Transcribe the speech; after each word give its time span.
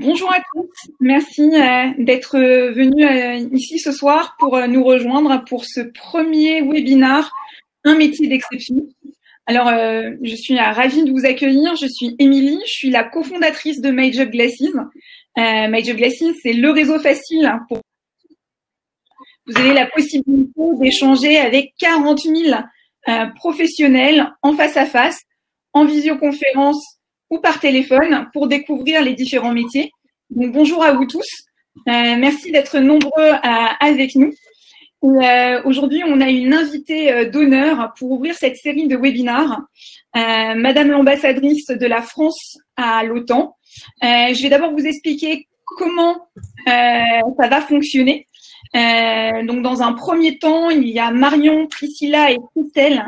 Bonjour 0.00 0.32
à 0.32 0.38
tous, 0.54 0.92
merci 1.00 1.42
euh, 1.42 1.88
d'être 1.98 2.38
venus 2.38 3.04
euh, 3.04 3.48
ici 3.52 3.80
ce 3.80 3.90
soir 3.90 4.36
pour 4.38 4.56
euh, 4.56 4.68
nous 4.68 4.84
rejoindre 4.84 5.42
pour 5.44 5.64
ce 5.64 5.80
premier 5.80 6.62
webinar 6.62 7.32
Un 7.82 7.96
métier 7.96 8.28
d'exception. 8.28 8.76
Alors, 9.46 9.68
je 10.22 10.36
suis 10.36 10.56
ravie 10.56 11.02
de 11.02 11.10
vous 11.10 11.26
accueillir. 11.26 11.74
Je 11.74 11.88
suis 11.88 12.14
Émilie, 12.20 12.60
je 12.64 12.70
suis 12.70 12.90
la 12.90 13.02
cofondatrice 13.02 13.80
de 13.80 13.90
MyJob 13.90 14.30
Glasses. 14.30 14.62
MyJob 15.36 15.96
Glasses, 15.96 16.22
c'est 16.42 16.52
le 16.52 16.70
réseau 16.70 17.00
facile 17.00 17.50
pour 17.68 17.80
vous 19.46 19.58
avez 19.58 19.72
la 19.72 19.86
possibilité 19.86 20.60
d'échanger 20.78 21.38
avec 21.38 21.72
40 21.80 22.20
000 22.20 22.60
professionnels 23.34 24.32
en 24.42 24.52
face 24.52 24.76
à 24.76 24.86
face, 24.86 25.22
en 25.72 25.86
visioconférence 25.86 26.97
ou 27.30 27.38
par 27.38 27.60
téléphone 27.60 28.28
pour 28.32 28.48
découvrir 28.48 29.02
les 29.02 29.14
différents 29.14 29.52
métiers. 29.52 29.92
Bonjour 30.30 30.82
à 30.82 30.92
vous 30.92 31.06
tous. 31.06 31.28
Euh, 31.86 32.16
merci 32.18 32.50
d'être 32.52 32.78
nombreux 32.78 33.32
avec 33.80 34.14
nous. 34.14 34.32
Euh, 35.04 35.62
Aujourd'hui, 35.64 36.02
on 36.06 36.20
a 36.20 36.28
une 36.28 36.52
invitée 36.52 37.12
euh, 37.12 37.30
d'honneur 37.30 37.92
pour 37.98 38.10
ouvrir 38.10 38.34
cette 38.34 38.56
série 38.56 38.88
de 38.88 38.96
webinars, 38.96 39.60
euh, 40.16 40.54
Madame 40.54 40.90
l'ambassadrice 40.90 41.68
de 41.68 41.86
la 41.86 42.02
France 42.02 42.58
à 42.76 43.04
l'OTAN. 43.04 43.54
Euh, 44.02 44.34
je 44.34 44.42
vais 44.42 44.48
d'abord 44.48 44.72
vous 44.72 44.84
expliquer 44.86 45.46
comment 45.64 46.16
ça 46.66 47.48
va 47.48 47.60
fonctionner. 47.60 48.26
donc, 48.74 49.62
dans 49.62 49.82
un 49.82 49.92
premier 49.92 50.38
temps, 50.38 50.70
il 50.70 50.88
y 50.88 50.98
a 50.98 51.10
Marion, 51.12 51.68
Priscilla 51.68 52.32
et 52.32 52.38
Christelle 52.54 53.04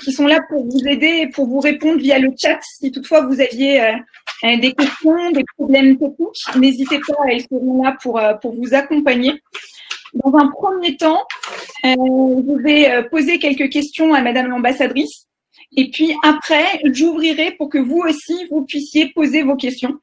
qui 0.00 0.12
sont 0.12 0.26
là 0.26 0.40
pour 0.48 0.64
vous 0.64 0.86
aider 0.86 1.22
et 1.22 1.26
pour 1.28 1.46
vous 1.46 1.60
répondre 1.60 1.98
via 1.98 2.18
le 2.18 2.30
chat. 2.36 2.58
Si 2.78 2.90
toutefois 2.90 3.26
vous 3.26 3.40
aviez 3.40 3.80
euh, 3.80 3.92
euh, 4.44 4.56
des 4.58 4.72
questions, 4.72 5.30
des 5.32 5.44
problèmes 5.56 5.98
techniques, 5.98 6.56
n'hésitez 6.56 6.98
pas, 6.98 7.24
elles 7.30 7.42
seront 7.42 7.82
là 7.82 7.96
pour, 8.02 8.18
euh, 8.18 8.34
pour 8.34 8.54
vous 8.54 8.74
accompagner. 8.74 9.32
Dans 10.14 10.34
un 10.36 10.48
premier 10.48 10.96
temps, 10.96 11.22
je 11.84 12.62
vais 12.62 13.08
poser 13.10 13.38
quelques 13.38 13.70
questions 13.70 14.12
à 14.12 14.20
Madame 14.22 14.48
l'ambassadrice. 14.48 15.26
Et 15.76 15.88
puis 15.88 16.12
après, 16.24 16.64
j'ouvrirai 16.82 17.52
pour 17.52 17.68
que 17.68 17.78
vous 17.78 17.98
aussi, 17.98 18.44
vous 18.50 18.64
puissiez 18.64 19.12
poser 19.14 19.42
vos 19.42 19.54
questions. 19.54 20.00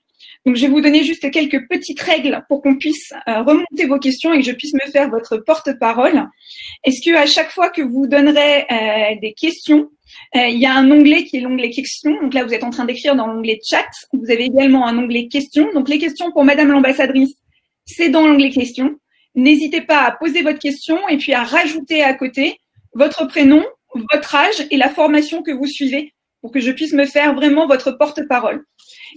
Donc, 0.47 0.55
je 0.55 0.61
vais 0.61 0.69
vous 0.69 0.79
donner 0.79 1.03
juste 1.03 1.29
quelques 1.29 1.67
petites 1.67 1.99
règles 1.99 2.41
pour 2.47 2.61
qu'on 2.61 2.77
puisse 2.77 3.11
remonter 3.25 3.85
vos 3.85 3.99
questions 3.99 4.33
et 4.33 4.37
que 4.37 4.45
je 4.45 4.53
puisse 4.53 4.73
me 4.73 4.89
faire 4.89 5.09
votre 5.09 5.35
porte-parole. 5.35 6.23
Est-ce 6.85 7.01
que 7.03 7.13
à 7.17 7.25
chaque 7.25 7.51
fois 7.51 7.69
que 7.69 7.81
vous 7.81 8.07
donnerez 8.07 8.65
euh, 8.71 9.19
des 9.21 9.33
questions, 9.33 9.89
euh, 10.37 10.47
il 10.47 10.57
y 10.57 10.65
a 10.65 10.73
un 10.73 10.89
onglet 10.89 11.25
qui 11.25 11.35
est 11.35 11.41
l'onglet 11.41 11.69
questions? 11.69 12.17
Donc 12.21 12.33
là, 12.33 12.45
vous 12.45 12.53
êtes 12.53 12.63
en 12.63 12.69
train 12.69 12.85
d'écrire 12.85 13.13
dans 13.13 13.27
l'onglet 13.27 13.59
chat. 13.61 13.89
Vous 14.13 14.31
avez 14.31 14.45
également 14.45 14.87
un 14.87 14.97
onglet 14.97 15.27
questions. 15.27 15.67
Donc 15.73 15.89
les 15.89 15.99
questions 15.99 16.31
pour 16.31 16.45
Madame 16.45 16.71
l'ambassadrice, 16.71 17.35
c'est 17.85 18.07
dans 18.07 18.25
l'onglet 18.25 18.49
questions. 18.49 18.95
N'hésitez 19.35 19.81
pas 19.81 20.03
à 20.03 20.11
poser 20.11 20.43
votre 20.43 20.59
question 20.59 21.09
et 21.09 21.17
puis 21.17 21.33
à 21.33 21.43
rajouter 21.43 22.03
à 22.03 22.13
côté 22.13 22.57
votre 22.93 23.27
prénom, 23.27 23.65
votre 24.13 24.33
âge 24.33 24.65
et 24.71 24.77
la 24.77 24.87
formation 24.87 25.43
que 25.43 25.51
vous 25.51 25.67
suivez 25.67 26.13
pour 26.39 26.53
que 26.53 26.61
je 26.61 26.71
puisse 26.71 26.93
me 26.93 27.05
faire 27.05 27.35
vraiment 27.35 27.67
votre 27.67 27.91
porte-parole. 27.91 28.63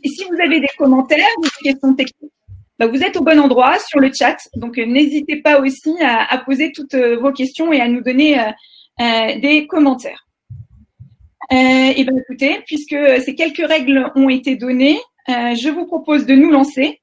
Et 0.02 0.08
si 0.08 0.24
vous 0.24 0.40
avez 0.40 0.60
des 0.60 0.70
commentaires 0.78 1.26
ou 1.38 1.42
des 1.42 1.70
questions 1.70 1.94
techniques, 1.94 2.32
bah, 2.80 2.86
vous 2.86 3.02
êtes 3.02 3.18
au 3.18 3.22
bon 3.22 3.38
endroit 3.38 3.78
sur 3.78 4.00
le 4.00 4.10
chat. 4.10 4.38
Donc, 4.56 4.78
euh, 4.78 4.86
n'hésitez 4.86 5.36
pas 5.36 5.60
aussi 5.60 5.94
à, 6.00 6.38
poser 6.38 6.72
toutes 6.72 6.94
euh, 6.94 7.18
vos 7.18 7.30
questions 7.30 7.70
et 7.74 7.80
à 7.80 7.88
nous 7.88 8.00
donner 8.00 8.40
euh, 8.40 9.38
des 9.38 9.66
commentaires. 9.66 10.26
et 11.50 12.02
bien, 12.04 12.16
écoutez, 12.16 12.62
puisque 12.66 12.96
ces 13.22 13.34
quelques 13.34 13.66
règles 13.66 14.10
ont 14.14 14.30
été 14.30 14.56
données, 14.56 14.98
je 15.28 15.68
vous 15.68 15.84
propose 15.84 16.24
de 16.24 16.34
nous 16.34 16.50
lancer. 16.50 17.00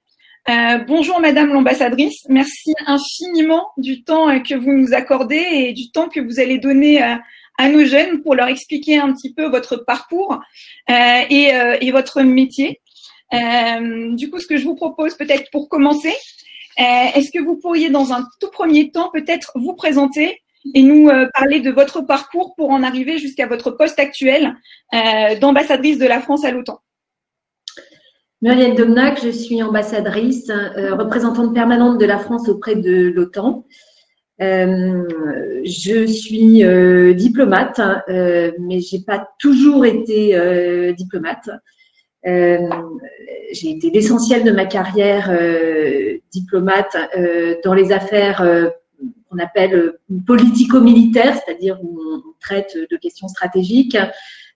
bonjour 0.88 1.20
Madame 1.20 1.54
l'ambassadrice, 1.54 2.26
merci 2.30 2.73
infiniment 2.86 3.68
du 3.78 4.04
temps 4.04 4.40
que 4.42 4.56
vous 4.56 4.73
nous 4.73 4.94
accordez 4.94 5.45
et 5.52 5.73
du 5.73 5.92
temps 5.92 6.08
que 6.08 6.20
vous 6.20 6.40
allez 6.40 6.60
donner 6.60 7.02
à 7.58 7.69
nos 7.69 7.86
jeunes 7.86 8.21
pour 8.21 8.36
leur 8.36 8.48
expliquer 8.48 8.98
un 8.98 9.14
petit 9.14 9.33
peu 9.33 9.45
votre 9.48 9.77
parcours 9.77 10.39
et, 10.89 11.52
et, 11.82 11.92
votre 11.92 12.21
métier. 12.21 12.82
Euh, 13.33 14.15
du 14.15 14.30
coup, 14.30 14.39
ce 14.39 14.48
que 14.48 14.58
je 14.58 14.64
vous 14.64 14.76
propose 14.76 15.15
peut-être 15.15 15.49
pour 15.52 15.70
commencer, 15.70 16.14
euh, 16.80 16.83
est-ce 17.15 17.32
que 17.32 17.43
vous 17.43 17.58
pourriez 17.58 17.89
dans 17.89 18.14
un 18.14 18.26
tout 18.39 18.49
premier 18.52 18.92
temps 18.92 19.09
peut-être 19.11 19.52
vous 19.55 19.73
présenter 19.73 20.42
et 20.73 20.83
nous 20.83 21.09
euh, 21.09 21.27
parler 21.33 21.59
de 21.59 21.71
votre 21.71 22.02
parcours 22.02 22.54
pour 22.55 22.71
en 22.71 22.83
arriver 22.83 23.17
jusqu'à 23.17 23.48
votre 23.48 23.71
poste 23.71 23.99
actuel 23.99 24.55
d'ambassadrice 25.42 25.98
de 25.98 26.05
la 26.05 26.21
France 26.21 26.45
à 26.45 26.52
l'OTAN? 26.52 26.80
Muriel 28.42 28.76
Domnac, 28.76 29.20
je 29.23 29.30
suis 29.30 29.64
ambassadrice, 29.64 30.49
représentante 30.49 31.55
permanente 31.55 31.98
de 31.98 32.05
la 32.05 32.20
France 32.20 32.48
auprès 32.48 32.76
de 32.76 33.09
l'OTAN. 33.09 33.65
Je 34.39 36.05
suis 36.08 36.64
diplomate, 37.15 37.81
mais 38.59 38.80
j'ai 38.80 38.99
pas 38.99 39.30
toujours 39.39 39.86
été 39.86 40.93
diplomate. 40.98 41.49
Euh, 42.27 42.58
j'ai 43.52 43.71
été 43.71 43.89
l'essentiel 43.89 44.43
de 44.43 44.52
ma 44.52 44.65
carrière 44.65 45.30
euh, 45.30 46.17
diplomate 46.31 46.97
euh, 47.15 47.55
dans 47.64 47.73
les 47.73 47.92
affaires 47.92 48.43
qu'on 49.30 49.39
appelle 49.39 49.93
politico-militaires, 50.26 51.37
c'est-à-dire 51.37 51.80
où 51.81 52.02
on 52.02 52.21
traite 52.39 52.77
de 52.89 52.97
questions 52.97 53.27
stratégiques. 53.27 53.97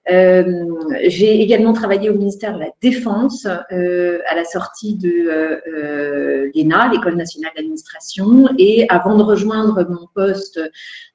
Euh, 0.10 0.66
j'ai 1.04 1.42
également 1.42 1.74
travaillé 1.74 2.10
au 2.10 2.14
ministère 2.14 2.56
de 2.56 2.60
la 2.60 2.70
Défense 2.82 3.48
euh, 3.72 4.20
à 4.28 4.36
la 4.36 4.44
sortie 4.44 4.96
de 4.96 5.10
euh, 5.10 6.50
l'ENA, 6.56 6.90
l'École 6.92 7.16
nationale 7.16 7.52
d'administration, 7.56 8.50
et 8.58 8.88
avant 8.90 9.16
de 9.16 9.24
rejoindre 9.24 9.86
mon 9.88 10.08
poste 10.16 10.60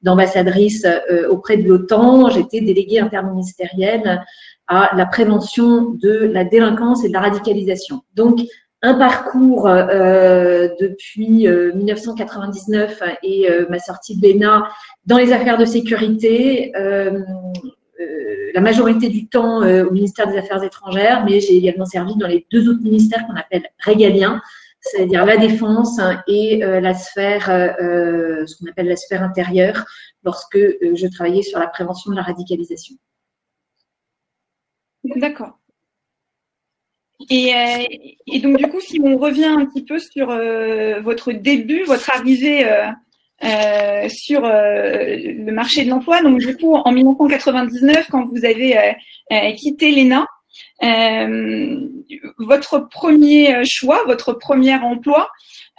d'ambassadrice 0.02 0.86
auprès 1.28 1.56
de 1.56 1.68
l'OTAN, 1.68 2.30
j'étais 2.30 2.60
déléguée 2.60 3.00
interministérielle 3.00 4.22
à 4.68 4.90
la 4.96 5.06
prévention 5.06 5.90
de 5.90 6.30
la 6.32 6.44
délinquance 6.44 7.04
et 7.04 7.08
de 7.08 7.12
la 7.12 7.20
radicalisation. 7.20 8.02
Donc, 8.14 8.40
un 8.82 8.94
parcours 8.94 9.66
euh, 9.66 10.68
depuis 10.80 11.48
1999 11.48 13.02
euh, 13.02 13.06
et 13.22 13.48
ma 13.68 13.78
sortie 13.78 14.16
de 14.16 14.28
l'ENA 14.28 14.68
dans 15.06 15.18
les 15.18 15.32
affaires 15.32 15.58
de 15.58 15.64
sécurité, 15.64 16.72
la 17.98 18.60
majorité 18.60 19.08
du 19.08 19.28
temps 19.28 19.62
au 19.62 19.90
ministère 19.90 20.28
des 20.28 20.38
Affaires 20.38 20.62
étrangères, 20.62 21.24
mais 21.24 21.40
j'ai 21.40 21.56
également 21.56 21.86
servi 21.86 22.16
dans 22.16 22.26
les 22.26 22.46
deux 22.50 22.68
autres 22.68 22.82
ministères 22.82 23.26
qu'on 23.26 23.36
appelle 23.36 23.68
régaliens, 23.78 24.40
c'est-à-dire 24.80 25.24
la 25.24 25.36
défense 25.36 25.98
et 26.26 26.58
la 26.58 26.94
sphère, 26.94 27.46
ce 27.46 28.56
qu'on 28.56 28.70
appelle 28.70 28.88
la 28.88 28.96
sphère 28.96 29.22
intérieure, 29.22 29.84
lorsque 30.24 30.58
je 30.58 31.06
travaillais 31.14 31.42
sur 31.42 31.58
la 31.58 31.66
prévention 31.68 32.10
de 32.10 32.16
la 32.16 32.22
radicalisation. 32.22 32.96
D'accord. 35.14 35.58
Et, 37.30 37.54
euh, 37.54 37.84
et, 38.26 38.40
donc, 38.40 38.58
du 38.58 38.66
coup, 38.68 38.80
si 38.80 39.00
on 39.02 39.16
revient 39.16 39.44
un 39.44 39.64
petit 39.66 39.84
peu 39.84 39.98
sur 39.98 40.30
euh, 40.30 41.00
votre 41.00 41.32
début, 41.32 41.84
votre 41.84 42.10
arrivée 42.10 42.64
euh, 43.44 44.08
sur 44.08 44.42
le 44.42 45.50
marché 45.52 45.84
de 45.84 45.90
l'emploi, 45.90 46.22
donc 46.22 46.38
du 46.38 46.56
coup, 46.56 46.74
en 46.74 46.92
1999, 46.92 48.08
quand 48.10 48.26
vous 48.26 48.44
avez 48.44 48.94
quitté 49.56 49.90
l'ENA, 49.90 50.26
votre 52.38 52.88
premier 52.88 53.64
choix, 53.64 54.02
votre 54.06 54.32
premier 54.32 54.74
emploi, 54.74 55.28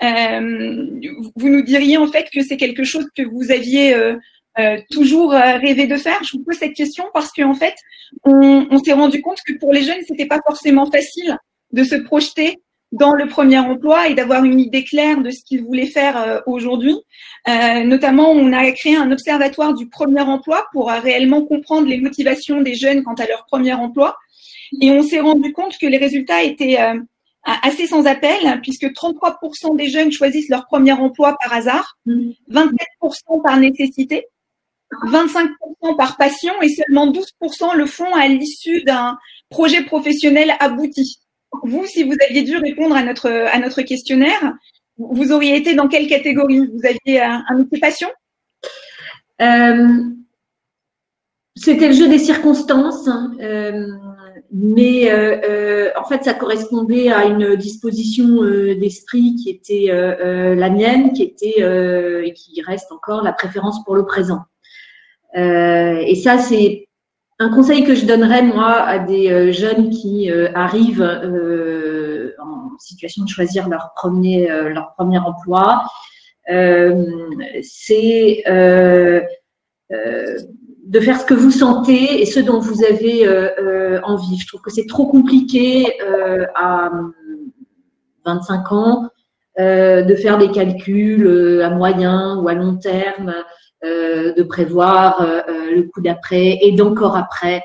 vous 0.02 1.50
nous 1.50 1.62
diriez 1.64 1.98
en 1.98 2.08
fait 2.08 2.28
que 2.32 2.44
c'est 2.44 2.58
quelque 2.58 2.84
chose 2.84 3.08
que 3.16 3.24
vous 3.24 3.52
aviez 3.52 3.96
euh, 4.60 4.78
toujours 4.90 5.34
euh, 5.34 5.58
rêvé 5.58 5.86
de 5.86 5.98
faire. 5.98 6.20
Je 6.24 6.36
vous 6.36 6.44
pose 6.44 6.56
cette 6.56 6.74
question 6.74 7.06
parce 7.14 7.32
qu'en 7.32 7.54
fait, 7.54 7.76
on, 8.24 8.66
on 8.72 8.84
s'est 8.84 8.94
rendu 8.94 9.22
compte 9.22 9.38
que 9.46 9.54
pour 9.54 9.72
les 9.72 9.84
jeunes, 9.84 10.02
c'était 10.08 10.26
pas 10.26 10.42
forcément 10.44 10.90
facile 10.90 11.38
de 11.74 11.84
se 11.84 11.94
projeter 11.94 12.58
dans 12.92 13.14
le 13.14 13.28
premier 13.28 13.60
emploi 13.60 14.08
et 14.08 14.14
d'avoir 14.14 14.44
une 14.44 14.60
idée 14.60 14.84
claire 14.84 15.22
de 15.22 15.30
ce 15.30 15.44
qu'ils 15.44 15.64
voulaient 15.64 15.88
faire 15.88 16.18
euh, 16.18 16.40
aujourd'hui. 16.46 16.96
Euh, 17.48 17.84
notamment, 17.84 18.32
on 18.32 18.54
a 18.54 18.72
créé 18.72 18.96
un 18.96 19.12
observatoire 19.12 19.74
du 19.74 19.90
premier 19.90 20.22
emploi 20.22 20.66
pour 20.72 20.90
réellement 20.90 21.46
comprendre 21.46 21.88
les 21.88 22.00
motivations 22.00 22.62
des 22.62 22.76
jeunes 22.76 23.04
quant 23.04 23.16
à 23.16 23.28
leur 23.28 23.46
premier 23.46 23.74
emploi. 23.74 24.18
Et 24.82 24.92
on 24.92 25.04
s'est 25.04 25.20
rendu 25.20 25.54
compte 25.54 25.78
que 25.78 25.88
les 25.88 25.98
résultats 25.98 26.44
étaient 26.44 26.78
assez 27.44 27.88
sans 27.88 28.06
appel, 28.06 28.60
puisque 28.62 28.84
33% 28.84 29.78
des 29.78 29.90
jeunes 29.90 30.12
choisissent 30.12 30.50
leur 30.50 30.66
premier 30.66 30.92
emploi 30.92 31.38
par 31.42 31.54
hasard, 31.54 31.98
27% 32.06 32.34
mmh. 32.52 33.42
par 33.42 33.58
nécessité, 33.58 34.26
25% 35.06 35.96
par 35.98 36.18
passion 36.18 36.54
et 36.62 36.70
seulement 36.70 37.12
12% 37.12 37.76
le 37.76 37.86
font 37.86 38.14
à 38.14 38.28
l'issue 38.28 38.84
d'un 38.84 39.18
projet 39.50 39.84
professionnel 39.84 40.56
abouti. 40.60 41.20
Vous, 41.64 41.86
si 41.86 42.04
vous 42.04 42.16
aviez 42.28 42.44
dû 42.44 42.58
répondre 42.58 42.96
à 42.96 43.04
notre, 43.04 43.30
à 43.30 43.60
notre 43.60 43.82
questionnaire, 43.82 44.54
vous 44.98 45.32
auriez 45.32 45.56
été 45.56 45.76
dans 45.76 45.88
quelle 45.88 46.08
catégorie? 46.08 46.66
Vous 46.68 46.82
aviez 46.86 47.22
un, 47.22 47.44
un 47.48 47.56
métier 47.56 47.80
passion 47.80 48.10
euh, 49.42 49.88
C'était 51.56 51.88
le 51.88 51.94
jeu 51.94 52.08
des 52.08 52.20
circonstances. 52.20 53.08
Hein. 53.08 53.34
Euh, 53.42 53.88
mais 54.52 55.12
en 55.98 56.06
fait, 56.06 56.24
ça 56.24 56.34
correspondait 56.34 57.12
à 57.12 57.26
une 57.26 57.56
disposition 57.56 58.44
d'esprit 58.80 59.36
qui 59.36 59.50
était 59.50 59.88
la 59.90 60.70
mienne, 60.70 61.12
qui 61.12 61.24
était 61.24 61.60
et 62.26 62.34
qui 62.34 62.62
reste 62.62 62.92
encore 62.92 63.24
la 63.24 63.34
préférence 63.34 63.84
pour 63.84 63.96
le 63.96 64.06
présent. 64.06 64.46
et 65.36 66.16
ça, 66.24 66.38
c'est 66.38 66.87
un 67.40 67.50
conseil 67.50 67.84
que 67.84 67.94
je 67.94 68.06
donnerais 68.06 68.42
moi 68.42 68.74
à 68.74 69.00
des 69.00 69.54
jeunes 69.54 69.90
qui 69.90 70.32
arrivent 70.56 71.04
en 72.40 72.78
situation 72.80 73.24
de 73.24 73.30
choisir 73.30 73.70
leur 73.70 73.94
premier 73.96 74.48
leur 74.48 74.94
premier 74.96 75.20
emploi. 75.20 75.84
c'est 77.62 78.44
de 80.88 81.00
faire 81.02 81.20
ce 81.20 81.26
que 81.26 81.34
vous 81.34 81.52
sentez 81.52 82.22
et 82.22 82.26
ce 82.26 82.40
dont 82.40 82.60
vous 82.60 82.84
avez 82.84 83.28
euh, 83.28 83.50
euh, 83.60 84.00
envie. 84.04 84.38
Je 84.38 84.48
trouve 84.48 84.62
que 84.62 84.72
c'est 84.72 84.88
trop 84.88 85.08
compliqué 85.08 85.94
euh, 86.02 86.46
à 86.56 86.92
25 88.26 88.72
ans 88.72 89.10
de 89.60 90.14
faire 90.14 90.38
des 90.38 90.52
calculs 90.52 91.64
à 91.64 91.72
moyen 91.72 92.38
ou 92.38 92.48
à 92.48 92.54
long 92.54 92.76
terme, 92.76 93.34
de 93.84 94.44
prévoir 94.44 95.26
le 95.48 95.84
coup 95.84 96.02
d'après 96.02 96.60
et 96.62 96.72
d'encore 96.72 97.16
après. 97.16 97.64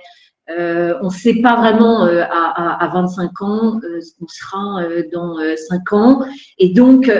on 0.49 1.07
ne 1.07 1.11
sait 1.11 1.41
pas 1.41 1.57
vraiment 1.57 2.05
à, 2.05 2.85
à, 2.85 2.89
25 2.93 3.43
ans 3.43 3.81
ce 3.83 4.11
qu'on 4.19 4.29
sera 4.29 4.83
dans 5.13 5.37
5 5.57 5.93
ans. 5.93 6.25
Et 6.59 6.69
donc, 6.71 7.11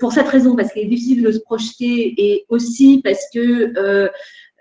pour 0.00 0.12
cette 0.12 0.28
raison, 0.28 0.54
parce 0.54 0.72
qu'il 0.72 0.82
est 0.82 0.86
difficile 0.86 1.22
de 1.22 1.32
se 1.32 1.40
projeter 1.40 2.14
et 2.18 2.44
aussi 2.48 3.00
parce 3.02 3.24
que 3.32 4.10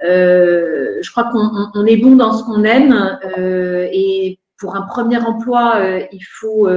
euh, 0.03 0.97
je 1.01 1.11
crois 1.11 1.25
qu'on 1.31 1.85
est 1.85 1.97
bon 1.97 2.15
dans 2.15 2.33
ce 2.33 2.43
qu'on 2.43 2.63
aime 2.63 3.19
euh, 3.37 3.87
et 3.91 4.39
pour 4.57 4.75
un 4.75 4.81
premier 4.81 5.17
emploi, 5.17 5.75
euh, 5.75 6.01
il 6.11 6.23
faut 6.23 6.67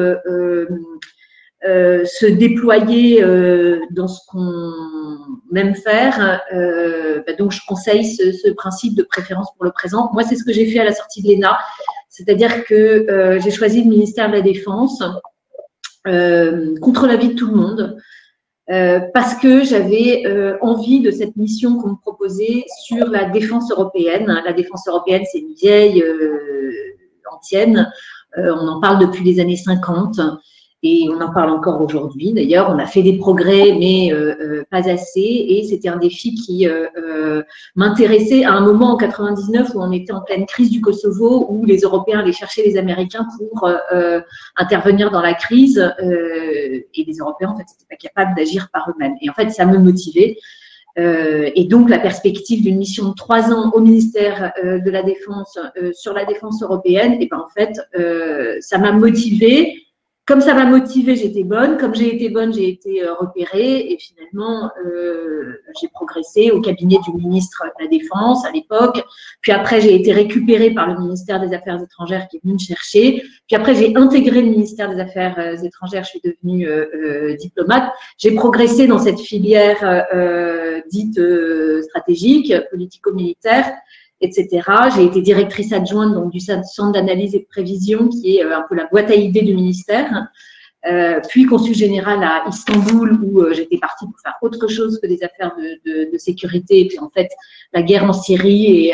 se 1.64 2.26
déployer 2.26 3.22
dans 3.90 4.08
ce 4.08 4.20
qu'on 4.28 5.56
aime 5.56 5.74
faire. 5.74 6.42
Bah, 7.26 7.32
donc, 7.38 7.52
je 7.52 7.60
conseille 7.66 8.04
ce, 8.04 8.32
ce, 8.32 8.50
principe 8.50 8.94
de 8.94 9.02
préférence 9.02 9.48
pour 9.56 9.64
le 9.64 9.70
présent. 9.70 10.10
Moi, 10.12 10.24
c'est 10.24 10.36
ce 10.36 10.44
que 10.44 10.52
j'ai 10.52 10.66
fait 10.66 10.80
à 10.80 10.84
la 10.84 10.92
sortie 10.92 11.22
de 11.22 11.28
l'ENA, 11.28 11.58
c'est-à-dire 12.10 12.64
que 12.64 13.38
j'ai 13.42 13.50
choisi 13.50 13.82
le 13.82 13.88
ministère 13.88 14.28
de 14.28 14.34
la 14.34 14.42
Défense 14.42 15.02
contre 16.04 17.06
l'avis 17.06 17.28
de 17.28 17.34
tout 17.34 17.46
le 17.46 17.54
monde. 17.54 17.96
Euh, 18.70 19.00
parce 19.12 19.34
que 19.34 19.62
j'avais 19.62 20.22
euh, 20.26 20.56
envie 20.62 21.00
de 21.00 21.10
cette 21.10 21.36
mission 21.36 21.76
qu'on 21.78 21.90
me 21.90 21.96
proposait 21.96 22.64
sur 22.82 23.08
la 23.08 23.26
défense 23.26 23.70
européenne. 23.70 24.40
La 24.44 24.54
défense 24.54 24.88
européenne, 24.88 25.22
c'est 25.30 25.40
une 25.40 25.54
vieille 25.54 26.02
euh, 26.02 26.72
ancienne. 27.30 27.92
on 28.36 28.68
en 28.68 28.80
parle 28.80 29.00
depuis 29.00 29.22
les 29.22 29.38
années 29.38 29.56
50 29.56 30.18
et 30.86 31.08
on 31.10 31.18
en 31.22 31.32
parle 31.32 31.48
encore 31.48 31.80
aujourd'hui. 31.80 32.34
D'ailleurs, 32.34 32.68
on 32.68 32.78
a 32.78 32.84
fait 32.84 33.02
des 33.02 33.16
progrès, 33.16 33.72
mais 33.72 34.12
euh, 34.12 34.34
euh, 34.38 34.64
pas 34.70 34.86
assez. 34.86 35.46
Et 35.48 35.64
c'était 35.66 35.88
un 35.88 35.96
défi 35.96 36.34
qui 36.34 36.68
euh, 36.68 37.42
m'intéressait 37.74 38.44
à 38.44 38.52
un 38.52 38.60
moment 38.60 38.92
en 38.92 38.96
99 38.98 39.74
où 39.74 39.80
on 39.80 39.92
était 39.92 40.12
en 40.12 40.20
pleine 40.20 40.44
crise 40.44 40.70
du 40.70 40.82
Kosovo, 40.82 41.46
où 41.48 41.64
les 41.64 41.78
Européens 41.78 42.20
allaient 42.20 42.32
chercher 42.32 42.62
les 42.62 42.76
Américains 42.76 43.26
pour 43.38 43.66
intervenir 44.56 45.10
dans 45.10 45.22
la 45.22 45.32
crise, 45.32 45.78
et 46.00 47.04
les 47.06 47.16
Européens 47.16 47.48
en 47.48 47.56
fait 47.56 47.62
n'étaient 47.62 47.86
pas 47.88 47.96
capables 47.96 48.36
d'agir 48.36 48.68
par 48.70 48.90
eux-mêmes. 48.90 49.14
Et 49.22 49.30
en 49.30 49.32
fait, 49.32 49.50
ça 49.50 49.64
me 49.64 49.78
motivait. 49.78 50.36
et 50.98 51.64
donc 51.64 51.88
la 51.88 51.98
perspective 51.98 52.62
d'une 52.62 52.76
mission 52.76 53.08
de 53.08 53.14
trois 53.14 53.52
ans 53.52 53.70
au 53.72 53.80
ministère 53.80 54.52
de 54.62 54.90
la 54.90 55.02
Défense 55.02 55.58
sur 55.94 56.12
la 56.12 56.26
défense 56.26 56.62
européenne, 56.62 57.16
et 57.20 57.26
ben 57.26 57.38
en 57.38 57.48
fait, 57.48 57.72
ça 58.60 58.76
m'a 58.78 58.92
motivée 58.92 59.83
comme 60.26 60.40
ça 60.40 60.54
m'a 60.54 60.64
motivée, 60.64 61.16
j'étais 61.16 61.44
bonne. 61.44 61.76
Comme 61.76 61.94
j'ai 61.94 62.14
été 62.14 62.30
bonne, 62.30 62.52
j'ai 62.54 62.68
été 62.70 63.04
euh, 63.04 63.12
repérée. 63.12 63.92
Et 63.92 63.98
finalement, 63.98 64.70
euh, 64.86 65.60
j'ai 65.78 65.88
progressé 65.88 66.50
au 66.50 66.62
cabinet 66.62 66.96
du 67.06 67.12
ministre 67.12 67.62
de 67.78 67.84
la 67.84 67.90
Défense 67.90 68.46
à 68.46 68.50
l'époque. 68.50 69.04
Puis 69.42 69.52
après, 69.52 69.82
j'ai 69.82 69.94
été 69.94 70.12
récupérée 70.12 70.70
par 70.70 70.88
le 70.88 70.98
ministère 70.98 71.40
des 71.40 71.54
Affaires 71.54 71.78
étrangères 71.82 72.26
qui 72.28 72.38
est 72.38 72.40
venu 72.42 72.54
me 72.54 72.58
chercher. 72.58 73.22
Puis 73.46 73.56
après, 73.56 73.74
j'ai 73.74 73.94
intégré 73.94 74.40
le 74.40 74.48
ministère 74.48 74.88
des 74.88 74.98
Affaires 74.98 75.38
euh, 75.38 75.56
étrangères. 75.62 76.04
Je 76.04 76.08
suis 76.08 76.22
devenue 76.24 76.66
euh, 76.66 77.36
diplomate. 77.36 77.92
J'ai 78.16 78.34
progressé 78.34 78.86
dans 78.86 78.98
cette 78.98 79.20
filière 79.20 80.04
dite 80.90 81.20
stratégique, 81.82 82.52
politico-militaire 82.70 83.74
etc. 84.24 84.62
J'ai 84.94 85.04
été 85.04 85.20
directrice 85.20 85.72
adjointe 85.72 86.14
donc, 86.14 86.30
du 86.30 86.40
centre 86.40 86.92
d'analyse 86.92 87.34
et 87.34 87.40
de 87.40 87.46
prévision, 87.46 88.08
qui 88.08 88.36
est 88.36 88.44
euh, 88.44 88.56
un 88.56 88.64
peu 88.68 88.74
la 88.74 88.86
boîte 88.86 89.10
à 89.10 89.14
idées 89.14 89.42
du 89.42 89.54
ministère. 89.54 90.28
Euh, 90.86 91.20
puis 91.28 91.46
consul 91.46 91.74
général 91.74 92.22
à 92.22 92.44
Istanbul, 92.48 93.18
où 93.22 93.40
euh, 93.40 93.54
j'étais 93.54 93.78
partie 93.78 94.04
pour 94.06 94.18
faire 94.22 94.34
autre 94.42 94.68
chose 94.68 95.00
que 95.00 95.06
des 95.06 95.22
affaires 95.22 95.54
de, 95.56 96.18
sécurité. 96.18 96.80
Et 96.80 96.88
puis 96.88 96.98
en 96.98 97.10
fait, 97.10 97.28
la 97.72 97.82
guerre 97.82 98.04
en 98.04 98.12
Syrie 98.12 98.88
et 98.88 98.92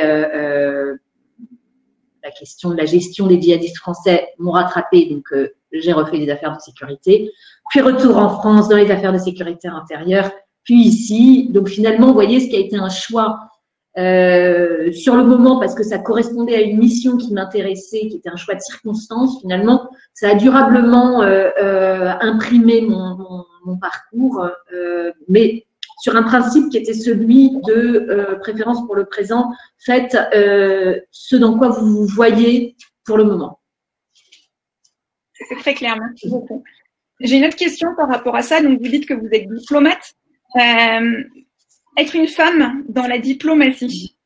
la 2.23 2.31
question 2.33 2.71
de 2.71 2.77
la 2.77 2.85
gestion 2.85 3.27
des 3.27 3.41
djihadistes 3.41 3.79
français 3.79 4.29
m'ont 4.39 4.53
rattrapé. 4.53 5.07
Donc 5.07 5.25
j'ai 5.73 5.93
refait 5.93 6.19
des 6.19 6.31
affaires 6.31 6.55
de 6.57 6.61
sécurité. 6.61 7.31
Puis 7.71 7.81
retour 7.81 8.19
en 8.19 8.29
France 8.29 8.69
dans 8.69 8.77
les 8.77 8.91
affaires 8.91 9.13
de 9.13 9.19
sécurité 9.19 9.69
intérieure. 9.69 10.31
Puis 10.65 10.83
ici. 10.83 11.49
Donc 11.51 11.69
finalement, 11.69 12.09
vous 12.09 12.15
voyez 12.15 12.41
ce 12.41 12.49
qui 12.49 12.57
a 12.57 12.61
été 12.61 12.77
un 12.77 12.89
choix 12.89 13.50
euh, 13.99 14.93
sur 14.93 15.17
le 15.17 15.25
moment, 15.25 15.59
parce 15.59 15.75
que 15.75 15.83
ça 15.83 15.99
correspondait 15.99 16.55
à 16.55 16.61
une 16.61 16.79
mission 16.79 17.17
qui 17.17 17.33
m'intéressait, 17.33 18.09
qui 18.09 18.17
était 18.17 18.31
un 18.31 18.37
choix 18.37 18.55
de 18.55 18.61
circonstance, 18.61 19.41
finalement, 19.41 19.91
ça 20.15 20.31
a 20.31 20.35
durablement 20.35 21.23
euh, 21.23 21.51
euh, 21.61 22.13
imprimé 22.21 22.83
mon, 22.83 23.17
mon, 23.17 23.45
mon 23.65 23.79
parcours, 23.79 24.49
euh, 24.73 25.13
mais 25.29 25.67
sur 26.03 26.17
un 26.17 26.23
principe 26.23 26.71
qui 26.71 26.79
était 26.79 26.95
celui 26.95 27.51
de 27.67 28.39
préférence 28.41 28.87
pour 28.87 28.95
le 28.95 29.05
présent, 29.05 29.53
faites 29.79 30.17
ce 31.11 31.37
dans 31.37 31.59
quoi 31.59 31.69
vous 31.69 31.87
vous 31.87 32.07
voyez 32.07 32.75
pour 33.05 33.19
le 33.19 33.25
moment. 33.25 33.61
C'est 35.35 35.57
très 35.57 35.75
clair, 35.75 35.97
merci 36.01 36.31
beaucoup. 36.31 36.63
J'ai 37.21 37.37
une 37.37 37.45
autre 37.45 37.57
question 37.57 37.95
par 37.97 38.09
rapport 38.09 38.35
à 38.35 38.43
ça. 38.43 38.63
Donc, 38.63 38.81
vous 38.81 38.89
dites 38.89 39.07
que 39.07 39.15
vous 39.15 39.29
êtes 39.33 39.49
diplomate. 39.49 40.15
Euh, 40.57 41.23
être 41.97 42.15
une 42.15 42.29
femme 42.29 42.85
dans 42.89 43.07
la 43.07 43.19
diplomatie. 43.19 44.17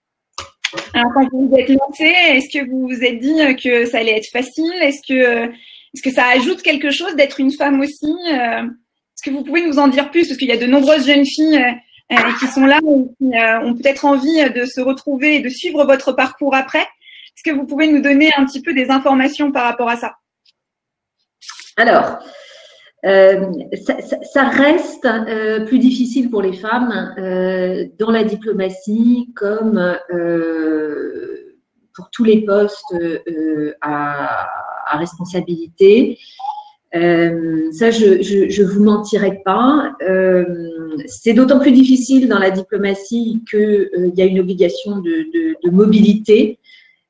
Alors, 0.92 1.12
quand 1.14 1.28
vous 1.30 1.48
vous 1.48 1.56
êtes 1.56 1.68
lancée, 1.68 2.14
est-ce 2.30 2.56
que 2.56 2.68
vous 2.68 2.88
vous 2.88 3.02
êtes 3.02 3.18
dit 3.18 3.38
que 3.62 3.86
ça 3.86 3.98
allait 3.98 4.16
être 4.16 4.30
facile? 4.30 4.72
Est-ce 4.80 5.00
que, 5.06 5.44
est-ce 5.94 6.02
que 6.02 6.10
ça 6.10 6.26
ajoute 6.26 6.62
quelque 6.62 6.90
chose 6.90 7.14
d'être 7.16 7.40
une 7.40 7.52
femme 7.52 7.80
aussi 7.80 8.12
euh, 8.32 8.62
Est-ce 8.62 9.22
que 9.24 9.30
vous 9.30 9.44
pouvez 9.44 9.64
nous 9.64 9.78
en 9.78 9.88
dire 9.88 10.10
plus? 10.10 10.26
Parce 10.26 10.38
qu'il 10.38 10.48
y 10.48 10.52
a 10.52 10.56
de 10.56 10.66
nombreuses 10.66 11.06
jeunes 11.06 11.26
filles 11.26 11.64
euh, 12.12 12.16
qui 12.40 12.46
sont 12.48 12.66
là 12.66 12.78
et 12.78 13.14
qui 13.18 13.36
euh, 13.36 13.60
ont 13.60 13.74
peut-être 13.74 14.04
envie 14.04 14.50
de 14.50 14.64
se 14.64 14.80
retrouver 14.80 15.36
et 15.36 15.40
de 15.40 15.48
suivre 15.48 15.84
votre 15.84 16.12
parcours 16.12 16.54
après. 16.54 16.82
Est-ce 16.82 17.50
que 17.50 17.56
vous 17.56 17.66
pouvez 17.66 17.88
nous 17.88 18.00
donner 18.00 18.30
un 18.36 18.44
petit 18.44 18.62
peu 18.62 18.74
des 18.74 18.90
informations 18.90 19.52
par 19.52 19.64
rapport 19.64 19.88
à 19.88 19.96
ça? 19.96 20.14
Alors, 21.76 22.18
euh, 23.04 23.52
ça, 24.22 24.48
reste 24.48 25.04
euh, 25.04 25.66
plus 25.66 25.78
difficile 25.78 26.30
pour 26.30 26.40
les 26.40 26.54
femmes 26.54 27.14
euh, 27.18 27.84
dans 27.98 28.10
la 28.10 28.24
diplomatie 28.24 29.30
comme 29.36 29.98
pour 31.94 32.10
tous 32.10 32.24
les 32.24 32.44
postes 32.44 32.96
à, 33.82 34.96
responsabilité. 34.98 36.18
ça, 36.92 37.90
je, 37.90 38.22
je, 38.22 38.62
vous 38.62 38.82
mentirai 38.82 39.42
pas. 39.44 39.92
C'est 41.06 41.34
d'autant 41.34 41.58
plus 41.58 41.72
difficile 41.72 42.28
dans 42.28 42.38
la 42.38 42.50
diplomatie 42.50 43.42
qu'il 43.50 43.90
il 43.96 44.14
y 44.16 44.22
a 44.22 44.24
une 44.24 44.40
obligation 44.40 44.98
de, 44.98 45.10
de, 45.10 45.56
de 45.62 45.70
mobilité 45.70 46.58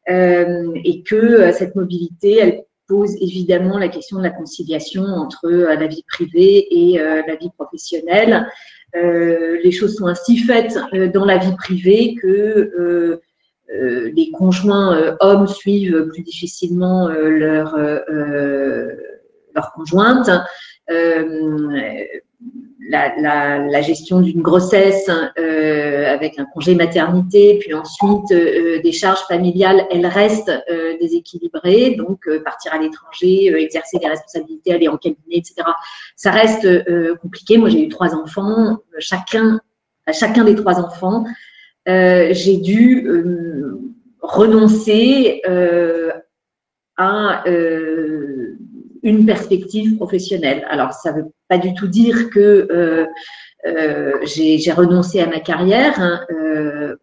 et 0.09 1.03
que 1.05 1.53
cette 1.53 1.77
mobilité, 1.77 2.39
elle 2.39 2.65
pose 2.87 3.17
évidemment 3.21 3.79
la 3.79 3.89
question 3.89 4.19
de 4.19 4.23
la 4.23 4.31
conciliation 4.31 5.05
entre 5.05 5.47
euh, 5.47 5.75
la 5.75 5.87
vie 5.87 6.05
privée 6.09 6.67
et 6.71 7.01
euh, 7.01 7.23
la 7.27 7.37
vie 7.37 7.51
professionnelle. 7.57 8.47
Euh, 8.97 9.59
les 9.63 9.73
choses 9.73 9.97
sont 9.97 10.07
ainsi 10.07 10.39
faites 10.39 10.79
dans 11.13 11.25
la 11.25 11.39
vie 11.39 11.55
privée 11.57 12.15
que 12.21 13.21
les 13.69 14.31
conjoints 14.31 15.17
hommes 15.19 15.49
suivent 15.49 16.07
plus 16.13 16.23
difficilement 16.23 17.09
leur, 17.09 17.77
leur 17.77 19.73
conjointe 19.73 20.31
la, 22.89 23.15
la, 23.17 23.59
la, 23.59 23.83
gestion 23.83 24.21
d'une 24.21 24.43
grossesse 24.43 25.09
euh, 25.39 26.13
avec 26.13 26.39
un 26.39 26.45
congé 26.53 26.75
maternité, 26.75 27.59
puis 27.61 27.75
ensuite 27.75 28.31
euh, 28.33 28.81
des 28.83 28.93
charges 28.93 29.23
familiales, 29.27 29.87
elles 29.91 30.07
restent 30.07 30.53
euh, 30.71 30.97
déséquilibrées. 31.01 31.95
Donc 31.97 32.29
partir 32.45 32.75
à 32.75 32.79
l'étranger, 32.79 33.55
exercer 33.57 33.99
des 33.99 34.09
responsabilités, 34.09 34.73
aller 34.73 34.89
en 34.89 34.97
cabinet, 34.97 35.37
etc. 35.37 35.55
Ça 36.17 36.31
reste 36.31 36.67
compliqué. 37.21 37.59
Moi, 37.59 37.69
j'ai 37.69 37.85
eu 37.85 37.89
trois 37.89 38.15
enfants. 38.15 38.79
Chacun, 38.99 39.61
à 40.07 40.13
chacun 40.13 40.45
des 40.45 40.55
trois 40.55 40.81
enfants, 40.81 41.25
j'ai 41.87 42.57
dû 42.59 43.09
renoncer 44.21 45.43
à 46.97 47.45
une 49.05 49.25
perspective 49.25 49.97
professionnelle. 49.97 50.67
Alors, 50.69 50.93
ça 50.93 51.13
ne 51.13 51.19
veut 51.19 51.27
pas 51.49 51.59
du 51.59 51.73
tout 51.75 51.87
dire 51.87 52.31
que 52.31 53.07
j'ai 54.25 54.73
renoncé 54.73 55.21
à 55.21 55.27
ma 55.29 55.39
carrière, 55.39 56.01
hein, 56.01 56.27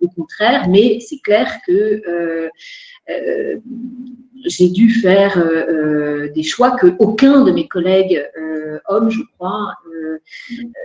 au 0.01 0.09
contraire, 0.09 0.67
mais 0.67 0.99
c'est 0.99 1.21
clair 1.21 1.59
que 1.65 2.49
j'ai 4.45 4.69
dû 4.69 4.89
faire 4.89 5.37
euh, 5.37 5.65
euh, 5.69 6.31
des 6.33 6.43
choix 6.43 6.71
que 6.71 6.95
aucun 6.99 7.43
de 7.43 7.51
mes 7.51 7.67
collègues 7.67 8.23
euh, 8.39 8.79
hommes, 8.87 9.09
je 9.09 9.21
crois, 9.37 9.73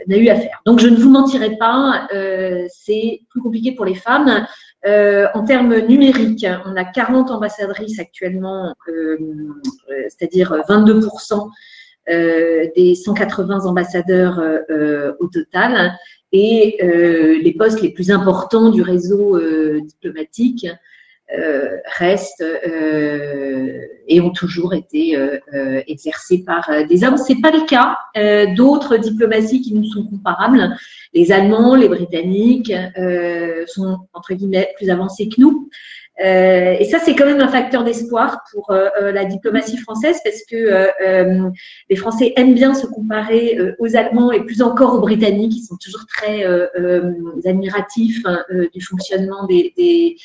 n'a 0.07 0.17
eu 0.17 0.29
à 0.29 0.37
faire. 0.37 0.61
Donc 0.67 0.81
je 0.81 0.89
ne 0.89 0.97
vous 0.97 1.11
mentirai 1.11 1.57
pas, 1.57 2.09
c'est 2.69 3.21
plus 3.31 3.41
compliqué 3.41 3.73
pour 3.73 3.85
les 3.85 3.95
femmes. 3.95 4.47
en 4.85 5.45
termes 5.45 5.79
numériques, 5.87 6.47
on 6.65 6.77
a 6.77 6.85
40 6.85 7.31
ambassadrices 7.31 7.99
actuellement, 7.99 8.75
c'est-à-dire 10.09 10.53
22% 10.69 11.49
des 12.09 12.95
180 12.95 13.67
ambassadeurs 13.67 14.43
au 15.21 15.27
total. 15.29 15.93
Et 16.33 16.79
les 17.43 17.55
postes 17.57 17.83
les 17.83 17.91
plus 17.91 18.11
importants 18.11 18.71
du 18.71 18.83
réseau 18.83 19.39
diplomatique 19.81 20.67
euh, 20.67 20.75
restent 21.99 22.43
euh, 22.43 23.81
et 24.07 24.21
ont 24.21 24.31
toujours 24.31 24.75
été 24.75 25.17
euh, 25.17 25.39
exercés 25.87 26.45
par 26.45 26.71
des 26.89 27.05
hommes. 27.05 27.17
C'est 27.17 27.41
pas 27.41 27.51
le 27.51 27.67
cas 27.67 27.99
d'autres 28.55 28.97
diplomaties 28.97 29.61
qui 29.61 29.75
nous 29.75 29.85
sont 29.85 30.07
comparables. 30.07 30.77
Les 31.13 31.33
Allemands, 31.33 31.75
les 31.75 31.89
Britanniques 31.89 32.73
sont 33.67 33.99
entre 34.13 34.35
guillemets 34.35 34.73
plus 34.77 34.91
avancés 34.91 35.29
que 35.29 35.41
nous. 35.41 35.69
Euh, 36.25 36.77
et 36.79 36.85
ça, 36.87 36.99
c'est 36.99 37.15
quand 37.15 37.27
même 37.27 37.41
un 37.41 37.49
facteur 37.49 37.85
d'espoir 37.85 38.43
pour 38.51 38.71
euh, 38.71 38.89
euh, 39.01 39.13
la 39.13 39.27
diplomatie 39.27 39.77
française 39.77 40.19
parce 40.25 40.43
que 40.51 40.89
les 41.91 41.97
Français 41.97 42.33
aiment 42.37 42.55
bien 42.55 42.75
se 42.75 42.87
comparer 42.87 43.59
aux 43.79 43.97
Allemands 43.97 44.33
et 44.33 44.43
plus 44.45 44.63
encore 44.63 44.95
aux 44.95 45.01
Britanniques, 45.01 45.53
qui 45.53 45.63
sont 45.63 45.77
toujours 45.77 46.07
très 46.07 46.45
admiratifs 47.45 48.23
hein, 48.25 48.43
du 48.73 48.81
fonctionnement 48.81 49.47
des, 49.47 50.17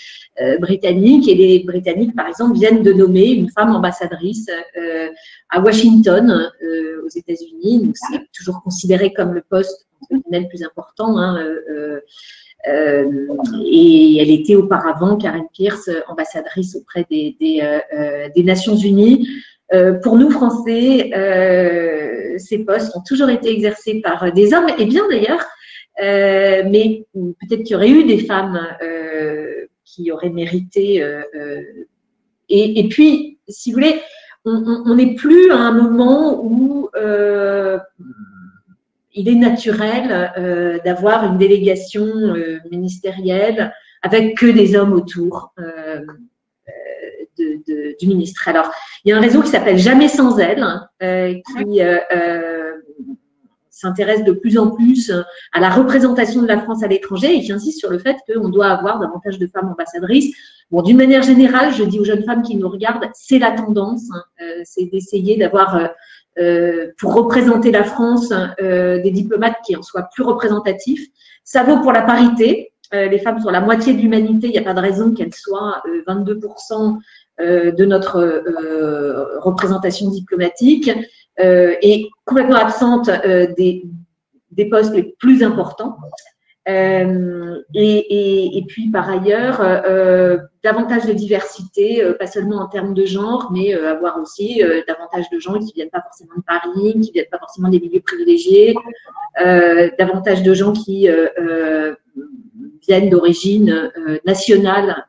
Britanniques. 0.59 1.27
Et 1.27 1.35
les 1.35 1.59
Britanniques, 1.59 2.15
par 2.15 2.27
exemple, 2.27 2.57
viennent 2.57 2.83
de 2.83 2.93
nommer 2.93 3.31
une 3.31 3.49
femme 3.49 3.75
ambassadrice 3.75 4.47
à 5.49 5.59
Washington, 5.61 6.51
aux 7.05 7.09
États-Unis. 7.09 7.83
Donc, 7.83 7.95
c'est 7.97 8.21
toujours 8.35 8.61
considéré 8.63 9.13
comme 9.13 9.33
le 9.33 9.41
poste 9.41 9.87
le 10.09 10.47
plus 10.47 10.63
important. 10.63 11.17
Hein, 11.17 11.45
et 12.65 14.17
elle 14.19 14.29
était 14.29 14.55
auparavant, 14.55 15.17
Karen 15.17 15.45
Pierce, 15.53 15.89
ambassadrice 16.07 16.75
auprès 16.75 17.05
des, 17.09 17.35
des, 17.39 17.59
euh, 17.61 17.79
euh, 17.93 18.29
des 18.35 18.43
Nations 18.43 18.75
Unies. 18.75 19.27
pour 20.03 20.17
nous, 20.17 20.29
Français, 20.29 21.11
ces 22.37 22.59
postes 22.59 22.95
ont 22.95 23.01
toujours 23.07 23.29
été 23.29 23.49
exercés 23.49 24.01
par 24.01 24.31
des 24.33 24.53
hommes, 24.53 24.67
et 24.77 24.85
bien 24.85 25.07
d'ailleurs, 25.09 25.45
mais 25.99 27.05
peut-être 27.13 27.63
qu'il 27.63 27.71
y 27.71 27.75
aurait 27.75 27.89
eu 27.89 28.03
des 28.03 28.19
femmes 28.19 28.59
qui 29.85 30.11
auraient 30.11 30.29
mérité. 30.29 31.01
Et, 32.49 32.79
et, 32.79 32.89
puis, 32.89 33.39
si 33.47 33.71
vous 33.71 33.75
voulez, 33.75 34.01
on 34.43 34.93
n'est 34.93 35.15
plus 35.15 35.51
à 35.51 35.57
un 35.57 35.71
moment 35.71 36.43
où 36.43 36.89
il 39.13 39.29
est 39.29 39.35
naturel 39.35 40.31
euh, 40.37 40.79
d'avoir 40.85 41.25
une 41.25 41.37
délégation 41.37 42.05
euh, 42.05 42.59
ministérielle 42.71 43.73
avec 44.01 44.37
que 44.37 44.47
des 44.47 44.75
hommes 44.75 44.93
autour 44.93 45.53
euh, 45.59 46.01
de, 47.37 47.95
du 47.99 48.07
ministre. 48.07 48.47
Alors, 48.47 48.71
il 49.03 49.09
y 49.09 49.11
a 49.13 49.17
un 49.17 49.21
réseau 49.21 49.41
qui 49.41 49.49
s'appelle 49.49 49.77
Jamais 49.77 50.07
sans 50.07 50.37
elle, 50.39 50.65
qui 50.99 51.81
s'intéresse 53.69 54.23
de 54.23 54.31
plus 54.31 54.57
en 54.57 54.71
plus 54.71 55.11
à 55.53 55.59
la 55.59 55.69
représentation 55.69 56.41
de 56.41 56.47
la 56.47 56.59
France 56.59 56.83
à 56.83 56.87
l'étranger 56.87 57.35
et 57.35 57.41
qui 57.41 57.51
insiste 57.51 57.79
sur 57.79 57.89
le 57.89 57.99
fait 57.99 58.17
qu'on 58.27 58.49
doit 58.49 58.67
avoir 58.67 58.99
davantage 58.99 59.39
de 59.39 59.47
femmes 59.47 59.69
ambassadrices. 59.69 60.35
Bon, 60.69 60.81
d'une 60.81 60.97
manière 60.97 61.23
générale, 61.23 61.73
je 61.73 61.83
dis 61.83 61.99
aux 61.99 62.05
jeunes 62.05 62.23
femmes 62.23 62.43
qui 62.43 62.55
nous 62.55 62.69
regardent, 62.69 63.09
c'est 63.13 63.39
la 63.39 63.51
tendance, 63.51 64.03
hein, 64.13 64.23
c'est 64.63 64.85
d'essayer 64.85 65.37
d'avoir 65.37 65.91
pour 66.97 67.13
représenter 67.13 67.71
la 67.71 67.83
France 67.83 68.31
euh, 68.61 69.01
des 69.01 69.11
diplomates 69.11 69.57
qui 69.65 69.75
en 69.75 69.81
soient 69.81 70.09
plus 70.13 70.23
représentatifs. 70.23 71.07
Ça 71.43 71.63
vaut 71.63 71.81
pour 71.81 71.91
la 71.91 72.01
parité. 72.01 72.71
Euh, 72.93 73.07
les 73.07 73.19
femmes 73.19 73.39
sont 73.41 73.49
la 73.49 73.61
moitié 73.61 73.93
de 73.93 73.99
l'humanité. 74.01 74.47
Il 74.47 74.51
n'y 74.51 74.57
a 74.57 74.63
pas 74.63 74.73
de 74.73 74.79
raison 74.79 75.13
qu'elles 75.13 75.33
soient 75.33 75.81
22% 76.07 76.97
de 77.39 77.85
notre 77.85 78.43
représentation 79.39 80.11
diplomatique 80.11 80.91
et 81.39 82.09
complètement 82.23 82.57
absentes 82.57 83.09
des, 83.57 83.83
des 84.51 84.65
postes 84.65 84.93
les 84.93 85.15
plus 85.17 85.41
importants. 85.41 85.97
Euh, 86.69 87.59
et, 87.73 88.57
et, 88.57 88.63
puis 88.67 88.89
par 88.91 89.09
ailleurs, 89.09 89.61
euh, 89.61 90.37
davantage 90.63 91.05
de 91.05 91.13
diversité, 91.13 92.03
euh, 92.03 92.13
pas 92.13 92.27
seulement 92.27 92.57
en 92.57 92.67
termes 92.67 92.93
de 92.93 93.05
genre, 93.05 93.49
mais 93.51 93.73
avoir 93.73 94.19
aussi 94.19 94.61
davantage 94.87 95.25
de 95.31 95.39
gens 95.39 95.57
qui 95.59 95.73
viennent 95.73 95.89
pas 95.89 96.01
forcément 96.01 96.35
de 96.37 96.43
Paris, 96.43 97.01
qui 97.01 97.11
viennent 97.11 97.25
pas 97.31 97.39
forcément 97.39 97.69
des 97.69 97.79
milieux 97.79 98.01
privilégiés, 98.01 98.75
davantage 99.37 100.43
de 100.43 100.53
gens 100.53 100.73
qui 100.73 101.09
viennent 102.87 103.09
d'origine 103.09 103.91
nationale 104.25 105.03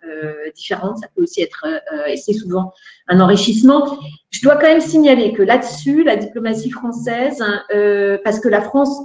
différente. 0.54 0.98
Ça 0.98 1.08
peut 1.14 1.22
aussi 1.22 1.42
être, 1.42 1.66
et 2.08 2.16
c'est 2.16 2.32
souvent 2.32 2.72
un 3.08 3.20
enrichissement. 3.20 3.98
Je 4.30 4.40
dois 4.40 4.54
quand 4.56 4.68
même 4.68 4.80
signaler 4.80 5.34
que 5.34 5.42
là-dessus, 5.42 6.02
la 6.02 6.16
diplomatie 6.16 6.70
française, 6.70 7.44
parce 8.24 8.40
que 8.40 8.48
la 8.48 8.62
France 8.62 8.98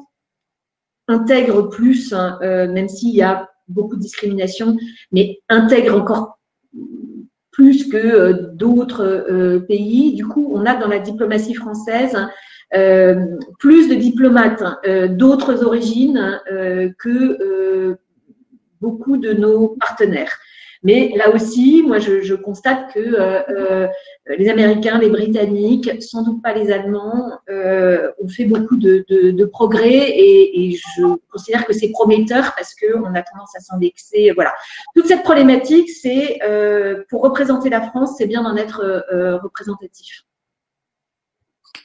intègre 1.07 1.69
plus, 1.69 2.13
hein, 2.13 2.37
euh, 2.41 2.71
même 2.71 2.89
s'il 2.89 3.15
y 3.15 3.21
a 3.21 3.49
beaucoup 3.67 3.95
de 3.95 4.01
discrimination, 4.01 4.77
mais 5.11 5.39
intègre 5.49 5.95
encore 5.95 6.39
plus 7.51 7.89
que 7.89 7.97
euh, 7.97 8.33
d'autres 8.53 9.03
euh, 9.03 9.59
pays. 9.59 10.13
Du 10.13 10.25
coup, 10.27 10.51
on 10.53 10.65
a 10.65 10.75
dans 10.75 10.87
la 10.87 10.99
diplomatie 10.99 11.55
française 11.55 12.17
plus 13.59 13.87
de 13.87 13.95
diplomates 13.95 14.61
d'autres 15.11 15.63
origines 15.63 16.41
que 16.99 17.97
beaucoup 18.81 19.15
de 19.15 19.31
nos 19.31 19.77
partenaires. 19.79 20.37
Mais 20.83 21.11
là 21.15 21.33
aussi, 21.33 21.83
moi, 21.83 21.99
je, 21.99 22.35
constate 22.35 22.93
que 22.93 22.99
euh, 22.99 23.41
euh, 23.49 23.87
les 24.37 24.49
Américains, 24.49 24.99
les 24.99 25.09
Britanniques, 25.09 26.01
sans 26.01 26.23
doute 26.23 26.41
pas 26.41 26.53
les 26.53 26.71
Allemands, 26.71 27.31
euh, 27.49 28.11
ont 28.21 28.27
fait 28.27 28.45
beaucoup 28.45 28.77
de, 28.77 29.45
progrès 29.45 30.09
et, 30.09 30.77
je 30.97 31.03
considère 31.31 31.65
que 31.65 31.73
c'est 31.73 31.89
prometteur 31.89 32.53
parce 32.55 32.75
qu'on 32.75 33.15
a 33.15 33.21
tendance 33.21 33.55
à 33.55 33.59
s'indexer. 33.59 34.31
Voilà. 34.35 34.53
Toute 34.95 35.07
cette 35.07 35.23
problématique, 35.23 35.89
c'est 35.89 36.39
pour 37.09 37.21
représenter 37.21 37.69
la 37.69 37.81
France, 37.81 38.15
c'est 38.17 38.27
bien 38.27 38.43
d'en 38.43 38.55
être 38.55 39.05
représentatif. 39.41 40.23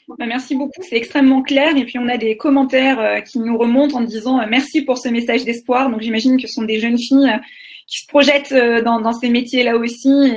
Bah, 0.08 0.26
merci 0.26 0.54
beaucoup, 0.54 0.82
c'est 0.82 0.96
extrêmement 0.96 1.42
clair. 1.42 1.76
Et 1.76 1.84
puis 1.84 1.99
on 1.99 2.08
a 2.08 2.18
des 2.18 2.37
commentaires 2.37 3.22
qui 3.25 3.38
nous 3.38 3.56
remontent 3.56 3.96
en 3.96 4.02
disant 4.02 4.44
merci 4.46 4.82
pour 4.82 4.99
ce 4.99 5.08
message 5.08 5.44
d'espoir. 5.44 5.90
Donc 5.90 6.00
j'imagine 6.02 6.37
que 6.37 6.46
ce 6.46 6.54
sont 6.54 6.62
des 6.62 6.80
jeunes 6.80 6.99
filles 6.99 7.40
qui 7.92 7.99
se 8.00 8.06
projettent 8.06 8.52
euh, 8.52 8.80
dans, 8.80 9.12
ces 9.12 9.28
métiers-là 9.28 9.76
aussi 9.76 10.32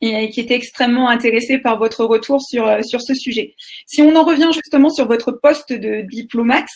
et, 0.00 0.30
qui 0.30 0.40
étaient 0.40 0.54
extrêmement 0.54 1.10
intéressés 1.10 1.58
par 1.58 1.78
votre 1.78 2.06
retour 2.06 2.40
sur, 2.40 2.66
euh, 2.66 2.80
sur 2.82 3.02
ce 3.02 3.12
sujet. 3.12 3.54
Si 3.84 4.00
on 4.00 4.16
en 4.16 4.24
revient 4.24 4.48
justement 4.54 4.88
sur 4.88 5.06
votre 5.06 5.30
poste 5.30 5.74
de 5.74 6.00
diplomate, 6.00 6.68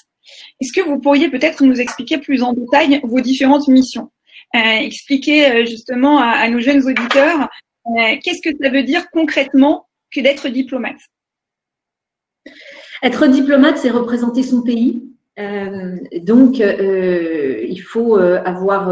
est-ce 0.60 0.74
que 0.74 0.82
vous 0.82 1.00
pourriez 1.00 1.30
peut-être 1.30 1.64
nous 1.64 1.80
expliquer 1.80 2.18
plus 2.18 2.42
en 2.42 2.52
détail 2.52 3.00
vos 3.02 3.20
différentes 3.20 3.66
missions 3.68 4.10
euh, 4.54 4.58
Expliquer 4.58 5.64
justement 5.64 6.18
à, 6.18 6.46
nos 6.50 6.60
jeunes 6.60 6.86
auditeurs 6.86 7.48
qu'est-ce 8.22 8.42
que 8.42 8.54
ça 8.62 8.68
veut 8.68 8.82
dire 8.82 9.10
concrètement 9.10 9.88
que 10.14 10.20
d'être 10.20 10.48
diplomate? 10.48 11.00
Être 13.02 13.26
diplomate, 13.26 13.78
c'est 13.78 13.90
représenter 13.90 14.42
son 14.42 14.62
pays. 14.62 15.02
Donc, 16.22 16.58
il 16.58 17.82
faut 17.82 18.16
avoir 18.16 18.90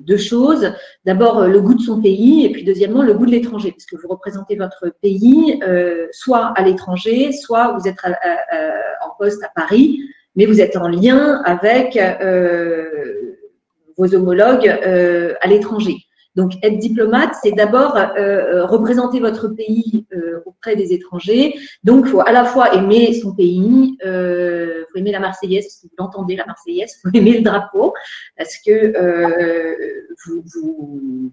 deux 0.00 0.16
choses. 0.16 0.72
D'abord, 1.04 1.46
le 1.46 1.60
goût 1.60 1.74
de 1.74 1.82
son 1.82 2.00
pays 2.00 2.44
et 2.44 2.50
puis 2.50 2.64
deuxièmement, 2.64 3.02
le 3.02 3.14
goût 3.14 3.26
de 3.26 3.30
l'étranger, 3.30 3.72
parce 3.72 3.86
que 3.86 3.96
vous 3.96 4.08
représentez 4.08 4.56
votre 4.56 4.92
pays 5.02 5.60
euh, 5.62 6.06
soit 6.12 6.52
à 6.56 6.62
l'étranger, 6.62 7.32
soit 7.32 7.76
vous 7.78 7.88
êtes 7.88 7.98
en 8.04 9.10
poste 9.18 9.42
à 9.42 9.50
Paris, 9.54 10.00
mais 10.38 10.46
vous 10.46 10.60
êtes 10.60 10.76
en 10.76 10.88
lien 10.88 11.42
avec 11.44 11.96
euh, 11.96 13.34
vos 13.96 14.14
homologues 14.14 14.68
euh, 14.68 15.34
à 15.40 15.48
l'étranger. 15.48 15.96
Donc, 16.38 16.52
être 16.62 16.78
diplomate, 16.78 17.34
c'est 17.42 17.50
d'abord 17.50 17.96
euh, 17.96 18.06
euh, 18.16 18.64
représenter 18.64 19.18
votre 19.18 19.48
pays 19.48 20.06
euh, 20.14 20.38
auprès 20.46 20.76
des 20.76 20.92
étrangers. 20.92 21.56
Donc, 21.82 22.04
il 22.06 22.10
faut 22.10 22.20
à 22.20 22.30
la 22.30 22.44
fois 22.44 22.76
aimer 22.76 23.12
son 23.12 23.34
pays, 23.34 23.96
il 24.00 24.06
euh, 24.06 24.84
faut 24.92 24.98
aimer 25.00 25.10
la 25.10 25.18
Marseillaise, 25.18 25.64
parce 25.64 25.80
que 25.80 25.88
vous 25.88 25.96
l'entendez 25.98 26.36
la 26.36 26.46
Marseillaise, 26.46 26.94
il 26.94 27.00
faut 27.00 27.16
aimer 27.16 27.38
le 27.38 27.42
drapeau, 27.42 27.92
parce 28.36 28.56
que 28.64 28.92
vous, 30.26 30.44
vous, 30.54 31.32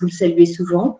le 0.00 0.08
saluez 0.10 0.46
souvent. 0.46 0.98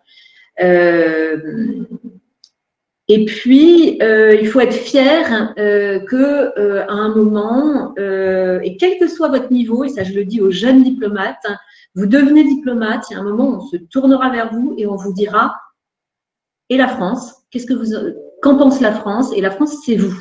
et 3.08 3.25
puis, 3.25 3.99
il 3.99 4.46
faut 4.46 4.61
être 4.61 4.72
fier 4.72 5.52
à 5.58 6.92
un 6.92 7.08
moment, 7.16 7.92
et 7.99 8.76
quel 8.78 9.00
que 9.00 9.08
soit 9.08 9.30
votre 9.30 9.50
niveau, 9.50 9.82
et 9.82 9.88
ça 9.88 10.04
je 10.04 10.12
le 10.12 10.25
dis 10.25 10.40
aux 10.40 10.52
jeunes 10.52 10.84
diplomates, 10.84 11.44
vous 11.94 12.06
devenez 12.06 12.44
diplomate, 12.44 13.04
il 13.11 13.14
y 13.14 13.16
a 13.16 13.20
un 13.20 13.25
moment 13.25 13.50
où 13.50 13.56
on 13.56 13.66
se 13.66 13.76
tournera 13.76 14.30
vers 14.30 14.52
vous 14.52 14.75
et 14.78 14.87
on 14.87 14.96
vous 14.96 15.12
dira 15.12 15.54
et 16.68 16.76
la 16.76 16.88
France 16.88 17.42
Qu'est-ce 17.52 17.66
que 17.66 17.75
vous 17.75 17.92
qu'en 18.40 18.56
pense 18.56 18.80
la 18.80 18.92
France? 18.92 19.32
Et 19.37 19.42
la 19.42 19.50
France, 19.50 19.76
c'est 19.84 19.96
vous. 19.96 20.18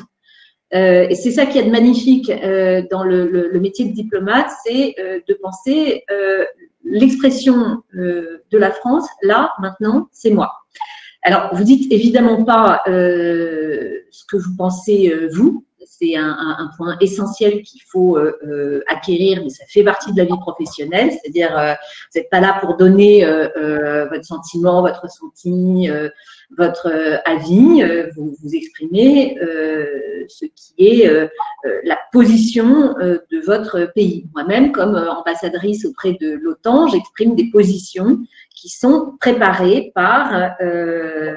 Euh, 0.74 1.06
et 1.08 1.14
c'est 1.14 1.30
ça 1.30 1.46
qui 1.46 1.58
est 1.58 1.68
magnifique 1.68 2.30
euh, 2.30 2.82
dans 2.90 3.04
le, 3.04 3.58
métier 3.58 3.86
de 3.86 3.92
diplomate, 3.92 4.50
c'est 4.64 4.94
euh, 4.98 5.20
de 5.26 5.34
penser 5.34 6.04
l'expression 6.84 7.82
de 7.94 8.58
la 8.58 8.70
France, 8.70 9.08
là, 9.22 9.52
maintenant, 9.60 10.08
c'est 10.12 10.30
moi. 10.30 10.52
Alors, 11.22 11.54
vous 11.54 11.64
dites 11.64 11.90
évidemment 11.92 12.44
pas 12.44 12.82
ce 12.86 14.24
que 14.28 14.36
vous 14.36 14.56
pensez 14.56 15.14
vous, 15.32 15.64
c'est 15.86 16.16
un, 16.16 16.70
point 16.76 16.96
essentiel 17.00 17.62
qu'il 17.62 17.82
faut 17.86 18.16
euh, 18.16 18.38
euh, 18.46 18.82
acquérir, 18.88 19.40
mais 19.42 19.50
ça 19.50 19.64
fait 19.68 19.84
partie 19.84 20.12
de 20.12 20.18
la 20.18 20.24
vie 20.24 20.38
professionnelle. 20.40 21.10
C'est-à-dire, 21.10 21.56
euh, 21.58 21.72
vous 21.72 22.20
n'êtes 22.20 22.30
pas 22.30 22.40
là 22.40 22.58
pour 22.60 22.76
donner 22.76 23.24
votre 23.24 24.24
sentiment, 24.24 24.82
votre 24.82 25.02
ressenti, 25.02 25.88
votre 26.56 26.90
avis. 27.24 27.82
vous 28.14 28.34
vous 28.42 28.54
exprimez 28.54 29.36
ce 30.28 30.46
qui 30.46 30.74
est 30.78 31.30
la 31.84 31.98
position 32.12 32.94
de 33.00 33.46
votre 33.46 33.92
pays. 33.94 34.26
Moi-même, 34.34 34.72
comme 34.72 34.96
ambassadrice 34.96 35.84
auprès 35.84 36.12
de 36.20 36.32
l'OTAN, 36.32 36.88
j'exprime 36.88 37.34
des 37.34 37.50
positions 37.50 38.18
qui 38.54 38.68
sont 38.68 39.14
préparées 39.20 39.92
par 39.94 40.32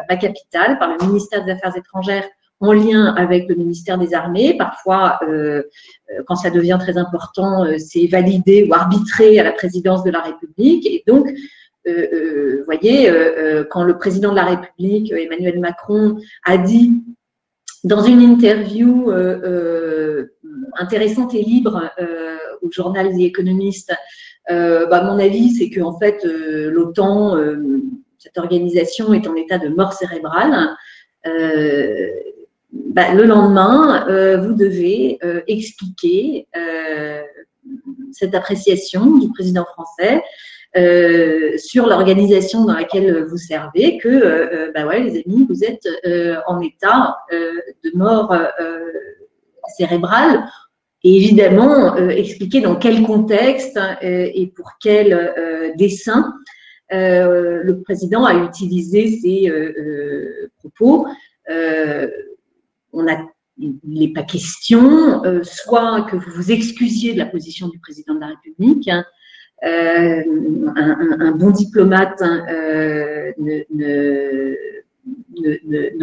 ma 0.09 0.17
capitale, 0.17 0.77
par 0.79 0.89
le 0.97 1.07
ministère 1.07 1.45
des 1.45 1.51
Affaires 1.51 1.77
étrangères 1.77 2.25
en 2.59 2.71
lien 2.71 3.13
avec 3.15 3.47
le 3.49 3.55
ministère 3.55 3.97
des 3.97 4.13
Armées. 4.13 4.55
Parfois, 4.57 5.19
euh, 5.23 5.63
euh, 6.11 6.23
quand 6.25 6.35
ça 6.35 6.49
devient 6.49 6.77
très 6.79 6.97
important, 6.97 7.65
euh, 7.65 7.75
c'est 7.77 8.07
validé 8.07 8.67
ou 8.69 8.73
arbitré 8.73 9.39
à 9.39 9.43
la 9.43 9.51
présidence 9.51 10.03
de 10.03 10.11
la 10.11 10.21
République. 10.21 10.85
Et 10.85 11.03
donc, 11.07 11.31
vous 11.87 12.65
voyez, 12.65 13.11
quand 13.69 13.83
le 13.83 13.95
président 13.95 14.31
de 14.31 14.35
la 14.35 14.45
République, 14.45 15.11
Emmanuel 15.11 15.59
Macron, 15.59 16.17
a 16.43 16.57
dit 16.57 17.03
dans 17.83 18.01
une 18.01 18.21
interview 18.21 19.11
intéressante 20.79 21.35
et 21.35 21.43
libre 21.43 21.91
au 22.63 22.71
journal 22.71 23.11
The 23.11 23.19
Economist, 23.19 23.93
bah, 24.49 25.03
mon 25.03 25.19
avis, 25.19 25.51
c'est 25.51 25.69
que 25.69 25.79
en 25.79 25.95
fait, 25.99 26.23
l'OTAN, 26.23 27.37
cette 28.17 28.39
organisation 28.39 29.13
est 29.13 29.27
en 29.27 29.35
état 29.35 29.59
de 29.59 29.67
mort 29.67 29.93
cérébrale. 29.93 30.75
Bah, 32.75 33.13
le 33.13 33.23
lendemain, 33.23 34.05
euh, 34.09 34.37
vous 34.37 34.53
devez 34.53 35.17
euh, 35.23 35.41
expliquer 35.47 36.47
euh, 36.57 37.21
cette 38.11 38.35
appréciation 38.35 39.17
du 39.17 39.29
président 39.29 39.65
français 39.65 40.23
sur 41.57 41.87
l'organisation 41.87 42.65
dans 42.65 42.73
laquelle 42.73 43.23
vous 43.23 43.37
servez, 43.37 43.97
que 43.97 44.73
bah 44.73 44.85
ouais, 44.85 44.99
les 44.99 45.23
amis, 45.25 45.47
vous 45.47 45.63
êtes 45.63 45.87
en 46.47 46.59
état 46.59 47.15
de 47.31 47.91
mort 47.97 48.35
cérébrale. 49.77 50.43
Et 51.05 51.15
évidemment, 51.15 51.95
expliquer 51.95 52.59
dans 52.59 52.75
quel 52.75 53.03
contexte 53.03 53.79
et 54.01 54.51
pour 54.53 54.71
quel 54.81 55.73
dessin 55.77 56.33
le 56.91 57.73
président 57.85 58.25
a 58.25 58.33
utilisé 58.33 59.17
ces 59.21 59.49
propos 60.57 61.07
on 62.95 63.05
il 63.57 63.75
n'est 63.83 64.11
pas 64.11 64.23
question, 64.23 65.23
euh, 65.23 65.41
soit 65.43 66.07
que 66.09 66.15
vous 66.15 66.31
vous 66.35 66.51
excusiez 66.51 67.13
de 67.13 67.19
la 67.19 67.25
position 67.25 67.69
du 67.69 67.79
président 67.79 68.15
de 68.15 68.19
la 68.19 68.27
République. 68.27 68.89
Hein, 68.89 69.05
euh, 69.63 70.21
un, 70.75 71.31
bon 71.31 71.51
diplomate 71.51 72.21
hein, 72.21 72.45
euh, 72.49 73.31
ne, 73.39 73.63
ne, 73.71 74.57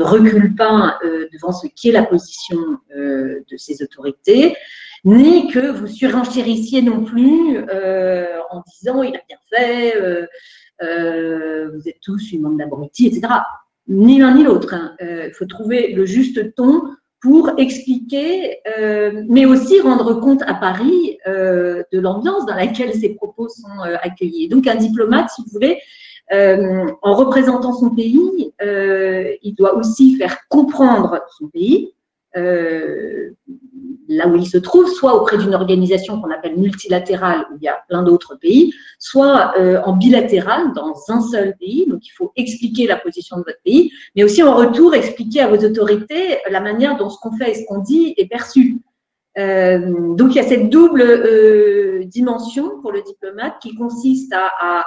recule 0.03 0.55
pas 0.55 0.99
devant 1.33 1.53
ce 1.53 1.67
qui 1.67 1.91
est 1.91 1.93
la 1.93 2.05
position 2.05 2.57
de 2.97 3.57
ses 3.57 3.83
autorités, 3.83 4.57
ni 5.05 5.49
que 5.49 5.71
vous 5.71 5.87
surenchérissiez 5.87 6.81
non 6.81 7.05
plus 7.05 7.59
en 7.59 8.63
disant 8.73 9.03
il 9.03 9.15
a 9.15 9.21
bien 9.29 9.37
fait, 9.51 9.93
vous 10.81 11.89
êtes 11.89 12.01
tous 12.01 12.33
une 12.33 12.41
bande 12.43 12.57
d'abrutis, 12.57 13.07
etc 13.07 13.29
ni 13.89 14.19
l'un 14.19 14.35
ni 14.35 14.45
l'autre. 14.45 14.75
Hein. 14.75 14.95
Euh, 15.03 15.27
il 15.29 15.35
faut 15.35 15.47
trouver 15.47 15.93
le 15.93 16.05
juste 16.05 16.55
ton 16.55 16.83
pour 17.21 17.53
expliquer, 17.57 18.59
euh, 18.79 19.23
mais 19.29 19.47
aussi 19.47 19.81
rendre 19.81 20.15
compte 20.15 20.43
à 20.43 20.55
Paris 20.55 21.19
euh, 21.29 21.85
de 21.93 22.01
l'ambiance 22.01 22.47
dans 22.47 22.57
laquelle 22.57 22.95
ces 22.95 23.11
propos 23.11 23.49
sont 23.49 23.81
accueillis. 24.03 24.49
Donc 24.49 24.67
un 24.67 24.75
diplomate, 24.75 25.31
si 25.31 25.43
vous 25.43 25.51
voulez, 25.53 25.79
en 26.33 27.15
représentant 27.15 27.75
son 27.75 27.91
pays, 27.91 28.53
il 28.61 29.55
doit 29.55 29.77
aussi 29.77 30.17
faire 30.17 30.39
comprendre 30.49 31.21
son 31.39 31.49
pays, 31.49 31.95
là 34.13 34.29
où 34.29 34.37
il 34.37 34.47
se 34.47 34.59
trouve, 34.59 34.89
soit 34.89 35.21
auprès 35.21 35.39
d'une 35.39 35.55
organisation 35.55 36.21
qu'on 36.21 36.31
appelle 36.31 36.57
multilatérale, 36.57 37.47
où 37.53 37.57
il 37.61 37.65
y 37.65 37.69
a 37.69 37.79
plein 37.89 38.03
d'autres 38.03 38.37
pays, 38.37 38.73
soit 38.99 39.55
euh, 39.59 39.81
en 39.85 39.97
bilatéral, 39.97 40.73
dans 40.75 40.95
un 41.09 41.21
seul 41.21 41.57
pays. 41.59 41.87
Donc, 41.89 42.07
il 42.07 42.11
faut 42.11 42.33
expliquer 42.37 42.87
la 42.87 42.97
position 42.97 43.37
de 43.39 43.43
votre 43.47 43.63
pays, 43.65 43.91
mais 44.17 44.25
aussi 44.25 44.43
en 44.43 44.55
retour 44.55 44.95
expliquer 44.95 45.41
à 45.41 45.49
vos 45.49 45.65
autorités 45.65 46.39
la 46.51 46.61
manière 46.61 46.97
dont 46.97 47.11
ce 47.11 47.19
qu'on 47.21 47.33
fait 47.37 47.51
et 47.53 47.55
ce 47.55 47.65
qu'on 47.67 47.79
dit 47.79 48.15
est 48.17 48.27
perçu. 48.27 48.79
Euh, 49.39 50.15
donc, 50.15 50.33
il 50.33 50.37
y 50.37 50.41
a 50.41 50.45
cette 50.45 50.69
double 50.69 51.03
euh, 51.03 52.05
dimension 52.05 52.81
pour 52.81 52.93
le 52.93 53.03
diplomate 53.03 53.55
qui 53.63 53.75
consiste 53.75 54.33
à, 54.35 54.51
à 54.61 54.79
euh, 54.81 54.83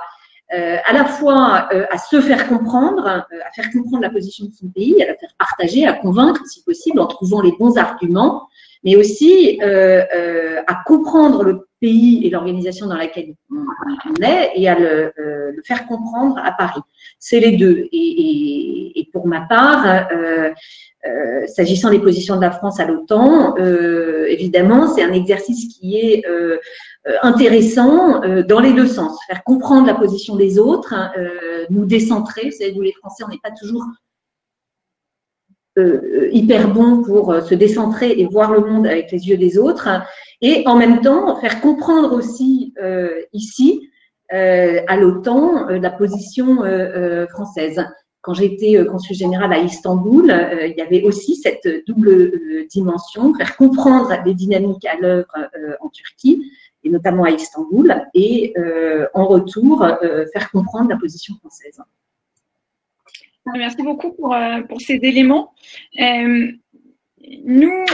à 0.52 0.94
la 0.94 1.06
fois 1.06 1.68
euh, 1.74 1.86
à 1.90 1.98
se 1.98 2.22
faire 2.22 2.48
comprendre, 2.48 3.06
euh, 3.06 3.40
à 3.46 3.52
faire 3.54 3.72
comprendre 3.72 4.02
la 4.02 4.10
position 4.10 4.46
de 4.46 4.52
son 4.52 4.68
pays, 4.68 5.02
à 5.02 5.08
la 5.08 5.16
faire 5.16 5.34
partager, 5.38 5.86
à 5.86 5.94
convaincre 5.94 6.42
si 6.46 6.64
possible 6.64 7.00
en 7.00 7.08
trouvant 7.08 7.42
les 7.42 7.52
bons 7.54 7.78
arguments, 7.78 8.48
mais 8.84 8.96
aussi 8.96 9.60
à 9.62 10.76
comprendre 10.86 11.44
le 11.44 11.68
pays 11.82 12.26
et 12.26 12.30
l'organisation 12.30 12.88
dans 12.88 12.96
laquelle 12.96 13.34
on 13.52 14.24
est 14.24 14.52
et 14.56 14.70
à 14.70 14.78
le, 14.78 15.12
le 15.18 15.62
faire 15.66 15.88
comprendre 15.88 16.38
à 16.38 16.52
Paris. 16.52 16.82
C'est 17.20 17.40
les 17.40 17.58
deux. 17.58 17.88
Et, 17.92 19.10
pour 19.14 19.28
ma 19.28 19.42
part, 19.42 20.10
euh, 21.08 21.46
s'agissant 21.46 21.92
des 21.92 22.00
positions 22.00 22.36
de 22.36 22.42
la 22.42 22.50
France 22.50 22.80
à 22.80 22.86
l'OTAN, 22.86 23.56
euh, 23.60 24.26
évidemment, 24.28 24.88
c'est 24.88 25.04
un 25.04 25.14
exercice 25.14 25.78
qui 25.78 25.98
est 25.98 26.26
euh, 26.28 26.58
intéressant 27.22 28.22
dans 28.48 28.60
les 28.60 28.74
deux 28.74 28.88
sens. 28.88 29.20
Faire 29.28 29.44
comprendre 29.44 29.86
la 29.86 29.94
position 29.94 30.36
des 30.36 30.58
autres, 30.58 30.94
hein, 30.94 31.12
nous 31.70 31.86
décentrer. 31.86 32.50
Vous 32.50 32.58
savez, 32.58 32.74
nous 32.74 32.82
les 32.82 32.94
Français, 32.94 33.24
on 33.24 33.30
n'est 33.30 33.40
pas 33.44 33.52
toujours 33.52 33.86
hyper 36.32 36.74
bons 36.74 37.04
pour 37.04 37.36
se 37.44 37.54
décentrer 37.54 38.14
et 38.20 38.26
voir 38.26 38.54
le 38.54 38.62
monde 38.62 38.88
avec 38.88 39.12
les 39.12 39.28
yeux 39.28 39.38
des 39.38 39.58
autres. 39.60 39.90
et 40.42 40.64
en 40.66 40.78
même 40.78 41.02
temps, 41.02 41.40
faire 41.42 41.62
comprendre 41.62 42.14
aussi 42.14 42.74
ici, 43.34 43.88
à 44.30 44.98
l'OTAN, 44.98 45.68
la 45.68 45.90
position 45.92 46.64
française 47.30 47.86
quand 48.26 48.34
j'étais 48.34 48.76
euh, 48.76 48.86
consul 48.86 49.16
général 49.16 49.54
à 49.54 49.60
Istanbul, 49.60 50.32
euh, 50.32 50.66
il 50.66 50.76
y 50.76 50.82
avait 50.82 51.04
aussi 51.04 51.36
cette 51.36 51.68
double 51.86 52.10
euh, 52.10 52.66
dimension, 52.72 53.36
faire 53.36 53.56
comprendre 53.56 54.12
les 54.26 54.34
dynamiques 54.34 54.86
à 54.86 54.98
l'œuvre 54.98 55.28
en 55.80 55.90
Turquie, 55.90 56.52
et 56.84 56.90
notamment 56.90 57.26
à 57.26 57.30
Istanbul, 57.30 57.96
et 58.16 58.54
en 59.14 59.26
retour, 59.26 59.88
faire 60.34 60.52
comprendre 60.52 60.90
la 60.90 60.98
position 60.98 61.36
française. 61.36 61.80
Merci 63.54 63.84
beaucoup 63.84 64.12
pour 64.12 64.36
ces 64.80 65.00
éléments. 65.02 65.54
Nous, 67.46 67.86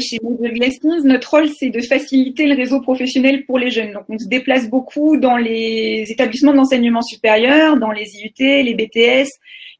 chez 0.00 0.18
Model 0.22 0.54
Lessons, 0.54 1.02
notre 1.04 1.30
rôle, 1.30 1.48
c'est 1.48 1.70
de 1.70 1.80
faciliter 1.80 2.46
le 2.46 2.56
réseau 2.56 2.80
professionnel 2.80 3.44
pour 3.44 3.58
les 3.58 3.70
jeunes. 3.70 3.92
Donc, 3.92 4.04
on 4.08 4.18
se 4.18 4.26
déplace 4.26 4.68
beaucoup 4.68 5.16
dans 5.16 5.36
les 5.36 6.06
établissements 6.08 6.54
d'enseignement 6.54 7.02
supérieur, 7.02 7.76
dans 7.76 7.92
les 7.92 8.16
IUT, 8.16 8.32
les 8.38 8.74
BTS, 8.74 9.28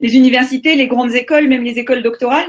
les 0.00 0.14
universités, 0.14 0.74
les 0.74 0.86
grandes 0.86 1.14
écoles, 1.14 1.48
même 1.48 1.64
les 1.64 1.78
écoles 1.78 2.02
doctorales. 2.02 2.48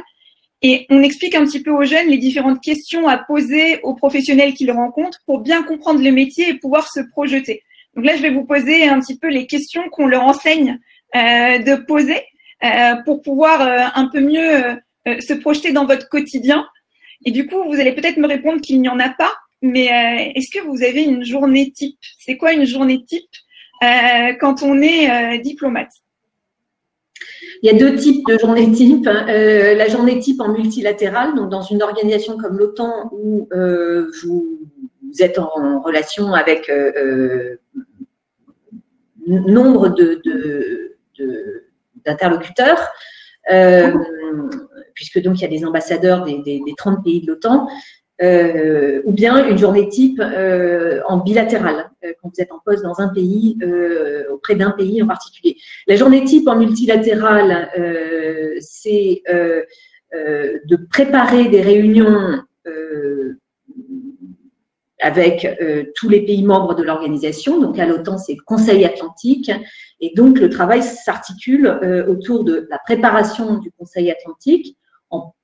Et 0.61 0.85
on 0.89 1.01
explique 1.01 1.35
un 1.35 1.45
petit 1.45 1.63
peu 1.63 1.71
aux 1.71 1.83
jeunes 1.83 2.07
les 2.07 2.19
différentes 2.19 2.61
questions 2.61 3.07
à 3.07 3.17
poser 3.17 3.79
aux 3.81 3.95
professionnels 3.95 4.53
qu'ils 4.53 4.71
rencontrent 4.71 5.19
pour 5.25 5.39
bien 5.39 5.63
comprendre 5.63 6.03
le 6.03 6.11
métier 6.11 6.49
et 6.49 6.53
pouvoir 6.53 6.87
se 6.87 6.99
projeter. 6.99 7.63
Donc 7.95 8.05
là, 8.05 8.15
je 8.15 8.21
vais 8.21 8.29
vous 8.29 8.45
poser 8.45 8.87
un 8.87 8.99
petit 8.99 9.17
peu 9.17 9.27
les 9.27 9.47
questions 9.47 9.83
qu'on 9.89 10.05
leur 10.05 10.23
enseigne 10.23 10.79
euh, 11.15 11.57
de 11.57 11.75
poser 11.83 12.21
euh, 12.63 12.95
pour 13.05 13.21
pouvoir 13.21 13.61
euh, 13.61 13.85
un 13.95 14.07
peu 14.07 14.21
mieux 14.21 14.65
euh, 14.65 14.75
se 15.05 15.33
projeter 15.33 15.71
dans 15.71 15.85
votre 15.85 16.09
quotidien. 16.09 16.65
Et 17.25 17.31
du 17.31 17.47
coup, 17.47 17.63
vous 17.63 17.79
allez 17.79 17.93
peut-être 17.93 18.17
me 18.17 18.27
répondre 18.27 18.61
qu'il 18.61 18.81
n'y 18.81 18.89
en 18.89 18.99
a 18.99 19.09
pas, 19.09 19.33
mais 19.61 19.89
euh, 19.89 20.31
est-ce 20.35 20.49
que 20.51 20.63
vous 20.65 20.83
avez 20.83 21.03
une 21.03 21.23
journée 21.23 21.71
type? 21.71 21.99
C'est 22.17 22.37
quoi 22.37 22.53
une 22.53 22.65
journée 22.65 23.03
type 23.03 23.29
quand 24.39 24.61
on 24.61 24.79
est 24.81 25.39
diplomate? 25.39 25.91
Il 27.63 27.71
y 27.71 27.75
a 27.75 27.77
deux 27.77 27.95
types 27.95 28.25
de 28.27 28.37
journées 28.39 28.71
type. 28.71 29.07
Euh, 29.07 29.75
la 29.75 29.87
journée 29.87 30.19
type 30.19 30.41
en 30.41 30.51
multilatéral, 30.51 31.35
donc 31.35 31.49
dans 31.49 31.61
une 31.61 31.83
organisation 31.83 32.37
comme 32.37 32.57
l'OTAN 32.57 33.09
où 33.11 33.47
euh, 33.53 34.09
vous, 34.23 34.59
êtes 35.19 35.37
en 35.37 35.81
relation 35.81 36.33
avec 36.33 36.69
euh, 36.69 37.57
nombre 39.27 39.89
de, 39.89 40.21
d'interlocuteurs, 42.05 42.79
puisque 45.01 45.19
donc 45.19 45.39
il 45.39 45.41
y 45.41 45.45
a 45.45 45.47
des 45.47 45.65
ambassadeurs 45.65 46.25
des, 46.25 46.37
des 46.43 46.73
30 46.77 47.03
pays 47.03 47.21
de 47.21 47.27
l'OTAN, 47.31 47.67
euh, 48.21 49.01
ou 49.05 49.13
bien 49.13 49.47
une 49.49 49.57
journée 49.57 49.89
type 49.89 50.21
euh, 50.21 51.01
en 51.07 51.17
bilatéral, 51.17 51.89
euh, 52.05 52.13
quand 52.21 52.29
vous 52.29 52.39
êtes 52.39 52.51
en 52.51 52.59
poste 52.63 52.83
dans 52.83 52.99
un 52.99 53.07
pays, 53.07 53.57
auprès 54.31 54.53
d'un 54.53 54.69
pays 54.71 55.01
en 55.01 55.07
particulier. 55.07 55.57
La 55.87 55.95
journée 55.95 56.23
type 56.23 56.47
en 56.47 56.55
multilatéral, 56.55 57.69
c'est 58.59 59.23
de 60.13 60.75
préparer 60.91 61.47
des 61.47 61.61
réunions 61.61 62.43
avec 64.99 65.47
tous 65.95 66.09
les 66.09 66.21
pays 66.21 66.43
membres 66.43 66.75
de 66.75 66.83
l'organisation. 66.83 67.59
Donc 67.59 67.79
à 67.79 67.87
l'OTAN, 67.87 68.19
c'est 68.19 68.35
le 68.35 68.43
Conseil 68.45 68.85
Atlantique. 68.85 69.51
Et 69.99 70.13
donc 70.15 70.39
le 70.39 70.49
travail 70.49 70.83
s'articule 70.83 71.67
autour 72.07 72.43
de 72.43 72.67
la 72.69 72.77
préparation 72.77 73.57
du 73.57 73.71
Conseil 73.71 74.11
Atlantique 74.11 74.77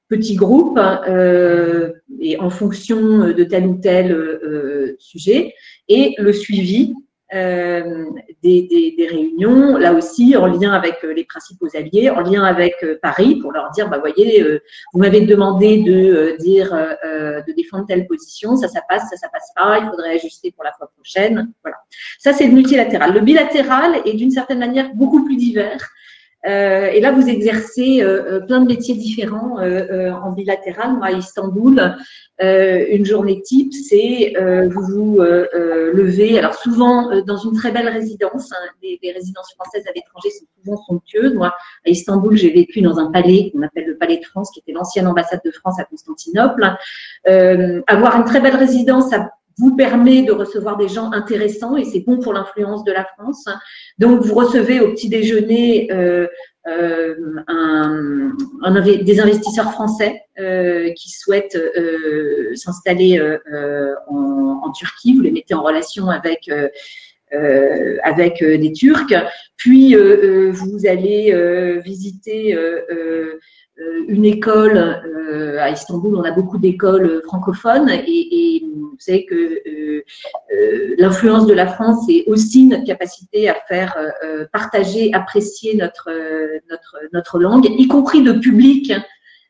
petits 0.07 0.35
groupes 0.35 0.79
euh, 0.79 1.91
et 2.19 2.39
en 2.39 2.49
fonction 2.49 3.27
de 3.27 3.43
tel 3.43 3.67
ou 3.67 3.75
tel 3.75 4.11
euh, 4.11 4.95
sujet, 4.99 5.53
et 5.87 6.15
le 6.17 6.33
suivi 6.33 6.93
euh, 7.33 8.05
des, 8.41 8.93
des, 8.97 9.07
réunions, 9.07 9.75
là 9.75 9.93
aussi 9.93 10.37
en 10.37 10.45
lien 10.45 10.71
avec 10.71 11.03
les 11.03 11.25
principaux 11.25 11.67
alliés, 11.75 12.09
en 12.09 12.21
lien 12.21 12.43
avec 12.43 12.75
Paris, 13.01 13.35
pour 13.35 13.51
leur 13.51 13.69
dire, 13.71 13.89
bah 13.89 13.97
voyez, 13.99 14.45
vous 14.93 14.99
m'avez 14.99 15.21
demandé 15.21 15.83
de 15.83 16.37
dire, 16.39 16.71
de 16.71 17.53
défendre 17.53 17.85
telle 17.85 18.07
position, 18.07 18.55
ça, 18.55 18.69
ça 18.69 18.79
passe, 18.87 19.09
ça, 19.09 19.17
ça 19.17 19.27
passe 19.27 19.51
pas, 19.55 19.79
il 19.79 19.89
faudrait 19.89 20.15
ajuster 20.15 20.51
pour 20.51 20.63
la 20.63 20.71
fois 20.71 20.89
prochaine, 20.95 21.51
voilà. 21.63 21.77
Ça, 22.17 22.31
c'est 22.31 22.47
le 22.47 22.53
multilatéral. 22.53 23.13
Le 23.13 23.19
bilatéral 23.19 24.01
est 24.05 24.13
d'une 24.13 24.31
certaine 24.31 24.59
manière 24.59 24.93
beaucoup 24.93 25.25
plus 25.25 25.35
divers. 25.35 25.89
Euh, 26.45 26.87
et 26.87 27.01
là, 27.01 27.11
vous 27.11 27.27
exercez 27.27 28.01
euh, 28.01 28.35
euh, 28.35 28.39
plein 28.39 28.61
de 28.61 28.67
métiers 28.67 28.95
différents 28.95 29.57
en 29.57 30.31
bilatéral. 30.31 30.93
Moi, 30.93 31.07
à 31.07 31.11
Istanbul, 31.11 31.95
une 32.39 33.05
journée 33.05 33.41
type, 33.41 33.73
c'est 33.73 34.33
vous 34.69 34.81
vous 34.81 35.19
levez. 35.19 36.37
Alors 36.37 36.55
souvent 36.55 37.21
dans 37.21 37.37
une 37.37 37.53
très 37.53 37.71
belle 37.71 37.89
résidence. 37.89 38.51
Hein, 38.51 38.69
les, 38.83 39.11
résidences 39.11 39.53
françaises 39.53 39.85
à 39.87 39.91
l'étranger 39.95 40.29
sont 40.29 40.45
souvent 40.63 40.77
somptueuses. 40.87 41.33
Moi, 41.33 41.53
à 41.85 41.89
Istanbul, 41.89 42.37
j'ai 42.37 42.51
vécu 42.51 42.81
dans 42.81 42.97
un 42.99 43.11
palais 43.11 43.51
qu'on 43.51 43.63
appelle 43.63 43.87
le 43.87 43.97
Palais 43.97 44.17
de 44.17 44.25
France, 44.25 44.51
qui 44.51 44.59
était 44.59 44.73
l'ancienne 44.73 45.07
ambassade 45.07 45.41
de 45.43 45.51
France 45.51 45.79
à 45.79 45.85
Constantinople. 45.85 46.63
avoir 47.87 48.17
une 48.17 48.25
très 48.25 48.41
belle 48.41 48.55
résidence, 48.55 49.09
ça 49.09 49.31
vous 49.57 49.75
permet 49.75 50.23
de 50.23 50.31
recevoir 50.31 50.77
des 50.77 50.87
gens 50.87 51.11
intéressants 51.11 51.77
et 51.77 51.83
c'est 51.83 52.01
bon 52.01 52.19
pour 52.19 52.33
l'influence 52.33 52.83
de 52.83 52.91
la 52.91 53.05
France. 53.17 53.45
Donc, 53.97 54.21
vous 54.21 54.35
recevez 54.35 54.79
au 54.79 54.91
petit 54.91 55.09
déjeuner 55.09 55.91
euh, 55.91 56.27
euh, 56.67 57.15
un, 57.47 58.33
un, 58.61 58.81
des 58.81 59.19
investisseurs 59.19 59.71
français 59.71 60.21
euh, 60.39 60.91
qui 60.93 61.09
souhaitent 61.09 61.55
euh, 61.55 62.53
s'installer 62.55 63.19
euh, 63.19 63.95
en, 64.07 64.61
en, 64.63 64.71
Turquie. 64.71 65.15
Vous 65.15 65.21
les 65.21 65.31
mettez 65.31 65.53
en 65.53 65.63
relation 65.63 66.09
avec 66.09 66.49
avec 68.03 68.43
des 68.43 68.71
Turcs. 68.71 69.13
Puis, 69.57 69.95
vous 69.95 70.87
allez 70.87 71.79
visiter 71.83 72.55
euh, 72.55 73.39
une 74.07 74.25
école 74.25 74.77
euh, 74.77 75.59
à 75.59 75.69
Istanbul, 75.69 76.15
on 76.15 76.23
a 76.23 76.31
beaucoup 76.31 76.57
d'écoles 76.57 77.21
francophones 77.25 77.89
et, 77.89 78.55
et, 78.55 78.63
vous 78.65 78.95
savez 78.99 79.25
que 79.25 79.35
euh, 79.35 80.03
euh 80.51 80.95
l'influence 80.97 81.45
de 81.45 81.53
la 81.53 81.67
France 81.67 82.09
est 82.09 82.23
aussi 82.27 82.65
notre 82.65 82.85
capacité 82.85 83.47
à 83.47 83.55
faire 83.67 83.95
partager, 84.51 85.13
apprécier 85.13 85.75
notre 85.75 86.09
notre 86.69 86.97
notre 87.13 87.39
langue, 87.39 87.65
y 87.65 87.87
compris 87.87 88.23
de 88.23 88.33
public 88.33 88.91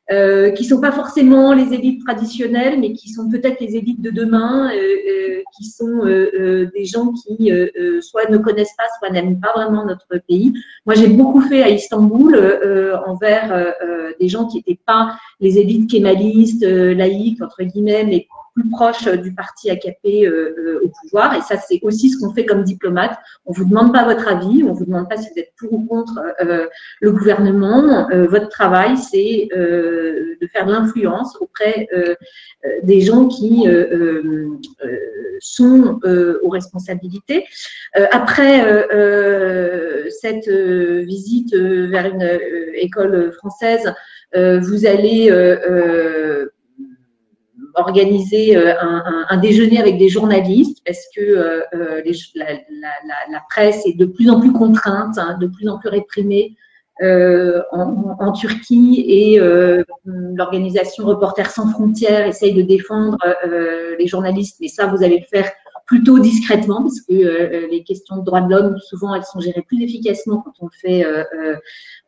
euh, 0.09 0.51
qui 0.51 0.63
sont 0.63 0.79
pas 0.79 0.93
forcément 0.93 1.53
les 1.53 1.73
élites 1.73 2.05
traditionnelles, 2.05 2.79
mais 2.79 2.93
qui 2.93 3.09
sont 3.09 3.29
peut-être 3.29 3.59
les 3.59 3.75
élites 3.75 4.01
de 4.01 4.09
demain, 4.09 4.71
euh, 4.71 4.77
euh 4.77 5.41
qui 5.57 5.65
sont 5.65 6.05
euh, 6.05 6.29
euh, 6.39 6.69
des 6.75 6.85
gens 6.85 7.11
qui 7.13 7.51
soit 8.01 8.29
ne 8.29 8.37
connaissent 8.37 8.75
pas, 8.77 8.83
soit 8.99 9.09
n'aiment 9.09 9.39
pas 9.39 9.51
vraiment 9.53 9.85
notre 9.85 10.17
pays. 10.27 10.53
Moi, 10.85 10.95
j'ai 10.95 11.07
beaucoup 11.07 11.41
fait 11.41 11.63
à 11.63 11.69
Istanbul 11.69 12.35
envers 13.05 13.73
des 14.19 14.29
gens 14.29 14.45
qui 14.45 14.57
n'étaient 14.57 14.79
pas 14.85 15.17
les 15.39 15.57
élites 15.57 15.89
kémalistes, 15.89 16.63
laïques 16.63 17.41
entre 17.41 17.63
guillemets, 17.63 18.05
mais 18.05 18.27
plus 18.57 18.69
proche 18.69 19.07
euh, 19.07 19.17
du 19.17 19.33
parti 19.33 19.69
AKP 19.69 20.05
euh, 20.05 20.55
euh, 20.57 20.79
au 20.83 20.91
pouvoir. 21.01 21.35
Et 21.35 21.41
ça, 21.41 21.57
c'est 21.57 21.79
aussi 21.83 22.09
ce 22.09 22.19
qu'on 22.19 22.33
fait 22.33 22.45
comme 22.45 22.63
diplomate. 22.63 23.17
On 23.45 23.53
vous 23.53 23.65
demande 23.65 23.93
pas 23.93 24.05
votre 24.05 24.27
avis, 24.27 24.63
on 24.63 24.73
vous 24.73 24.85
demande 24.85 25.09
pas 25.09 25.17
si 25.17 25.29
vous 25.29 25.39
êtes 25.39 25.53
pour 25.57 25.73
ou 25.73 25.85
contre 25.85 26.19
le 27.01 27.11
gouvernement. 27.11 28.07
votre 28.29 28.49
travail, 28.49 28.97
c'est 28.97 29.49
de 29.53 30.47
faire 30.51 30.65
de 30.65 30.71
l'influence 30.71 31.35
auprès 31.39 31.87
des 32.83 33.01
gens 33.01 33.27
qui 33.27 33.65
sont 35.39 35.99
aux 36.43 36.49
responsabilités. 36.49 37.45
après 38.11 38.61
cette 40.21 40.49
visite 40.49 41.55
vers 41.55 42.05
une 42.05 42.39
école 42.75 43.31
française, 43.33 43.93
vous 44.35 44.85
allez 44.85 45.31
organiser 47.77 48.55
euh, 48.55 48.73
un, 48.79 49.25
un, 49.29 49.37
déjeuner 49.37 49.79
avec 49.79 49.97
des 49.97 50.09
journalistes 50.09 50.79
parce 50.85 51.05
que 51.15 51.21
euh, 51.21 51.61
euh, 51.73 52.01
la, 52.35 53.41
presse 53.49 53.85
est 53.85 53.97
de 53.97 54.05
plus 54.05 54.29
en 54.29 54.39
plus 54.39 54.51
contrainte, 54.51 55.17
hein, 55.17 55.37
de 55.39 55.47
plus 55.47 55.69
en 55.69 55.77
plus 55.77 55.89
réprimée 55.89 56.55
en, 56.99 58.31
Turquie 58.31 59.05
et 59.07 59.39
l'organisation 60.05 61.05
Reporters 61.05 61.51
sans 61.51 61.69
frontières 61.69 62.25
essaye 62.25 62.55
de 62.55 62.63
défendre 62.63 63.19
les 63.99 64.07
journalistes, 64.07 64.57
mais 64.59 64.67
ça 64.67 64.87
vous 64.87 65.03
allez 65.03 65.19
le 65.19 65.25
faire 65.25 65.51
plutôt 65.87 66.19
discrètement, 66.19 66.81
parce 66.83 66.99
que 67.01 67.13
euh, 67.13 67.67
les 67.71 67.83
questions 67.83 68.17
de 68.17 68.25
droits 68.25 68.41
de 68.41 68.51
l'homme, 68.53 68.77
souvent, 68.77 69.15
elles 69.15 69.23
sont 69.23 69.39
gérées 69.39 69.63
plus 69.65 69.81
efficacement 69.81 70.41
quand 70.41 70.51
on 70.59 70.65
le 70.65 70.71
fait 70.79 71.05
euh, 71.05 71.23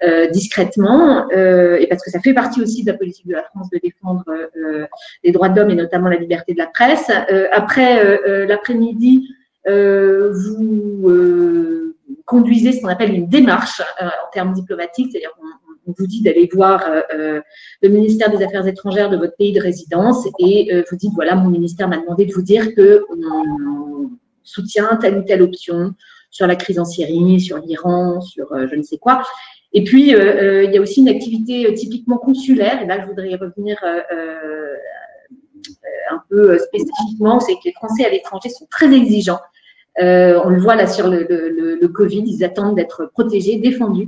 euh, 0.04 0.28
discrètement, 0.28 1.30
et 1.32 1.88
parce 1.90 2.04
que 2.04 2.12
ça 2.12 2.20
fait 2.20 2.34
partie 2.34 2.62
aussi 2.62 2.84
de 2.84 2.92
la 2.92 2.98
politique 2.98 3.28
de 3.28 3.34
la 3.34 3.44
France 3.44 3.70
de 3.72 3.80
défendre 3.82 4.26
les 5.24 5.32
droits 5.32 5.50
de 5.50 5.60
l'homme 5.60 5.70
et 5.70 5.76
notamment 5.76 6.10
la 6.10 6.18
liberté 6.18 6.54
de 6.54 6.58
la 6.58 6.68
presse. 6.68 7.10
après 7.52 8.46
l'après-midi, 8.48 9.30
vous 9.66 11.10
conduisez 12.26 12.74
ce 12.74 12.82
qu'on 12.82 12.90
appelle 12.90 13.14
une 13.14 13.28
démarche 13.28 13.82
en 14.02 14.32
termes 14.34 14.54
diplomatiques, 14.54 15.10
c'est-à-dire 15.12 15.32
qu'on 15.38 15.69
on 15.90 15.94
vous 15.98 16.08
dit 16.08 16.22
d'aller 16.22 16.50
voir 16.54 16.84
euh, 16.86 17.02
euh, 17.14 17.42
le 17.82 17.90
ministère 17.90 18.30
des 18.30 18.44
Affaires 18.44 18.68
étrangères 18.68 19.10
de 19.10 19.18
votre 19.18 19.36
pays 19.36 19.54
de 19.54 19.62
résidence 19.62 20.28
et 20.40 20.74
euh, 20.74 20.84
vous 20.90 20.98
dites 20.98 21.14
voilà, 21.16 21.36
mon 21.36 21.50
ministère 21.50 21.88
m'a 21.88 21.98
demandé 21.98 22.26
de 22.26 22.34
vous 22.34 22.42
dire 22.42 22.74
que 22.76 23.06
on 23.10 24.12
soutient 24.44 24.98
telle 25.02 25.18
ou 25.18 25.24
telle 25.24 25.42
option 25.42 25.94
sur 26.32 26.48
la 26.48 26.56
crise 26.56 26.80
en 26.80 26.86
Syrie, 26.86 27.40
sur 27.40 27.58
l'Iran, 27.58 28.22
sur 28.22 28.48
je 28.68 28.76
ne 28.76 28.84
sais 28.84 28.98
quoi. 28.98 29.24
Et 29.74 29.84
puis, 29.84 30.10
il 30.12 30.72
y 30.74 30.78
a 30.78 30.82
aussi 30.82 31.02
une 31.02 31.10
activité 31.10 31.72
typiquement 31.74 32.18
consulaire, 32.18 32.82
et 32.82 32.88
là, 32.88 33.00
je 33.02 33.08
voudrais 33.08 33.36
revenir 33.36 33.78
un 36.12 36.24
peu 36.30 36.58
spécifiquement, 36.58 37.40
c'est 37.40 37.54
que 37.54 37.66
les 37.66 37.74
Français 37.74 38.06
à 38.06 38.10
l'étranger 38.10 38.50
sont 38.50 38.68
très 38.70 38.92
exigeants. 38.94 39.40
on 39.98 40.50
le 40.50 40.60
voit 40.60 40.76
là 40.76 40.88
sur 40.88 41.08
le 41.08 41.88
Covid, 41.88 42.24
ils 42.26 42.44
attendent 42.44 42.76
d'être 42.76 43.12
protégés, 43.14 43.58
défendus. 43.58 44.08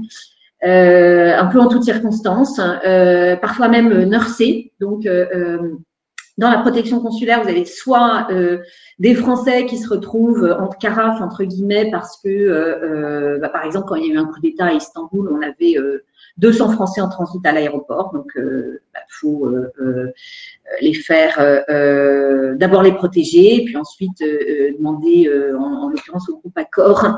Euh, 0.63 1.35
un 1.35 1.47
peu 1.47 1.59
en 1.59 1.67
toutes 1.67 1.83
circonstances, 1.83 2.61
euh, 2.85 3.35
parfois 3.35 3.67
même 3.67 4.03
nursés. 4.03 4.71
Donc, 4.79 5.07
euh, 5.07 5.57
dans 6.37 6.51
la 6.51 6.59
protection 6.59 6.99
consulaire, 7.01 7.41
vous 7.41 7.49
avez 7.49 7.65
soit 7.65 8.27
des 8.99 9.15
Français 9.15 9.65
qui 9.65 9.77
se 9.77 9.89
retrouvent 9.89 10.55
entre 10.59 10.77
carafes 10.77 11.21
entre 11.21 11.43
guillemets 11.43 11.89
parce 11.91 12.19
que, 12.23 13.37
bah, 13.39 13.49
par 13.49 13.65
exemple, 13.65 13.87
quand 13.87 13.95
il 13.95 14.07
y 14.07 14.11
a 14.11 14.13
eu 14.13 14.17
un 14.17 14.25
coup 14.25 14.39
d'État 14.39 14.65
à 14.67 14.73
Istanbul, 14.73 15.29
on 15.31 15.41
avait 15.41 15.75
200 16.37 16.69
Français 16.69 17.01
en 17.01 17.09
transit 17.09 17.45
à 17.45 17.51
l'aéroport, 17.51 18.11
donc 18.13 18.31
il 18.37 18.79
bah, 18.93 19.01
faut 19.09 19.53
les 20.79 20.93
faire 20.93 21.37
d'abord 22.57 22.81
les 22.81 22.93
protéger, 22.93 23.63
puis 23.65 23.77
ensuite 23.77 24.19
demander, 24.21 25.29
en, 25.55 25.61
en 25.61 25.89
l'occurrence 25.89 26.27
au 26.29 26.37
groupe 26.37 26.57
Accord, 26.57 27.05
euh, 27.05 27.11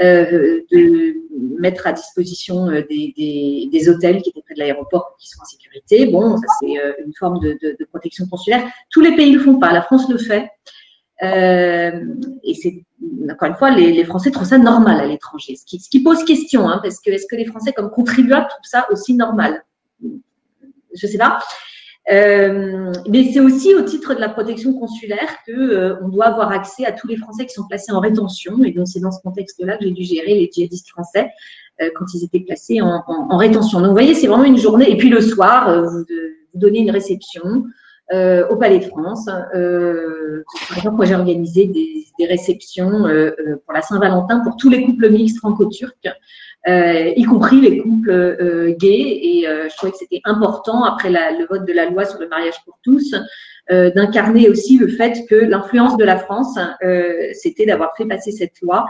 de 0.00 1.14
mettre 1.58 1.86
à 1.86 1.92
disposition 1.92 2.68
euh, 2.68 2.82
des, 2.88 3.12
des, 3.16 3.68
des, 3.70 3.88
hôtels 3.88 4.22
qui 4.22 4.30
étaient 4.30 4.42
près 4.42 4.54
de 4.54 4.60
l'aéroport 4.60 5.16
qu'ils 5.18 5.28
soient 5.28 5.42
en 5.42 5.46
sécurité. 5.46 6.06
Bon, 6.06 6.36
ça 6.36 6.46
c'est 6.60 6.78
euh, 6.78 6.92
une 7.04 7.12
forme 7.18 7.40
de, 7.40 7.58
de, 7.60 7.76
de, 7.78 7.84
protection 7.84 8.26
consulaire. 8.26 8.68
Tous 8.90 9.00
les 9.00 9.14
pays 9.16 9.32
le 9.32 9.40
font 9.40 9.58
pas. 9.58 9.72
La 9.72 9.82
France 9.82 10.08
le 10.08 10.18
fait. 10.18 10.50
et 11.22 12.54
c'est 12.54 12.84
encore 13.30 13.48
une 13.48 13.56
fois, 13.56 13.70
les, 13.70 14.04
Français 14.04 14.30
trouvent 14.30 14.46
ça 14.46 14.58
normal 14.58 15.00
à 15.00 15.06
l'étranger, 15.06 15.56
ce 15.56 15.64
qui, 15.64 15.78
ce 15.78 15.88
qui, 15.88 16.02
pose 16.02 16.24
question, 16.24 16.68
hein, 16.68 16.80
parce 16.82 17.00
que 17.00 17.10
est-ce 17.10 17.26
que 17.28 17.36
les 17.36 17.44
Français, 17.44 17.72
comme 17.72 17.90
contribuables, 17.90 18.46
trouvent 18.48 18.64
ça 18.64 18.86
aussi 18.90 19.14
normal? 19.14 19.64
Je 20.00 21.06
ne 21.06 21.10
sais 21.12 21.18
pas. 21.18 21.38
Euh, 22.10 22.90
mais 23.08 23.30
c'est 23.32 23.40
aussi 23.40 23.74
au 23.74 23.82
titre 23.82 24.14
de 24.14 24.20
la 24.20 24.30
protection 24.30 24.72
consulaire 24.72 25.36
que 25.46 25.52
euh, 25.52 25.96
on 26.02 26.08
doit 26.08 26.26
avoir 26.26 26.50
accès 26.52 26.86
à 26.86 26.92
tous 26.92 27.06
les 27.06 27.16
Français 27.16 27.44
qui 27.44 27.52
sont 27.52 27.66
placés 27.68 27.92
en 27.92 28.00
rétention. 28.00 28.64
Et 28.64 28.72
donc 28.72 28.88
c'est 28.88 29.00
dans 29.00 29.10
ce 29.10 29.20
contexte-là 29.22 29.76
que 29.76 29.84
j'ai 29.84 29.90
dû 29.90 30.04
gérer 30.04 30.34
les 30.34 30.50
djihadistes 30.50 30.88
français 30.88 31.30
euh, 31.82 31.90
quand 31.94 32.06
ils 32.14 32.24
étaient 32.24 32.40
placés 32.40 32.80
en, 32.80 33.02
en, 33.06 33.30
en, 33.30 33.36
rétention. 33.36 33.80
Donc 33.80 33.88
vous 33.88 33.94
voyez, 33.94 34.14
c'est 34.14 34.26
vraiment 34.26 34.44
une 34.44 34.56
journée. 34.56 34.90
Et 34.90 34.96
puis 34.96 35.10
le 35.10 35.20
soir, 35.20 35.68
euh, 35.68 35.82
vous, 35.82 35.98
vous, 35.98 36.60
donnez 36.60 36.80
une 36.80 36.90
réception. 36.90 37.64
Au 38.12 38.56
Palais 38.56 38.78
de 38.78 38.84
France. 38.84 39.26
par 39.26 40.76
exemple, 40.76 40.96
moi 40.96 41.04
j'ai 41.04 41.14
organisé 41.14 41.66
des, 41.66 42.06
des 42.18 42.26
réceptions 42.26 43.02
pour 43.64 43.72
la 43.74 43.82
Saint-Valentin 43.82 44.40
pour 44.40 44.56
tous 44.56 44.70
les 44.70 44.84
couples 44.84 45.10
mixtes 45.10 45.38
franco-turcs 45.38 46.08
euh, 46.66 47.12
y 47.16 47.22
compris 47.24 47.60
les 47.60 47.78
couples 47.78 48.10
euh, 48.10 48.74
gays. 48.78 49.20
Et 49.22 49.48
euh, 49.48 49.68
je 49.68 49.76
trouvais 49.76 49.92
que 49.92 49.98
c'était 49.98 50.20
important, 50.24 50.84
après 50.84 51.10
la, 51.10 51.32
le 51.32 51.46
vote 51.46 51.66
de 51.66 51.72
la 51.72 51.88
loi 51.88 52.04
sur 52.04 52.20
le 52.20 52.28
mariage 52.28 52.62
pour 52.64 52.78
tous, 52.82 53.14
euh, 53.70 53.90
d'incarner 53.90 54.48
aussi 54.48 54.78
le 54.78 54.88
fait 54.88 55.26
que 55.28 55.34
l'influence 55.34 55.96
de 55.96 56.04
la 56.04 56.16
France, 56.18 56.58
c'était 57.32 57.66
d'avoir 57.66 57.96
fait 57.96 58.06
passer 58.06 58.32
cette 58.32 58.60
loi 58.62 58.86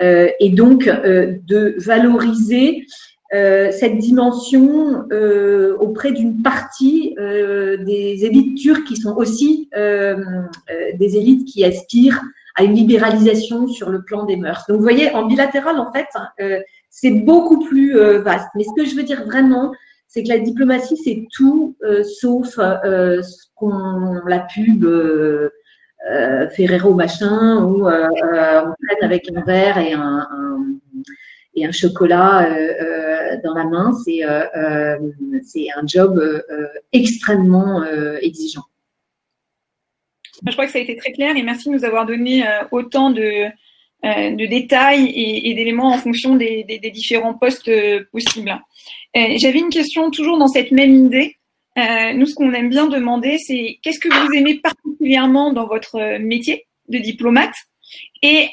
et 0.00 0.50
donc 0.50 0.86
de 0.86 1.74
valoriser 1.78 2.86
cette 3.32 3.96
dimension 3.98 5.04
auprès 5.80 6.12
d'une 6.12 6.42
partie 6.42 7.14
des 7.16 8.24
élites 8.24 8.58
turques 8.58 8.84
qui 8.84 8.96
sont 8.96 9.16
aussi 9.16 9.70
des 9.74 11.16
élites 11.16 11.46
qui 11.46 11.64
aspirent 11.64 12.20
à 12.56 12.64
une 12.64 12.74
libéralisation 12.74 13.66
sur 13.66 13.88
le 13.88 14.02
plan 14.02 14.26
des 14.26 14.36
mœurs. 14.36 14.64
Donc 14.68 14.76
vous 14.76 14.82
voyez, 14.82 15.10
en 15.12 15.26
bilatéral, 15.26 15.78
en 15.78 15.90
fait, 15.90 16.06
c'est 16.92 17.10
beaucoup 17.10 17.64
plus 17.64 17.98
euh, 17.98 18.20
vaste. 18.20 18.48
Mais 18.54 18.62
ce 18.62 18.70
que 18.76 18.88
je 18.88 18.94
veux 18.94 19.02
dire 19.02 19.24
vraiment, 19.24 19.72
c'est 20.06 20.22
que 20.22 20.28
la 20.28 20.38
diplomatie, 20.38 20.96
c'est 20.98 21.26
tout 21.32 21.74
euh, 21.82 22.04
sauf 22.04 22.58
euh, 22.58 23.22
ce 23.22 23.46
qu'on 23.56 24.20
la 24.26 24.40
pub 24.40 24.86
Ferrero 26.54 26.94
machin 26.94 27.62
où 27.64 27.86
on 27.86 28.08
traîne 28.12 29.02
avec 29.02 29.30
un 29.34 29.40
verre 29.42 29.78
et 29.78 29.92
un, 29.94 30.28
et 31.54 31.64
un 31.64 31.72
chocolat 31.72 32.48
dans 33.42 33.54
la 33.54 33.64
main. 33.64 33.92
C'est 34.04 34.20
c'est 35.44 35.66
un 35.76 35.86
job 35.86 36.22
extrêmement 36.92 37.84
exigeant. 38.20 38.64
Je 40.46 40.52
crois 40.52 40.66
que 40.66 40.72
ça 40.72 40.78
a 40.78 40.82
été 40.82 40.96
très 40.96 41.12
clair 41.12 41.36
et 41.36 41.42
merci 41.42 41.68
de 41.68 41.74
nous 41.74 41.84
avoir 41.84 42.06
donné 42.06 42.44
autant 42.72 43.10
de, 43.10 43.50
euh, 44.04 44.32
de 44.32 44.46
détails 44.46 45.12
et, 45.14 45.54
d'éléments 45.54 45.92
en 45.92 45.98
fonction 45.98 46.34
des, 46.34 46.64
des, 46.64 46.90
différents 46.90 47.34
postes 47.34 47.68
euh, 47.68 48.02
possibles. 48.10 48.50
Euh, 49.16 49.34
J'avais 49.36 49.60
une 49.60 49.68
question 49.68 50.10
toujours 50.10 50.38
dans 50.38 50.48
cette 50.48 50.72
même 50.72 51.06
idée. 51.06 51.36
Euh, 51.78 52.12
nous, 52.12 52.26
ce 52.26 52.34
qu'on 52.34 52.52
aime 52.52 52.68
bien 52.68 52.88
demander, 52.88 53.38
c'est 53.38 53.78
qu'est-ce 53.80 54.00
que 54.00 54.08
vous 54.08 54.32
aimez 54.34 54.58
particulièrement 54.58 55.52
dans 55.52 55.68
votre 55.68 56.18
métier 56.18 56.66
de 56.88 56.98
diplomate? 56.98 57.54
Et 58.22 58.48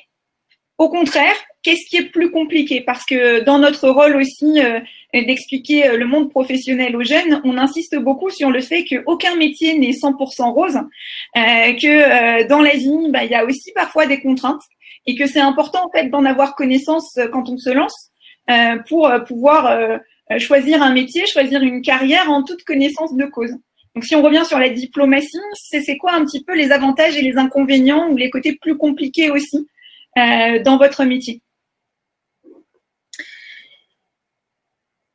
au 0.77 0.87
contraire, 0.87 1.33
qu'est-ce 1.63 1.89
qui 1.89 1.97
est 1.97 2.09
plus 2.09 2.31
compliqué? 2.31 2.81
Parce 2.81 3.05
que 3.05 3.43
dans 3.43 3.59
notre 3.59 3.89
rôle 3.89 4.15
aussi 4.15 4.61
euh, 4.61 4.79
d'expliquer 5.13 5.97
le 5.97 6.05
monde 6.05 6.29
professionnel 6.29 6.95
aux 6.95 7.03
jeunes, 7.03 7.41
on 7.43 7.57
insiste 7.57 7.95
beaucoup 7.97 8.29
sur 8.29 8.51
le 8.51 8.61
fait 8.61 8.83
qu'aucun 8.83 9.35
métier 9.35 9.77
n'est 9.77 9.91
100% 9.91 10.53
rose, 10.53 10.75
euh, 10.75 11.73
que 11.73 12.47
dans 12.47 12.61
la 12.61 12.71
vie, 12.71 13.09
bah, 13.09 13.23
il 13.23 13.31
y 13.31 13.35
a 13.35 13.45
aussi 13.45 13.71
parfois 13.73 14.05
des 14.05 14.19
contraintes 14.19 14.61
et 15.09 15.15
que 15.15 15.25
c'est 15.25 15.39
important 15.39 15.85
en 15.85 15.89
fait 15.89 16.09
d'en 16.09 16.25
avoir 16.25 16.55
connaissance 16.55 17.17
euh, 17.17 17.27
quand 17.27 17.49
on 17.49 17.57
se 17.57 17.71
lance 17.71 18.11
euh, 18.49 18.77
pour 18.87 19.07
euh, 19.07 19.19
pouvoir 19.19 19.99
choisir 20.37 20.83
un 20.83 20.93
métier, 20.93 21.25
choisir 21.25 21.61
une 21.63 21.81
carrière 21.81 22.29
en 22.29 22.43
toute 22.43 22.63
connaissance 22.63 23.15
de 23.15 23.25
cause. 23.25 23.51
Donc 23.95 24.05
si 24.05 24.15
on 24.15 24.21
revient 24.21 24.43
sur 24.45 24.59
la 24.59 24.69
diplomatie, 24.69 25.39
c'est 25.55 25.97
quoi 25.97 26.13
un 26.13 26.23
petit 26.23 26.43
peu 26.43 26.55
les 26.55 26.71
avantages 26.71 27.17
et 27.17 27.23
les 27.23 27.37
inconvénients 27.37 28.07
ou 28.11 28.17
les 28.17 28.29
côtés 28.29 28.53
plus 28.53 28.77
compliqués 28.77 29.31
aussi 29.31 29.67
dans 30.15 30.77
votre 30.77 31.03
métier? 31.05 31.41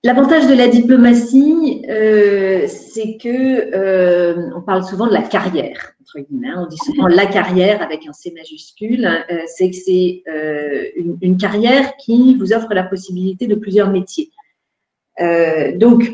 L'avantage 0.05 0.47
de 0.47 0.53
la 0.53 0.69
diplomatie, 0.69 1.83
euh, 1.89 2.67
c'est 2.69 3.17
que 3.17 3.75
euh, 3.75 4.51
on 4.55 4.61
parle 4.61 4.85
souvent 4.85 5.07
de 5.07 5.15
la 5.15 5.23
carrière. 5.23 5.95
Entre 6.03 6.27
guillemets. 6.29 6.55
On 6.59 6.67
dit 6.67 6.77
souvent 6.77 7.07
la 7.07 7.25
carrière 7.25 7.81
avec 7.81 8.07
un 8.07 8.13
C 8.13 8.31
majuscule. 8.37 9.07
Euh, 9.07 9.39
c'est 9.47 9.71
que 9.71 9.77
c'est 9.77 10.23
euh, 10.29 10.91
une, 10.97 11.17
une, 11.23 11.39
carrière 11.39 11.97
qui 11.97 12.37
vous 12.37 12.53
offre 12.53 12.75
la 12.75 12.83
possibilité 12.83 13.47
de 13.47 13.55
plusieurs 13.55 13.89
métiers. 13.89 14.31
Euh, 15.21 15.75
donc, 15.75 16.13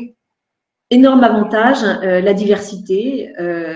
énorme 0.89 1.25
avantage, 1.25 1.83
la 2.01 2.33
diversité. 2.33 3.33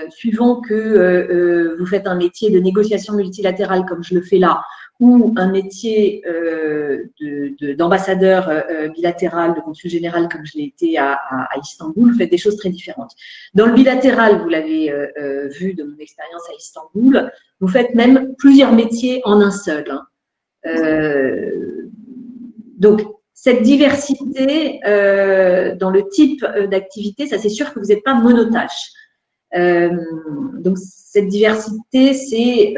suivant 0.10 0.62
que 0.62 1.76
vous 1.78 1.86
faites 1.86 2.08
un 2.08 2.16
métier 2.16 2.52
de 2.52 2.60
négociation 2.60 3.16
multilatérale 3.16 3.86
comme 3.86 4.04
je 4.04 4.16
le 4.16 4.22
fais 4.22 4.38
là, 4.38 4.62
ou 5.00 5.34
un 5.36 5.52
métier 5.52 6.24
euh, 6.26 7.10
d'ambassadeur 7.78 8.48
de, 8.48 8.54
euh, 8.54 8.88
bilatéral, 8.90 9.54
de 9.54 9.60
consul 9.60 9.90
général, 9.90 10.30
comme 10.30 10.46
je 10.46 10.58
l'ai 10.58 10.66
été 10.66 10.98
à, 10.98 11.14
à, 11.14 11.58
Istanbul, 11.62 12.12
vous 12.12 12.18
faites 12.18 12.32
des 12.32 12.38
choses 12.38 12.56
très 12.56 12.70
différentes. 12.70 13.12
Dans 13.54 13.66
le 13.66 13.74
bilatéral, 13.74 14.42
vous 14.42 14.48
l'avez 14.48 14.92
euh, 14.92 15.08
euh 15.18 15.48
vu 15.50 15.74
de 15.74 15.84
mon 15.84 15.98
expérience 15.98 16.44
à 16.50 16.54
Istanbul, 16.54 17.30
vous 17.60 17.68
faites 17.68 17.94
même 17.94 18.36
plusieurs 18.38 18.72
métiers 18.72 19.22
en 19.26 19.42
un 19.42 19.52
seul. 19.52 19.86
Hein. 19.90 20.06
Euh, 20.66 21.90
donc, 22.78 23.02
cette 23.34 23.62
diversité 23.62 24.80
euh, 24.88 25.76
dans 25.76 25.90
le 25.92 26.08
type 26.08 26.46
d'activité, 26.72 27.28
ça 27.28 27.38
c'est 27.38 27.50
sûr 27.50 27.74
que 27.74 27.80
vous 27.80 27.88
n'êtes 27.88 28.04
pas 28.04 28.14
monotache. 28.14 28.92
donc, 29.54 30.78
cette 30.78 31.28
diversité, 31.28 32.14
c'est 32.14 32.76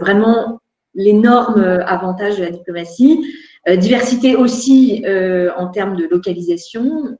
vraiment 0.00 0.61
l'énorme 0.94 1.60
euh, 1.60 1.84
avantage 1.84 2.38
de 2.38 2.44
la 2.44 2.50
diplomatie. 2.50 3.34
Euh, 3.68 3.76
diversité 3.76 4.34
aussi 4.34 5.04
euh, 5.06 5.52
en 5.56 5.68
termes 5.68 5.96
de 5.96 6.06
localisation, 6.06 7.16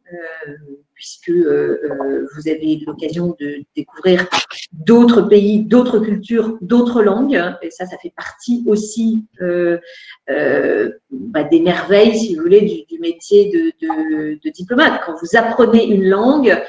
puisque 0.93 1.31
vous 1.31 2.49
avez 2.49 2.83
l'occasion 2.85 3.37
de 3.39 3.59
découvrir 3.77 4.27
d'autres 4.73 5.23
pays, 5.23 5.65
d'autres 5.65 6.01
cultures, 6.01 6.59
d'autres 6.61 7.03
langues. 7.03 7.41
Et 7.63 7.71
ça, 7.71 7.87
ça 7.87 7.97
fait 7.99 8.13
partie 8.17 8.65
aussi 8.67 9.25
bah, 9.49 11.45
des 11.45 11.61
merveilles, 11.61 12.19
si 12.19 12.35
vous 12.35 12.43
voulez, 12.43 12.61
du, 12.61 12.93
du 12.93 13.01
métier 13.01 13.51
de, 13.51 13.73
de, 13.81 14.39
de, 14.43 14.51
diplomate. 14.51 15.01
Quand 15.07 15.15
vous 15.21 15.37
apprenez 15.37 15.87
une 15.87 16.09
langue, 16.09 16.61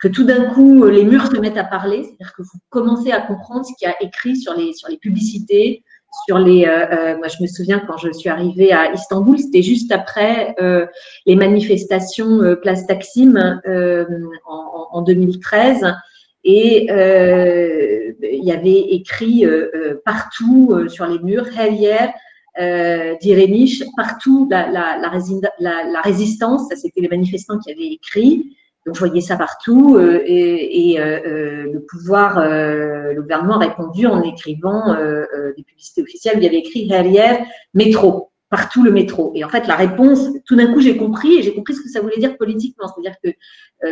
que 0.00 0.08
tout 0.08 0.24
d'un 0.24 0.46
coup 0.46 0.86
les 0.86 1.04
murs 1.04 1.26
se 1.26 1.36
mettent 1.38 1.58
à 1.58 1.64
parler, 1.64 2.02
c'est-à-dire 2.04 2.32
que 2.34 2.42
vous 2.42 2.58
commencez 2.70 3.12
à 3.12 3.20
comprendre 3.20 3.66
ce 3.66 3.72
qu'il 3.78 3.86
y 3.86 3.90
a 3.90 3.96
écrit 4.02 4.36
sur 4.36 4.54
les 4.54 4.72
sur 4.72 4.88
les 4.88 4.96
publicités, 4.96 5.84
sur 6.26 6.38
les. 6.38 6.64
Euh, 6.64 6.86
euh 6.90 7.18
moi, 7.18 7.28
je 7.28 7.42
me 7.42 7.46
souviens 7.46 7.80
quand 7.86 7.96
je 7.98 8.10
suis 8.12 8.28
arrivée 8.28 8.72
à 8.72 8.92
Istanbul, 8.92 9.38
c'était 9.38 9.62
juste 9.62 9.92
après 9.92 10.54
euh, 10.60 10.86
les 11.26 11.36
manifestations 11.36 12.42
euh, 12.42 12.56
Place 12.56 12.86
Taksim 12.86 13.60
euh, 13.66 14.04
en, 14.46 14.88
en, 14.92 15.02
2013, 15.02 15.94
et 16.44 16.86
il 16.90 18.44
y 18.44 18.52
avait 18.52 18.80
écrit 18.92 19.44
partout 20.04 20.88
sur 20.88 21.06
les 21.06 21.18
murs 21.18 21.46
Hellier. 21.58 22.08
Euh, 22.58 23.14
partout 23.96 24.48
la, 24.50 24.68
la, 24.70 24.98
la, 24.98 25.10
la, 25.60 25.84
la 25.84 26.00
résistance, 26.00 26.68
ça 26.68 26.76
c'était 26.76 27.00
les 27.00 27.08
manifestants 27.08 27.58
qui 27.58 27.70
avaient 27.70 27.92
écrit, 27.92 28.56
donc, 28.86 28.94
je 28.94 29.00
voyais 29.00 29.20
ça 29.20 29.36
partout 29.36 29.96
euh, 29.96 30.22
et, 30.24 30.98
euh, 30.98 31.20
euh, 31.26 31.72
le 31.72 31.80
pouvoir, 31.84 32.40
le 32.40 33.20
gouvernement 33.20 33.56
a 33.56 33.66
répondu 33.66 34.06
en 34.06 34.22
écrivant 34.22 34.94
des 35.56 35.62
publicités 35.62 36.02
officielles. 36.02 36.36
Il 36.38 36.44
y 36.44 36.46
avait 36.46 36.58
écrit 36.58 36.86
derrière 36.86 37.44
métro, 37.74 38.30
partout 38.48 38.82
le 38.82 38.90
métro. 38.90 39.32
Et 39.34 39.44
en 39.44 39.48
fait, 39.48 39.66
la 39.66 39.76
réponse, 39.76 40.28
tout 40.46 40.56
d'un 40.56 40.72
coup, 40.72 40.80
j'ai 40.80 40.96
compris 40.96 41.34
et 41.34 41.42
j'ai 41.42 41.54
compris 41.54 41.74
ce 41.74 41.82
que 41.82 41.88
ça 41.88 42.00
voulait 42.00 42.18
dire 42.18 42.38
politiquement. 42.38 42.88
C'est-à-dire 42.88 43.16
que 43.22 43.30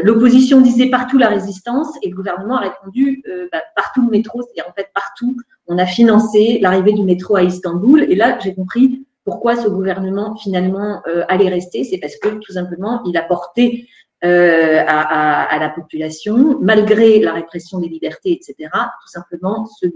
l'opposition 0.03 0.61
disait 0.61 0.89
partout 0.89 1.19
la 1.19 1.29
résistance 1.29 1.89
et 2.03 2.09
le 2.09 2.17
gouvernement 2.17 2.57
a 2.57 2.61
répondu 2.61 3.23
bah, 3.53 3.61
partout 3.77 4.03
le 4.03 4.11
métro. 4.11 4.41
C'est-à-dire 4.43 4.71
en 4.71 4.75
fait 4.75 4.89
partout, 4.95 5.37
on 5.67 5.77
a 5.77 5.87
financé 5.87 6.59
l'arrivée 6.63 6.93
du 6.93 7.03
métro 7.03 7.37
à 7.37 7.43
Istanbul. 7.43 8.07
Et 8.09 8.15
là, 8.15 8.39
j'ai 8.43 8.55
compris 8.55 9.07
pourquoi 9.25 9.57
ce 9.57 9.69
gouvernement 9.69 10.35
finalement 10.37 11.03
allait 11.29 11.51
rester. 11.51 11.85
C'est 11.85 11.99
parce 11.99 12.17
que 12.17 12.29
tout 12.29 12.53
simplement, 12.53 13.03
il 13.05 13.17
a 13.19 13.23
porté 13.23 13.87
euh, 14.25 14.81
à, 14.87 15.01
à, 15.01 15.43
à, 15.45 15.59
la 15.61 15.69
population, 15.69 16.59
malgré 16.61 17.21
la 17.21 17.33
répression 17.33 17.79
des 17.79 17.89
libertés, 17.89 18.33
etc., 18.33 18.71
tout 18.73 19.09
simplement 19.09 19.67
ce, 19.67 19.87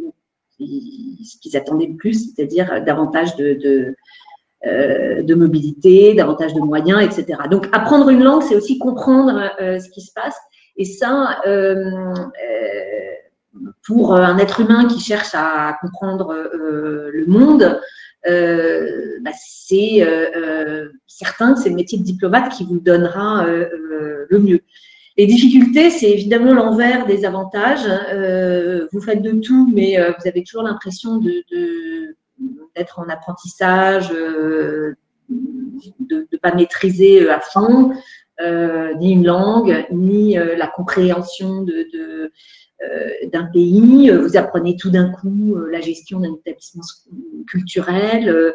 ce 0.59 1.39
qu'ils 1.41 1.57
attendaient 1.57 1.87
le 1.87 1.97
plus, 1.97 2.33
c'est-à-dire 2.35 2.85
davantage 2.85 3.37
de, 3.37 3.55
de, 3.55 3.97
euh, 4.67 5.23
de, 5.23 5.35
mobilité, 5.35 6.15
davantage 6.15 6.55
de 6.55 6.61
moyens, 6.61 7.03
etc. 7.03 7.41
Donc 7.51 7.69
apprendre 7.73 8.11
une 8.11 8.23
langue, 8.23 8.43
c'est 8.43 8.55
aussi 8.55 8.79
comprendre 8.79 9.51
euh, 9.61 9.81
ce 9.81 9.91
qui 9.91 10.03
se 10.03 10.13
passe. 10.13 10.37
Et 10.77 10.85
ça, 10.85 11.41
euh, 11.47 11.91
euh, 11.91 13.71
pour 13.85 14.15
un 14.15 14.39
être 14.39 14.61
humain 14.61 14.87
qui 14.87 15.01
cherche 15.01 15.35
à 15.35 15.77
comprendre 15.81 16.49
le 16.55 17.27
monde, 17.27 17.81
bah, 18.25 19.31
c'est 19.35 20.07
certain 21.07 21.55
que 21.55 21.61
c'est 21.61 21.71
le 21.71 21.77
métier 21.77 21.99
de 21.99 22.05
diplomate 22.05 22.53
qui 22.53 22.65
vous 22.65 22.79
donnera 22.79 23.47
le 23.47 24.39
mieux. 24.39 24.61
Les 25.19 25.27
difficultés, 25.27 25.91
c'est 25.91 26.11
évidemment 26.11 26.55
l'envers 26.55 27.07
des 27.07 27.25
avantages. 27.27 27.87
Euh, 28.13 28.87
vous 28.93 29.01
faites 29.01 29.21
de 29.21 29.33
tout, 29.33 29.71
mais 29.73 29.99
euh, 29.99 30.13
vous 30.19 30.27
avez 30.27 30.43
toujours 30.43 30.63
l'impression 30.63 31.19
de, 31.19 31.45
d'être 32.75 32.99
en 32.99 33.09
apprentissage, 33.09 34.11
euh, 34.11 34.95
de 35.29 36.27
ne 36.33 36.39
pas 36.39 36.55
maîtriser 36.55 37.29
à 37.29 37.41
fond 37.41 37.93
ni 38.99 39.13
une 39.13 39.25
langue, 39.25 39.87
ni 39.93 40.35
la 40.35 40.67
compréhension 40.67 41.63
de, 41.63 42.33
d'un 43.33 43.45
pays. 43.45 44.11
Vous 44.11 44.37
apprenez 44.37 44.77
tout 44.77 44.91
d'un 44.91 45.11
coup 45.11 45.57
la 45.71 45.81
gestion 45.81 46.19
d'un 46.19 46.35
établissement 46.35 46.83
culturel. 47.47 48.53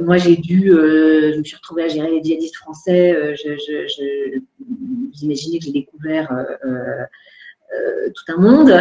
moi, 0.00 0.16
j'ai 0.16 0.36
dû, 0.36 0.68
je 0.68 1.38
me 1.38 1.44
suis 1.44 1.56
retrouvée 1.56 1.84
à 1.84 1.88
gérer 1.88 2.10
les 2.10 2.22
djihadistes 2.22 2.56
français. 2.56 3.34
Vous 5.14 5.24
imaginez 5.24 5.58
que 5.58 5.64
j'ai 5.64 5.72
découvert 5.72 6.32
euh, 6.32 6.44
euh, 6.66 7.04
euh, 7.74 8.10
tout 8.14 8.32
un 8.32 8.40
monde. 8.40 8.72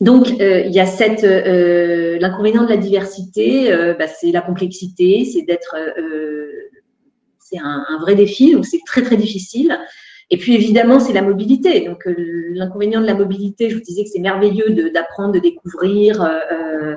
donc, 0.00 0.30
il 0.30 0.72
y 0.72 0.80
a 0.80 0.86
cette 0.86 1.22
l'inconvénient 1.22 2.64
de 2.64 2.70
la 2.70 2.76
diversité, 2.76 3.70
bah, 3.98 4.06
c'est 4.06 4.32
la 4.32 4.40
complexité, 4.40 5.24
c'est 5.24 5.42
d'être, 5.42 5.76
c'est 7.38 7.58
un, 7.58 7.98
vrai 8.00 8.14
défi, 8.14 8.52
donc 8.52 8.66
c'est 8.66 8.80
très 8.86 9.02
très 9.02 9.16
difficile. 9.16 9.78
Et 10.30 10.36
puis 10.36 10.54
évidemment, 10.54 11.00
c'est 11.00 11.12
la 11.14 11.22
mobilité. 11.22 11.80
Donc 11.80 12.02
l'inconvénient 12.06 13.00
de 13.00 13.06
la 13.06 13.14
mobilité, 13.14 13.70
je 13.70 13.76
vous 13.76 13.82
disais 13.82 14.04
que 14.04 14.10
c'est 14.10 14.20
merveilleux 14.20 14.90
d'apprendre, 14.92 15.32
de, 15.32 15.38
découvrir, 15.38 16.22
euh, 16.22 16.38
euh, 16.52 16.96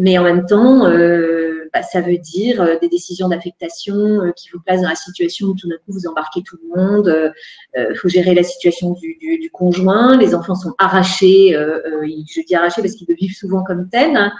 mais 0.00 0.18
en 0.18 0.24
même 0.24 0.46
temps, 0.46 0.86
euh, 0.86 1.68
bah, 1.72 1.82
ça 1.82 2.00
veut 2.00 2.18
dire 2.18 2.62
euh, 2.62 2.78
des 2.80 2.88
décisions 2.88 3.28
d'affectation 3.28 4.32
qui 4.36 4.48
vous 4.50 4.60
placent 4.60 4.82
dans 4.82 4.88
la 4.88 4.94
situation 4.94 5.48
où 5.48 5.54
tout 5.54 5.68
d'un 5.68 5.76
coup 5.76 5.92
vous 5.92 6.06
embarquez 6.06 6.42
tout 6.42 6.56
le 6.62 6.80
monde. 6.80 7.32
Il 7.76 7.96
faut 7.96 8.08
gérer 8.08 8.34
la 8.34 8.42
situation 8.42 8.92
du, 8.92 9.50
conjoint. 9.52 10.16
Les 10.16 10.34
enfants 10.34 10.54
sont 10.54 10.74
arrachés. 10.78 11.50
je 11.52 12.46
dis 12.46 12.54
arrachés 12.54 12.82
parce 12.82 12.94
qu'ils 12.94 13.08
le 13.08 13.14
vivent 13.14 13.36
souvent 13.36 13.62
comme 13.62 13.88
tel. 13.88 14.16
Hein. 14.16 14.32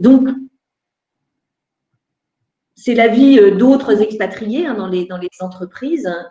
donc 0.00 0.28
c'est 2.78 2.94
la 2.94 3.08
vie 3.08 3.40
d'autres 3.52 4.00
expatriés 4.00 4.66
hein, 4.66 4.74
dans, 4.74 4.86
les, 4.86 5.08
entreprises 5.40 6.06
hein, 6.06 6.26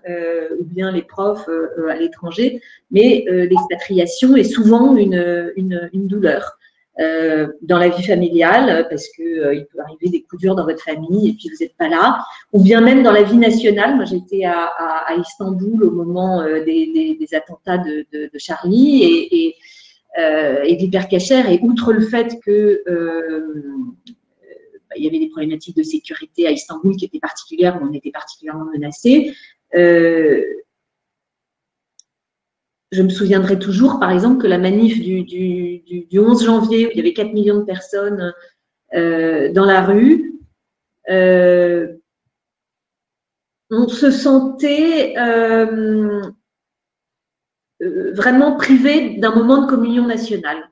ou 0.60 0.64
bien 0.64 0.92
les 0.92 1.02
profs 1.02 1.50
à 1.90 1.96
l'étranger, 1.96 2.62
mais 2.92 3.26
l'expatriation 3.28 4.36
est 4.36 4.44
souvent 4.44 4.96
une 4.96 6.08
douleur. 6.08 6.58
Euh, 7.02 7.48
dans 7.62 7.78
la 7.78 7.90
vie 7.90 8.04
familiale, 8.04 8.88
parce 8.90 9.10
que 9.10 9.22
euh, 9.22 9.54
il 9.54 9.66
peut 9.66 9.80
arriver 9.82 10.08
des 10.08 10.22
coups 10.22 10.42
durs 10.42 10.56
dans 10.56 10.64
votre 10.64 10.82
famille 10.82 11.28
et 11.28 11.34
puis 11.34 11.50
vous 11.50 11.58
n'êtes 11.60 11.76
pas 11.76 11.90
là, 11.90 12.24
ou 12.54 12.64
bien 12.64 12.80
même 12.80 13.04
dans 13.04 13.12
la 13.12 13.24
vie 13.24 13.36
nationale. 13.36 13.98
Moi, 13.98 14.06
j'étais 14.06 14.46
à, 14.46 14.62
à, 14.78 15.12
à, 15.12 15.16
Istanbul 15.16 15.84
au 15.84 15.92
moment 15.92 16.42
euh, 16.42 16.64
des, 16.64 16.94
des, 16.94 17.18
des, 17.20 17.36
attentats 17.36 17.80
de, 17.80 18.06
de, 18.14 18.30
de 18.34 18.40
Charlie 18.40 19.04
et, 19.04 19.46
et, 19.46 19.56
euh, 20.20 20.64
et 20.64 20.78
d'hypercacher. 20.78 21.42
Et 21.54 21.60
outre 21.64 21.92
le 21.92 22.00
fait 22.00 22.40
que 22.46 22.82
bah, 24.90 24.96
il 24.96 25.04
y 25.04 25.08
avait 25.10 25.20
des 25.20 25.28
problématiques 25.28 25.76
de 25.76 25.84
sécurité 25.84 26.48
à 26.48 26.52
Istanbul 26.52 26.96
qui 26.96 27.04
étaient 27.04 27.20
particulières, 27.20 27.78
où 27.82 27.86
on 27.86 27.94
était 27.94 28.12
particulièrement 28.12 28.66
menacés. 28.72 29.34
Euh, 29.76 30.46
je 32.96 33.02
me 33.02 33.10
souviendrai 33.10 33.60
toujours, 33.60 34.00
par 34.00 34.12
exemple, 34.12 34.42
que 34.42 34.48
la 34.48 34.58
manif 34.58 35.02
du, 35.02 35.24
du, 35.24 36.20
11 36.20 36.46
janvier, 36.46 36.88
où 36.88 36.92
il 36.92 36.98
y 36.98 37.00
avait 37.02 37.14
4 37.14 37.34
millions 37.34 37.60
de 37.60 37.66
personnes 37.66 38.34
euh, 38.94 39.52
dans 39.52 39.66
la 39.66 39.82
rue, 39.82 40.40
euh, 41.10 41.94
on 43.70 43.90
se 43.90 44.12
sentait 44.12 45.16
euh, 45.18 46.22
vraiment 47.82 48.56
privé 48.56 49.18
d'un 49.18 49.36
moment 49.36 49.64
de 49.64 49.68
communion 49.70 50.08
nationale. 50.08 50.70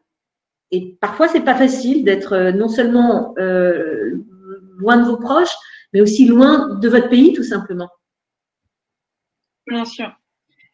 Et 0.71 0.97
parfois, 1.01 1.27
c'est 1.27 1.43
pas 1.43 1.55
facile 1.55 2.05
d'être 2.05 2.51
non 2.51 2.69
seulement 2.69 3.35
loin 3.37 4.97
de 4.97 5.05
vos 5.05 5.17
proches, 5.17 5.55
mais 5.91 6.01
aussi 6.01 6.25
loin 6.25 6.75
de 6.75 6.89
votre 6.89 7.09
pays, 7.09 7.33
tout 7.33 7.43
simplement. 7.43 7.89
Bien 9.67 9.85
sûr. 9.85 10.11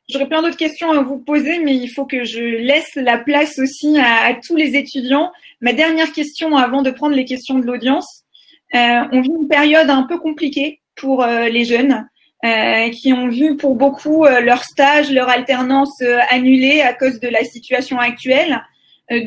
J'aurais 0.09 0.27
plein 0.27 0.41
d'autres 0.41 0.57
questions 0.57 0.91
à 0.91 1.01
vous 1.01 1.19
poser, 1.19 1.59
mais 1.59 1.75
il 1.75 1.87
faut 1.87 2.05
que 2.05 2.23
je 2.23 2.39
laisse 2.39 2.95
la 2.95 3.17
place 3.17 3.59
aussi 3.59 3.97
à, 3.99 4.33
tous 4.45 4.55
les 4.55 4.75
étudiants. 4.75 5.31
Ma 5.61 5.73
dernière 5.73 6.11
question 6.11 6.57
avant 6.57 6.81
de 6.81 6.91
prendre 6.91 7.15
les 7.15 7.25
questions 7.25 7.59
de 7.59 7.65
l'audience. 7.65 8.23
Euh, 8.73 9.01
on 9.11 9.21
vit 9.21 9.29
une 9.29 9.47
période 9.47 9.89
un 9.89 10.03
peu 10.03 10.17
compliquée 10.19 10.81
pour 10.95 11.23
euh, 11.23 11.47
les 11.49 11.63
jeunes 11.63 12.07
euh, 12.45 12.89
qui 12.91 13.11
ont 13.11 13.27
vu 13.27 13.57
pour 13.57 13.75
beaucoup 13.75 14.23
euh, 14.23 14.39
leur 14.39 14.63
stage, 14.63 15.11
leur 15.11 15.27
alternance 15.27 15.99
euh, 16.01 16.19
annulée 16.29 16.79
à 16.79 16.93
cause 16.93 17.19
de 17.19 17.27
la 17.27 17.43
situation 17.43 17.99
actuelle. 17.99 18.63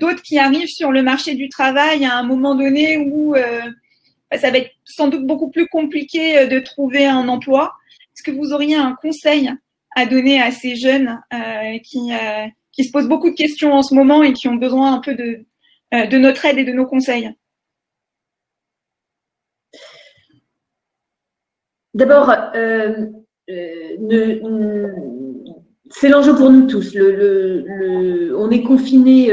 D'autres 0.01 0.23
qui 0.23 0.39
arrivent 0.39 0.69
sur 0.69 0.93
le 0.93 1.03
marché 1.03 1.35
du 1.35 1.49
travail 1.49 2.07
à 2.07 2.17
un 2.17 2.23
moment 2.23 2.55
donné 2.55 2.99
où 2.99 3.35
bah, 4.31 4.39
ça 4.39 4.53
va 4.53 4.59
être 4.59 4.71
sans 4.85 5.09
doute 5.09 5.27
beaucoup 5.27 5.51
plus 5.51 5.67
compliqué 5.67 6.47
de 6.47 6.61
trouver 6.61 7.05
un 7.05 7.27
emploi. 7.27 7.73
Est-ce 8.15 8.23
que 8.23 8.31
vous 8.31 8.53
auriez 8.53 8.77
un 8.77 8.95
conseil 9.03 9.51
à 9.95 10.07
donner 10.07 10.41
à 10.41 10.51
ces 10.51 10.77
jeunes 10.77 11.21
euh, 11.33 11.79
qui, 11.85 12.13
euh, 12.13 12.47
qui 12.73 12.85
se 12.85 12.93
posent 12.93 13.09
beaucoup 13.09 13.31
de 13.31 13.35
questions 13.35 13.73
en 13.73 13.83
ce 13.83 13.95
moment 13.95 14.23
et 14.23 14.33
qui 14.33 14.49
ont 14.49 14.57
besoin 14.57 14.95
un 14.95 15.01
peu 15.01 15.15
de, 15.15 15.45
euh, 15.95 16.07
de 16.07 16.19
notre 16.19 16.45
aide 16.45 16.59
et 16.59 16.65
de 16.65 16.73
nos 16.73 16.87
conseils 16.87 17.31
D'abord, 21.95 22.35
c'est 25.91 26.09
l'enjeu 26.09 26.35
pour 26.35 26.49
nous 26.49 26.67
tous. 26.67 26.97
On 26.97 28.51
est 28.51 28.63
confiné 28.63 29.31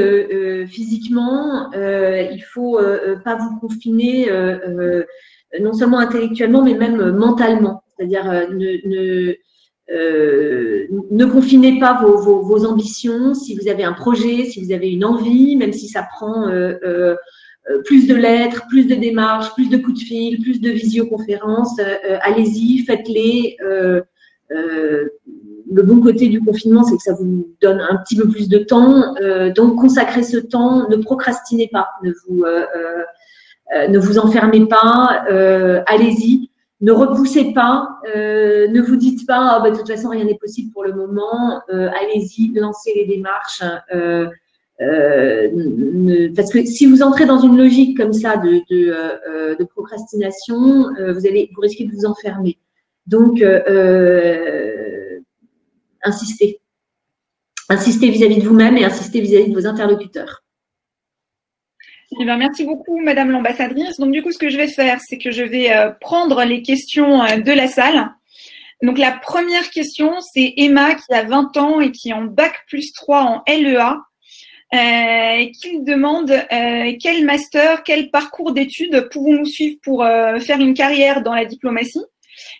physiquement, 0.67 1.71
il 1.71 2.43
faut 2.53 2.81
pas 3.23 3.35
vous 3.35 3.59
confiner 3.61 4.29
non 5.61 5.71
seulement 5.71 5.99
intellectuellement, 5.99 6.61
mais 6.61 6.73
même 6.73 7.11
mentalement. 7.11 7.81
C'est-à-dire 7.95 8.25
ne, 8.49 9.35
euh, 9.91 10.87
ne 11.09 11.25
confinez 11.25 11.79
pas 11.79 11.99
vos, 12.01 12.17
vos, 12.19 12.41
vos, 12.41 12.65
ambitions. 12.65 13.33
Si 13.33 13.57
vous 13.57 13.67
avez 13.67 13.83
un 13.83 13.93
projet, 13.93 14.45
si 14.45 14.63
vous 14.63 14.71
avez 14.71 14.89
une 14.89 15.03
envie, 15.03 15.55
même 15.55 15.73
si 15.73 15.87
ça 15.87 16.03
prend 16.03 16.47
euh, 16.47 16.77
euh, 16.83 17.15
plus 17.85 18.07
de 18.07 18.13
lettres, 18.13 18.63
plus 18.69 18.85
de 18.85 18.95
démarches, 18.95 19.51
plus 19.55 19.69
de 19.69 19.77
coups 19.77 19.99
de 19.99 20.03
fil, 20.03 20.41
plus 20.41 20.61
de 20.61 20.69
visioconférences, 20.69 21.79
allez-y, 22.21 22.79
faites-les. 22.79 23.57
le 25.71 25.83
bon 25.83 26.01
côté 26.01 26.29
du 26.29 26.41
confinement, 26.41 26.83
c'est 26.83 26.97
que 26.97 27.03
ça 27.03 27.13
vous 27.13 27.47
donne 27.61 27.79
un 27.79 27.97
petit 27.97 28.15
peu 28.15 28.27
plus 28.27 28.49
de 28.49 28.59
temps. 28.59 29.13
donc, 29.55 29.75
consacrez 29.79 30.23
ce 30.23 30.37
temps. 30.37 30.87
Ne 30.89 30.95
procrastinez 30.97 31.69
pas. 31.71 31.89
Ne 32.03 32.11
vous, 32.27 32.43
ne 33.87 33.99
vous 33.99 34.17
enfermez 34.17 34.65
pas. 34.65 35.23
allez-y 35.85 36.48
ne 36.81 36.91
repoussez 36.91 37.53
pas, 37.53 37.99
euh, 38.15 38.67
ne 38.69 38.81
vous 38.81 38.95
dites 38.95 39.27
pas 39.27 39.57
oh, 39.57 39.63
bah, 39.63 39.71
de 39.71 39.77
toute 39.77 39.87
façon 39.87 40.09
rien 40.09 40.23
n'est 40.23 40.37
possible 40.37 40.71
pour 40.71 40.83
le 40.83 40.93
moment, 40.93 41.61
euh, 41.73 41.89
allez-y, 42.01 42.53
lancez 42.53 42.93
les 42.95 43.05
démarches. 43.05 43.63
Euh, 43.93 44.29
parce 46.37 46.51
que 46.53 46.65
si 46.65 46.85
vous 46.85 47.03
entrez 47.03 47.25
dans 47.25 47.39
une 47.39 47.57
logique 47.57 47.97
comme 47.97 48.13
ça 48.13 48.37
de, 48.37 49.63
procrastination, 49.65 50.85
vous 50.97 51.27
allez 51.27 51.49
vous 51.53 51.61
risquez 51.61 51.83
de 51.83 51.91
vous 51.91 52.05
enfermer. 52.05 52.57
Donc 53.05 53.43
insistez, 56.01 56.61
insistez 57.67 58.09
vis-à-vis 58.09 58.37
-vis 58.37 58.43
de 58.43 58.47
vous-même 58.47 58.77
et 58.77 58.85
insistez 58.85 59.19
vis 59.19 59.35
à 59.35 59.39
-vis 59.41 59.49
de 59.49 59.59
vos 59.59 59.67
interlocuteurs. 59.67 60.43
Eh 62.21 62.25
ben, 62.25 62.35
merci 62.35 62.65
beaucoup, 62.65 62.99
Madame 62.99 63.31
l'ambassadrice. 63.31 63.95
Donc, 63.97 64.11
du 64.11 64.21
coup, 64.21 64.33
ce 64.33 64.37
que 64.37 64.49
je 64.49 64.57
vais 64.57 64.67
faire, 64.67 64.99
c'est 64.99 65.17
que 65.17 65.31
je 65.31 65.41
vais 65.41 65.71
euh, 65.71 65.91
prendre 66.01 66.43
les 66.43 66.61
questions 66.61 67.23
euh, 67.23 67.37
de 67.37 67.53
la 67.53 67.69
salle. 67.69 68.11
Donc, 68.83 68.97
la 68.97 69.13
première 69.13 69.69
question, 69.69 70.19
c'est 70.33 70.53
Emma 70.57 70.95
qui 70.95 71.13
a 71.13 71.23
20 71.23 71.55
ans 71.55 71.79
et 71.79 71.91
qui 71.93 72.09
est 72.09 72.13
en 72.13 72.25
bac 72.25 72.65
plus 72.67 72.91
3 72.91 73.21
en 73.21 73.43
LEA. 73.47 74.01
Euh, 74.71 75.49
qui 75.59 75.81
demande 75.81 76.31
quel 77.01 77.25
master, 77.25 77.81
quel 77.81 78.11
parcours 78.11 78.51
d'études 78.51 79.09
pouvons-nous 79.11 79.45
suivre 79.45 79.77
pour 79.81 80.03
faire 80.03 80.59
une 80.59 80.75
carrière 80.75 81.23
dans 81.23 81.33
la 81.33 81.45
diplomatie? 81.45 82.03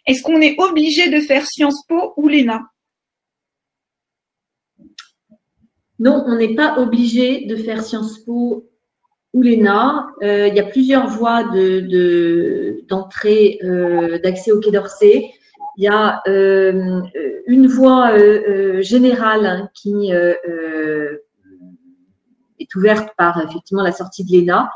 Est-ce 0.08 0.24
qu'on 0.24 0.42
est 0.42 0.60
obligé 0.60 1.10
de 1.10 1.20
faire 1.20 1.46
Sciences 1.46 1.86
Po 1.88 2.14
ou 2.18 2.28
l'ENA? 2.28 2.64
Non, 6.00 6.24
on 6.26 6.36
n'est 6.36 6.56
pas 6.56 6.80
obligé 6.80 7.46
de 7.46 7.56
faire 7.58 7.84
Sciences 7.84 8.18
Po 8.26 8.69
ou 9.34 9.42
l'ENA. 9.42 10.08
Euh, 10.24 10.48
il 10.48 10.56
y 10.56 10.60
a 10.60 10.64
plusieurs 10.64 11.08
voies 11.08 11.44
d'entrée, 12.90 13.60
de, 13.62 13.68
euh, 13.68 14.20
d'accès 14.20 14.52
au 14.52 14.60
Quai 14.60 14.72
d'Orsay. 14.72 15.32
il 15.78 15.84
y 15.84 15.88
a 15.88 16.22
une 16.26 17.68
voie 17.68 18.12
générale 18.82 19.70
qui 19.74 20.12
est 22.60 22.76
ouverte 22.76 23.10
par 23.18 23.42
effectivement 23.48 23.84
la 23.84 23.92
sortie 23.92 24.26
de 24.26 24.32
l'ENA. 24.32 24.72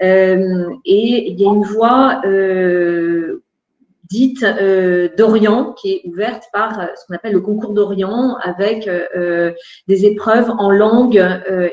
et 0.00 1.30
il 1.30 1.40
y 1.40 1.44
a 1.44 1.48
une 1.48 1.64
voie 1.64 2.22
dite 4.08 4.42
euh, 4.42 5.08
d'Orient, 5.16 5.72
qui 5.74 5.92
est 5.92 6.02
ouverte 6.04 6.44
par 6.52 6.80
euh, 6.80 6.86
ce 6.96 7.06
qu'on 7.06 7.14
appelle 7.14 7.32
le 7.32 7.40
concours 7.40 7.72
d'Orient, 7.72 8.36
avec 8.42 8.88
euh, 8.88 9.52
des 9.86 10.06
épreuves 10.06 10.50
en 10.50 10.70
langue 10.70 11.22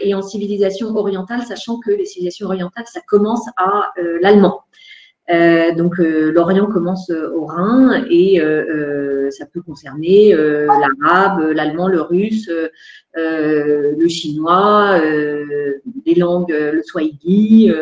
et 0.01 0.13
en 0.13 0.21
civilisation 0.21 0.95
orientale, 0.95 1.41
sachant 1.43 1.79
que 1.79 1.91
les 1.91 2.05
civilisations 2.05 2.47
orientales, 2.47 2.85
ça 2.87 3.01
commence 3.07 3.45
à 3.57 3.91
l'allemand. 4.21 4.61
donc 5.77 5.97
l'Orient 5.97 6.67
commence 6.67 7.09
au 7.09 7.45
Rhin 7.45 8.03
et 8.09 8.41
ça 9.31 9.45
peut 9.45 9.61
concerner 9.61 10.33
l'arabe, 10.33 11.51
l'allemand, 11.51 11.87
le 11.87 12.01
russe, 12.01 12.49
le 13.15 14.07
chinois, 14.07 14.99
les 14.99 16.15
langues, 16.15 16.51
le 16.51 16.81
swahili, 16.83 17.73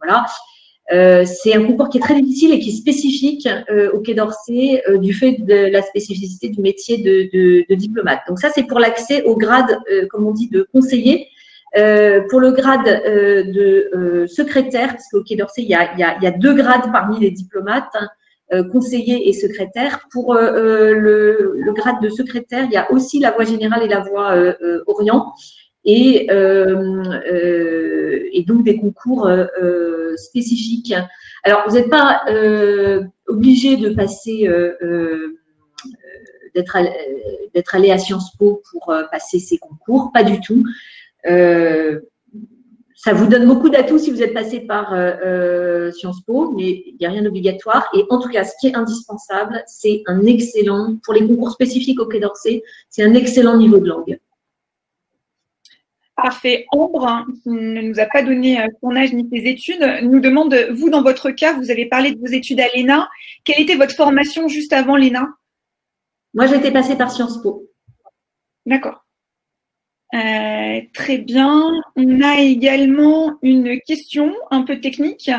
voilà. 0.00 0.26
Euh, 0.92 1.24
c'est 1.24 1.54
un 1.54 1.64
concours 1.64 1.88
qui 1.88 1.98
est 1.98 2.00
très 2.00 2.20
difficile 2.20 2.52
et 2.52 2.60
qui 2.60 2.70
est 2.70 2.76
spécifique 2.76 3.48
euh, 3.70 3.90
au 3.92 4.00
Quai 4.00 4.14
d'Orsay 4.14 4.82
euh, 4.88 4.98
du 4.98 5.12
fait 5.12 5.32
de 5.32 5.66
la 5.72 5.82
spécificité 5.82 6.48
du 6.48 6.60
métier 6.60 6.98
de, 6.98 7.28
de, 7.36 7.64
de 7.68 7.74
diplomate. 7.74 8.20
Donc 8.28 8.38
ça, 8.38 8.50
c'est 8.54 8.64
pour 8.64 8.78
l'accès 8.78 9.24
au 9.24 9.36
grade, 9.36 9.78
comme 10.10 10.26
on 10.26 10.32
dit, 10.32 10.48
de 10.48 10.66
conseiller. 10.72 11.28
pour 12.30 12.40
le 12.40 12.52
grade 12.52 12.86
de 13.52 14.26
secrétaire, 14.28 14.90
parce 14.92 15.08
qu'au 15.10 15.22
Quai 15.22 15.36
d'Orsay, 15.36 15.62
il 15.62 15.68
y 15.68 15.74
a, 15.74 16.30
deux 16.30 16.54
grades 16.54 16.92
parmi 16.92 17.18
les 17.18 17.30
diplomates, 17.30 17.94
hein, 17.94 18.62
conseiller 18.72 19.28
et 19.28 19.32
secrétaire. 19.32 20.06
Pour 20.12 20.34
le, 20.34 21.54
le, 21.56 21.72
grade 21.72 22.00
de 22.00 22.08
secrétaire, 22.08 22.64
il 22.64 22.72
y 22.72 22.76
a 22.76 22.90
aussi 22.92 23.18
la 23.18 23.32
voie 23.32 23.44
générale 23.44 23.82
et 23.82 23.88
la 23.88 24.00
voie 24.00 24.34
Orient 24.86 25.32
et, 25.86 26.26
euh, 26.30 27.04
euh, 27.32 28.28
et 28.32 28.42
donc 28.42 28.64
des 28.64 28.76
concours 28.76 29.26
euh, 29.28 30.16
spécifiques. 30.16 30.92
Alors, 31.44 31.62
vous 31.68 31.76
n'êtes 31.76 31.88
pas 31.88 32.22
obligé 33.28 33.76
de 33.76 33.90
passer 33.90 34.50
d'être 36.54 37.74
allé 37.74 37.90
à 37.90 37.98
Sciences 37.98 38.36
Po 38.36 38.62
pour 38.70 38.92
passer 39.10 39.38
ces 39.38 39.58
concours, 39.58 40.10
pas 40.12 40.24
du 40.24 40.40
tout. 40.40 40.64
ça 41.24 43.12
vous 43.12 43.26
donne 43.28 43.46
beaucoup 43.46 43.68
d'atouts 43.68 43.98
si 43.98 44.10
vous 44.10 44.22
êtes 44.22 44.34
passé 44.34 44.60
par 44.60 44.92
Sciences 45.92 46.22
Po, 46.22 46.50
mais 46.50 46.82
il 46.86 46.96
n'y 46.98 47.06
a 47.06 47.10
rien 47.10 47.22
d'obligatoire. 47.22 47.88
Et 47.94 48.04
en 48.10 48.18
tout 48.18 48.28
cas, 48.28 48.42
ce 48.42 48.54
qui 48.60 48.66
est 48.66 48.74
indispensable, 48.74 49.62
c'est 49.68 50.02
un 50.06 50.26
excellent, 50.26 50.96
pour 51.04 51.14
les 51.14 51.24
concours 51.24 51.52
spécifiques 51.52 52.00
au 52.00 52.06
Quai 52.06 52.18
d'Orsay, 52.18 52.64
c'est 52.88 53.04
un 53.04 53.14
excellent 53.14 53.56
niveau 53.56 53.78
de 53.78 53.86
langue. 53.86 54.18
Parfait. 56.16 56.64
Ambre, 56.72 57.26
qui 57.42 57.50
ne 57.50 57.82
nous 57.82 58.00
a 58.00 58.06
pas 58.06 58.22
donné 58.22 58.58
euh, 58.58 58.66
son 58.80 58.96
âge 58.96 59.12
ni 59.12 59.28
ses 59.30 59.48
études, 59.48 60.00
nous 60.02 60.20
demande, 60.20 60.54
vous, 60.72 60.88
dans 60.88 61.02
votre 61.02 61.30
cas, 61.30 61.52
vous 61.52 61.70
avez 61.70 61.86
parlé 61.86 62.12
de 62.12 62.18
vos 62.18 62.26
études 62.26 62.60
à 62.60 62.66
l'ENA. 62.74 63.08
Quelle 63.44 63.60
était 63.60 63.76
votre 63.76 63.94
formation 63.94 64.48
juste 64.48 64.72
avant 64.72 64.96
l'ENA? 64.96 65.28
Moi, 66.32 66.46
j'étais 66.46 66.70
passée 66.70 66.96
par 66.96 67.10
Sciences 67.10 67.42
Po. 67.42 67.66
D'accord. 68.64 69.06
Euh, 70.14 70.80
très 70.94 71.18
bien. 71.18 71.72
On 71.96 72.22
a 72.22 72.40
également 72.40 73.36
une 73.42 73.78
question 73.80 74.34
un 74.50 74.62
peu 74.62 74.80
technique. 74.80 75.30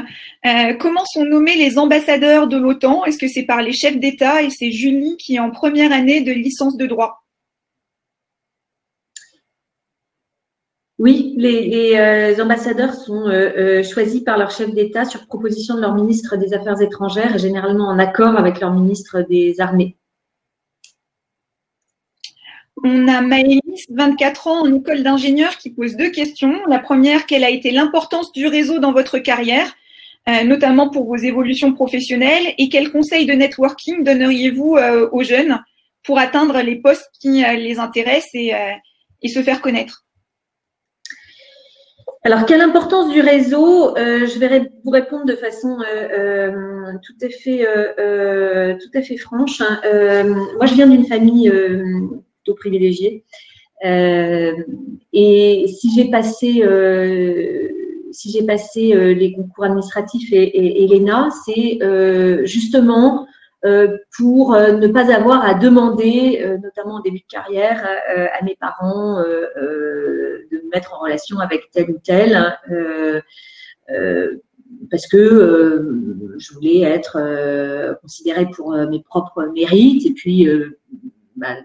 Euh, 0.45 0.73
comment 0.73 1.05
sont 1.05 1.25
nommés 1.25 1.55
les 1.55 1.79
ambassadeurs 1.79 2.47
de 2.47 2.57
l'OTAN? 2.57 3.05
Est-ce 3.05 3.17
que 3.17 3.27
c'est 3.27 3.43
par 3.43 3.61
les 3.61 3.73
chefs 3.73 3.97
d'État 3.97 4.43
Et 4.43 4.49
c'est 4.49 4.71
Julie 4.71 5.17
qui 5.17 5.35
est 5.35 5.39
en 5.39 5.51
première 5.51 5.91
année 5.91 6.21
de 6.21 6.31
licence 6.31 6.77
de 6.77 6.85
droit? 6.85 7.23
Oui, 10.99 11.35
les, 11.37 11.95
euh, 11.95 12.43
ambassadeurs 12.43 12.95
sont 12.95 13.27
euh, 13.27 13.51
euh, 13.55 13.83
choisis 13.83 14.21
par 14.21 14.37
leur 14.39 14.49
chef 14.49 14.73
d'État 14.73 15.05
sur 15.05 15.27
proposition 15.27 15.75
de 15.75 15.81
leur 15.81 15.93
ministre 15.93 16.37
des 16.37 16.55
Affaires 16.55 16.81
étrangères 16.81 17.35
et 17.35 17.39
généralement 17.39 17.87
en 17.87 17.99
accord 17.99 18.35
avec 18.35 18.59
leur 18.59 18.73
ministre 18.73 19.21
des 19.21 19.61
Armées. 19.61 19.95
On 22.83 23.07
a 23.07 23.21
Maëlys, 23.21 23.85
24 23.91 24.47
ans, 24.47 24.61
en 24.63 24.73
école 24.73 25.03
d'ingénieur, 25.03 25.57
qui 25.57 25.69
pose 25.69 25.95
deux 25.95 26.09
questions. 26.09 26.65
La 26.67 26.79
première, 26.79 27.27
quelle 27.27 27.43
a 27.43 27.51
été 27.51 27.69
l'importance 27.69 28.31
du 28.31 28.47
réseau 28.47 28.79
dans 28.79 28.91
votre 28.91 29.17
carrière, 29.17 29.75
notamment 30.45 30.89
pour 30.89 31.05
vos 31.05 31.15
évolutions 31.15 31.73
professionnelles, 31.73 32.53
et 32.59 32.69
quels 32.69 32.91
conseils 32.91 33.25
de 33.25 33.33
networking 33.33 34.03
donneriez-vous 34.03 34.77
aux 35.11 35.23
jeunes 35.23 35.59
pour 36.03 36.19
atteindre 36.19 36.61
les 36.61 36.75
postes 36.75 37.09
qui 37.19 37.43
les 37.43 37.79
intéressent 37.79 38.35
et 38.35 39.27
se 39.27 39.41
faire 39.41 39.59
connaître? 39.59 40.06
Alors, 42.27 42.45
quelle 42.45 42.59
importance 42.59 43.09
du 43.09 43.21
réseau 43.21 43.95
euh, 43.95 44.27
Je 44.27 44.37
vais 44.37 44.69
vous 44.83 44.91
répondre 44.91 45.23
de 45.23 45.35
façon 45.37 45.79
euh, 45.79 46.09
euh, 46.11 46.91
tout, 47.01 47.15
à 47.25 47.29
fait, 47.29 47.65
tout 48.81 48.97
à 48.97 49.01
fait 49.01 49.15
franche. 49.15 49.61
Hein. 49.61 49.79
moi, 50.57 50.65
je 50.65 50.73
viens 50.73 50.87
d'une 50.87 51.05
famille 51.05 51.49
plutôt 51.49 52.55
privilégiée. 52.55 53.23
et 53.81 55.65
si 55.69 55.89
j'ai 55.95 56.11
passé, 56.11 56.65
si 58.11 58.29
j'ai 58.29 58.45
passé 58.45 59.13
les 59.15 59.33
concours 59.33 59.63
administratifs 59.63 60.33
et, 60.33 60.83
et 60.83 60.87
l'ENA, 60.89 61.29
c'est 61.45 61.79
justement 62.45 63.25
pour 64.17 64.51
ne 64.51 64.87
pas 64.87 65.15
avoir 65.15 65.45
à 65.45 65.53
demander, 65.53 66.45
notamment 66.61 66.95
en 66.95 66.99
début 66.99 67.19
de 67.19 67.31
carrière, 67.31 67.87
à 68.37 68.43
mes 68.43 68.57
parents 68.59 69.23
de 70.51 70.57
me 70.57 70.69
mettre 70.69 70.93
en 70.93 70.99
relation 70.99 71.39
avec 71.39 71.69
tel 71.71 71.89
ou 71.91 71.97
tel, 72.03 72.57
parce 74.91 75.07
que 75.07 76.35
je 76.37 76.53
voulais 76.53 76.81
être 76.81 77.97
considérée 78.01 78.47
pour 78.53 78.73
mes 78.73 79.01
propres 79.01 79.45
mérites. 79.53 80.05
Et 80.05 80.11
puis, 80.13 80.47
bah, 81.35 81.55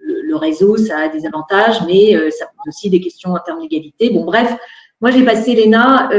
le, 0.00 0.36
réseau, 0.36 0.76
ça 0.76 0.98
a 0.98 1.08
des 1.08 1.26
avantages, 1.26 1.82
mais 1.86 2.14
ça 2.30 2.46
pose 2.46 2.68
aussi 2.68 2.90
des 2.90 3.00
questions 3.00 3.30
en 3.30 3.38
termes 3.38 3.60
d'égalité. 3.60 4.10
Bon, 4.10 4.24
bref, 4.24 4.54
moi, 5.00 5.10
j'ai 5.10 5.24
passé 5.24 5.54
l'ENA 5.54 6.10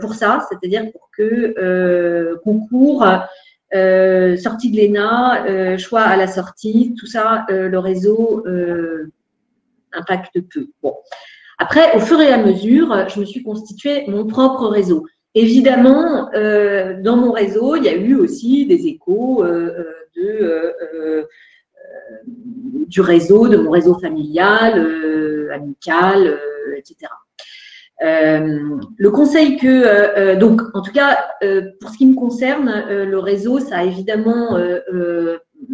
pour 0.00 0.14
ça, 0.14 0.46
c'est-à-dire 0.50 0.90
pour 0.92 1.10
que 1.16 2.34
concours 2.44 3.04
euh, 3.74 4.36
sortie 4.36 4.70
de 4.70 4.76
l'ENA, 4.76 5.44
euh, 5.46 5.78
choix 5.78 6.02
à 6.02 6.16
la 6.16 6.28
sortie, 6.28 6.94
tout 6.96 7.06
ça, 7.06 7.44
euh, 7.50 7.68
le 7.68 7.78
réseau 7.78 8.44
impacte 9.94 10.38
peu. 10.52 10.66
Bon. 10.82 10.94
Après, 11.58 11.96
au 11.96 12.00
fur 12.00 12.20
et 12.20 12.32
à 12.32 12.38
mesure, 12.38 13.08
je 13.08 13.20
me 13.20 13.24
suis 13.24 13.42
constitué 13.42 14.04
mon 14.08 14.26
propre 14.26 14.66
réseau. 14.66 15.06
Évidemment, 15.34 16.30
dans 16.32 17.16
mon 17.16 17.32
réseau, 17.32 17.76
il 17.76 17.84
y 17.84 17.88
a 17.88 17.94
eu 17.94 18.14
aussi 18.16 18.66
des 18.66 18.86
échos 18.86 19.44
de, 19.44 21.28
du 22.86 23.00
réseau, 23.00 23.48
de 23.48 23.56
mon 23.56 23.70
réseau 23.70 23.98
familial, 23.98 25.50
amical, 25.52 26.38
etc. 26.76 27.08
Euh, 28.02 28.78
le 28.96 29.10
conseil 29.10 29.56
que, 29.56 29.66
euh, 29.66 30.16
euh, 30.16 30.36
donc, 30.36 30.62
en 30.74 30.82
tout 30.82 30.92
cas, 30.92 31.16
pour 31.80 31.90
ce 31.90 31.98
qui 31.98 32.06
me 32.06 32.16
concerne, 32.16 32.84
le 32.88 33.18
réseau, 33.18 33.60
ça 33.60 33.78
a 33.78 33.84
évidemment 33.84 34.58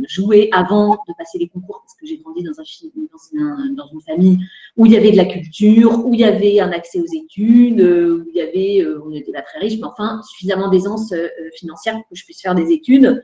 joué 0.08 0.48
avant 0.52 0.92
de 1.08 1.14
passer 1.16 1.38
les 1.38 1.48
concours, 1.48 1.82
parce 1.82 1.94
que 1.94 2.06
j'ai 2.06 2.18
grandi 2.18 2.42
dans, 2.42 2.52
un, 2.52 3.72
dans, 3.74 3.88
une 3.92 4.00
famille 4.00 4.38
où 4.76 4.86
il 4.86 4.92
y 4.92 4.96
avait 4.96 5.12
de 5.12 5.16
la 5.16 5.24
culture, 5.24 6.04
où 6.04 6.14
il 6.14 6.20
y 6.20 6.24
avait 6.24 6.60
un 6.60 6.72
accès 6.72 7.00
aux 7.00 7.06
études, 7.06 7.80
où 7.80 8.28
il 8.28 8.34
y 8.34 8.40
avait, 8.40 8.86
on 9.04 9.10
n'était 9.10 9.32
pas 9.32 9.42
très 9.42 9.60
riche, 9.60 9.78
mais 9.78 9.86
enfin, 9.86 10.20
suffisamment 10.30 10.68
d'aisance 10.70 11.14
financière 11.54 11.94
pour 11.94 12.08
que 12.08 12.16
je 12.16 12.24
puisse 12.24 12.40
faire 12.40 12.54
des 12.54 12.72
études. 12.72 13.22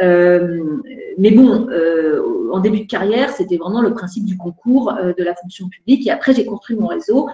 mais 0.00 1.30
bon, 1.30 1.68
en 2.52 2.60
début 2.60 2.80
de 2.80 2.86
carrière, 2.86 3.30
c'était 3.30 3.56
vraiment 3.56 3.80
le 3.80 3.94
principe 3.94 4.24
du 4.24 4.36
concours 4.36 4.92
de 4.94 5.24
la 5.24 5.34
fonction 5.34 5.68
publique. 5.68 6.06
Et 6.06 6.10
après, 6.10 6.34
j'ai 6.34 6.44
construit 6.44 6.76
mon 6.76 6.86
réseau. 6.86 7.28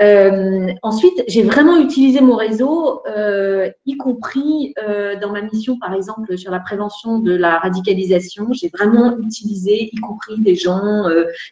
Euh, 0.00 0.72
ensuite, 0.82 1.24
j'ai 1.26 1.42
vraiment 1.42 1.78
utilisé 1.78 2.20
mon 2.20 2.36
réseau, 2.36 3.02
euh, 3.08 3.68
y 3.84 3.96
compris 3.96 4.74
euh, 4.78 5.16
dans 5.18 5.32
ma 5.32 5.42
mission, 5.42 5.76
par 5.78 5.92
exemple, 5.92 6.38
sur 6.38 6.52
la 6.52 6.60
prévention 6.60 7.18
de 7.18 7.34
la 7.34 7.58
radicalisation. 7.58 8.52
J'ai 8.52 8.68
vraiment 8.68 9.18
utilisé, 9.18 9.90
y 9.92 9.96
compris 10.00 10.38
des 10.38 10.54
gens, 10.54 11.06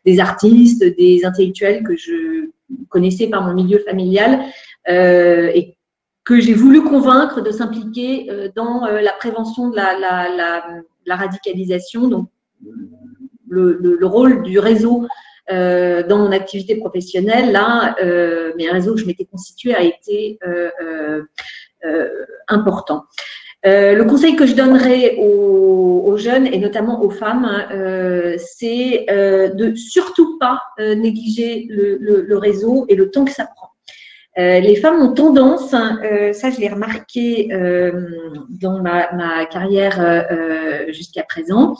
des 0.04 0.20
artistes, 0.20 0.84
des 0.84 1.24
intellectuels 1.24 1.82
que 1.82 1.96
je 1.96 2.50
connaissais 2.88 3.28
par 3.28 3.42
mon 3.42 3.54
milieu 3.54 3.78
familial 3.80 4.44
et 4.88 5.76
que 6.24 6.40
j'ai 6.40 6.54
voulu 6.54 6.82
convaincre 6.82 7.40
de 7.40 7.50
s'impliquer 7.50 8.28
dans 8.54 8.86
la 8.86 9.12
prévention 9.12 9.70
de 9.70 9.76
la, 9.76 9.98
la, 9.98 10.28
la, 10.34 10.64
la 11.04 11.16
radicalisation. 11.16 12.08
Donc, 12.08 12.28
le, 13.48 13.78
le, 13.80 13.96
le, 13.96 14.06
rôle 14.06 14.42
du 14.42 14.58
réseau 14.58 15.06
euh, 15.50 16.02
dans 16.02 16.18
mon 16.18 16.32
activité 16.32 16.74
professionnelle, 16.76 17.52
là, 17.52 17.94
euh, 18.02 18.52
mais 18.56 18.68
un 18.68 18.72
réseau 18.72 18.94
que 18.94 19.00
je 19.00 19.06
m'étais 19.06 19.26
constitué 19.26 19.74
a 19.74 19.82
été 19.82 20.38
euh, 20.46 20.70
euh, 20.82 21.22
euh 21.84 22.08
important. 22.48 23.04
le 23.64 24.02
conseil 24.04 24.36
que 24.36 24.46
je 24.46 24.54
donnerais 24.54 25.16
aux, 25.18 26.16
jeunes 26.16 26.46
et 26.46 26.58
notamment 26.58 27.02
aux 27.02 27.10
femmes, 27.10 27.48
c'est 28.38 29.04
de 29.08 29.74
surtout 29.74 30.38
pas 30.38 30.60
négliger 30.78 31.66
le, 31.68 32.36
réseau 32.38 32.86
et 32.88 32.94
le 32.94 33.10
temps 33.10 33.24
que 33.24 33.32
ça 33.32 33.48
prend. 33.54 33.70
les 34.36 34.76
femmes 34.76 35.02
ont 35.02 35.12
tendance, 35.12 35.74
hein, 35.74 36.00
ça 36.32 36.50
je 36.50 36.60
l'ai 36.60 36.68
remarqué 36.68 37.48
dans 38.48 38.80
ma, 38.80 39.12
ma 39.12 39.44
carrière 39.46 39.98
jusqu'à 40.88 41.24
présent, 41.24 41.74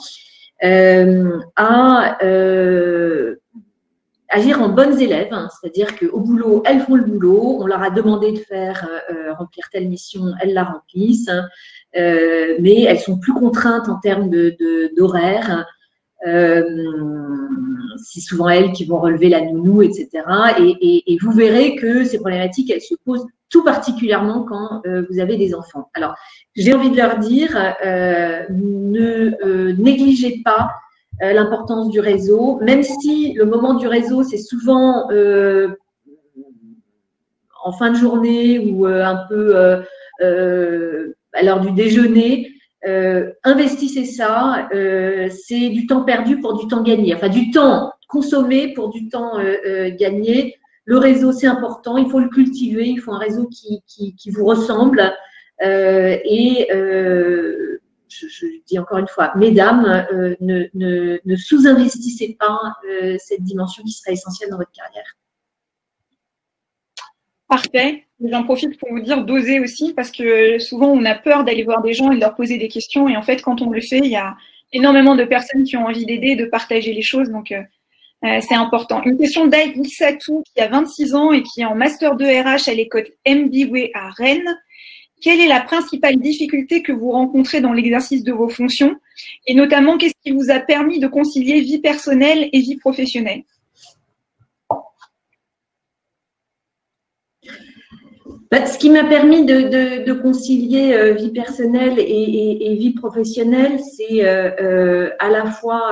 à 0.61 2.17
agir 4.29 4.61
en 4.61 4.69
bonnes 4.69 4.99
élèves, 4.99 5.29
hein, 5.31 5.49
c'est-à-dire 5.49 5.97
qu'au 5.97 6.19
boulot, 6.19 6.63
elles 6.65 6.81
font 6.81 6.95
le 6.95 7.03
boulot, 7.03 7.57
on 7.59 7.65
leur 7.65 7.81
a 7.81 7.89
demandé 7.89 8.31
de 8.33 8.39
faire 8.39 8.87
euh, 8.89 9.13
euh, 9.13 9.33
remplir 9.33 9.65
telle 9.71 9.87
mission, 9.87 10.21
elles 10.41 10.53
la 10.53 10.63
remplissent, 10.63 11.29
hein, 11.29 11.47
euh, 11.95 12.57
mais 12.59 12.81
elles 12.83 12.99
sont 12.99 13.17
plus 13.17 13.33
contraintes 13.33 13.87
en 13.89 13.99
termes 13.99 14.29
de 14.29 14.55
d'horaire. 14.95 15.65
c'est 16.23 18.21
souvent 18.21 18.49
elles 18.49 18.71
qui 18.73 18.85
vont 18.85 18.99
relever 18.99 19.29
la 19.29 19.41
nounou, 19.41 19.81
etc. 19.81 20.09
Et, 20.59 21.13
et, 21.13 21.17
vous 21.21 21.31
verrez 21.31 21.75
que 21.75 22.03
ces 22.03 22.19
problématiques, 22.19 22.69
elles 22.69 22.81
se 22.81 22.95
posent 23.05 23.25
tout 23.49 23.63
particulièrement 23.63 24.43
quand 24.43 24.81
vous 25.09 25.19
avez 25.19 25.37
des 25.37 25.53
enfants. 25.55 25.89
Alors, 25.93 26.15
j'ai 26.55 26.73
envie 26.73 26.89
de 26.89 26.97
leur 26.97 27.19
dire, 27.19 27.55
ne 27.81 29.71
négligez 29.73 30.41
pas 30.43 30.71
euh, 31.23 31.33
l'importance 31.33 31.89
du 31.89 31.99
réseau, 31.99 32.59
même 32.61 32.83
si 32.83 33.33
le 33.33 33.45
moment 33.45 33.73
du 33.73 33.87
réseau, 33.87 34.21
c'est 34.21 34.37
souvent 34.37 35.09
euh, 35.09 35.69
en 37.63 37.71
fin 37.71 37.89
de 37.89 37.95
journée 37.95 38.59
ou 38.59 38.85
euh, 38.85 39.03
un 39.03 39.25
peu 39.27 39.55
à 40.19 41.43
l'heure 41.43 41.59
du 41.59 41.71
déjeuner. 41.71 42.51
investissez 43.43 44.05
ça, 44.05 44.69
c'est 44.71 45.69
du 45.69 45.87
temps 45.87 46.03
perdu 46.03 46.39
pour 46.39 46.59
du 46.59 46.67
temps 46.67 46.83
gagné, 46.83 47.15
enfin 47.15 47.29
du 47.29 47.49
temps 47.49 47.91
consommé 48.07 48.73
pour 48.73 48.89
du 48.89 49.09
temps 49.09 49.39
gagné. 49.99 50.55
Le 50.87 50.97
réseau, 50.97 51.31
c'est 51.31 51.47
important, 51.47 51.97
il 51.97 52.09
faut 52.09 52.19
le 52.19 52.29
cultiver, 52.29 52.87
il 52.87 52.99
faut 52.99 53.11
un 53.11 53.19
réseau 53.19 53.47
qui, 53.47 53.83
qui, 53.87 54.31
vous 54.31 54.45
ressemble. 54.45 55.13
et 55.61 56.67
je, 58.09 58.45
dis 58.65 58.79
encore 58.79 58.97
une 58.97 59.07
fois, 59.07 59.31
mesdames, 59.35 60.07
euh, 60.11 60.35
ne, 60.41 61.35
sous-investissez 61.35 62.37
pas 62.39 62.73
euh, 62.89 63.17
cette 63.19 63.43
dimension 63.43 63.83
qui 63.83 63.91
serait 63.91 64.13
essentielle 64.13 64.49
dans 64.49 64.57
votre 64.57 64.71
carrière. 64.71 65.17
Parfait. 67.47 68.03
J'en 68.23 68.43
profite 68.43 68.77
pour 68.79 68.89
vous 68.89 68.99
dire 68.99 69.23
d'oser 69.23 69.59
aussi 69.59 69.93
parce 69.93 70.11
que 70.11 70.57
souvent 70.59 70.87
on 70.87 71.05
a 71.05 71.15
peur 71.15 71.43
d'aller 71.43 71.63
voir 71.63 71.81
des 71.81 71.93
gens 71.93 72.11
et 72.11 72.15
de 72.15 72.19
leur 72.19 72.35
poser 72.35 72.57
des 72.57 72.67
questions 72.67 73.07
et 73.07 73.15
en 73.15 73.21
fait 73.21 73.41
quand 73.41 73.61
on 73.61 73.69
le 73.69 73.79
fait, 73.79 73.99
il 73.99 74.09
y 74.09 74.15
a 74.15 74.35
énormément 74.73 75.15
de 75.15 75.23
personnes 75.23 75.63
qui 75.63 75.77
ont 75.77 75.85
envie 75.85 76.05
d'aider, 76.05 76.35
de 76.35 76.45
partager 76.45 76.93
les 76.93 77.03
choses 77.03 77.29
donc 77.29 77.53
euh, 78.25 78.39
c'est 78.41 78.55
important. 78.55 79.03
Une 79.03 79.17
question 79.17 79.45
d'Aïssatou 79.45 80.43
qui 80.43 80.61
a 80.61 80.67
26 80.67 81.13
ans 81.13 81.31
et 81.31 81.43
qui 81.43 81.61
est 81.61 81.65
en 81.65 81.75
master 81.75 82.15
2 82.15 82.25
RH 82.25 82.69
à 82.69 82.73
l'école 82.73 83.07
MBW 83.27 83.91
à 83.93 84.09
Rennes. 84.09 84.57
Quelle 85.21 85.39
est 85.39 85.47
la 85.47 85.61
principale 85.61 86.17
difficulté 86.17 86.81
que 86.81 86.91
vous 86.91 87.11
rencontrez 87.11 87.61
dans 87.61 87.73
l'exercice 87.73 88.23
de 88.23 88.31
vos 88.31 88.49
fonctions? 88.49 88.95
Et 89.45 89.53
notamment 89.53 89.97
qu'est-ce 89.97 90.15
qui 90.23 90.31
vous 90.31 90.49
a 90.49 90.59
permis 90.59 90.99
de 90.99 91.07
concilier 91.07 91.61
vie 91.61 91.79
personnelle 91.79 92.49
et 92.51 92.59
vie 92.59 92.77
professionnelle? 92.77 93.43
Bah, 98.49 98.65
ce 98.65 98.77
qui 98.79 98.89
m'a 98.89 99.03
permis 99.03 99.45
de, 99.45 100.13
concilier 100.13 100.93
euh, 100.93 101.13
vie 101.13 101.31
personnelle 101.31 101.99
et, 101.99 102.75
vie 102.79 102.93
professionnelle, 102.93 103.79
c'est 103.79 104.25
euh, 104.25 105.09
à 105.19 105.29
la 105.29 105.45
fois 105.51 105.91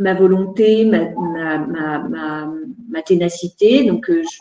ma 0.00 0.14
volonté, 0.14 0.84
ma, 0.84 1.02
ténacité. 3.02 3.84
Donc, 3.84 4.10
je 4.10 4.38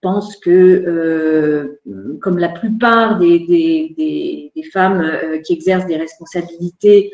pense 0.00 0.36
que, 0.36 0.50
euh, 0.50 1.80
comme 2.20 2.38
la 2.38 2.48
plupart 2.48 3.18
des, 3.18 3.40
des, 3.40 4.52
femmes 4.72 5.00
euh, 5.00 5.38
qui 5.38 5.52
exercent 5.52 5.86
des 5.86 5.96
responsabilités, 5.96 7.10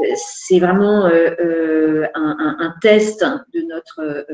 euh, 0.00 0.04
c'est 0.16 0.58
vraiment 0.58 1.06
un, 1.06 2.74
test 2.82 3.24
de 3.54 3.62
notre, 3.62 4.26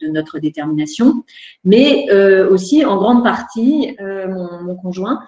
de 0.00 0.06
notre 0.08 0.38
détermination, 0.38 1.24
mais 1.64 2.10
aussi 2.50 2.84
en 2.84 2.96
grande 2.96 3.22
partie 3.22 3.96
mon, 4.00 4.76
conjoint. 4.76 5.20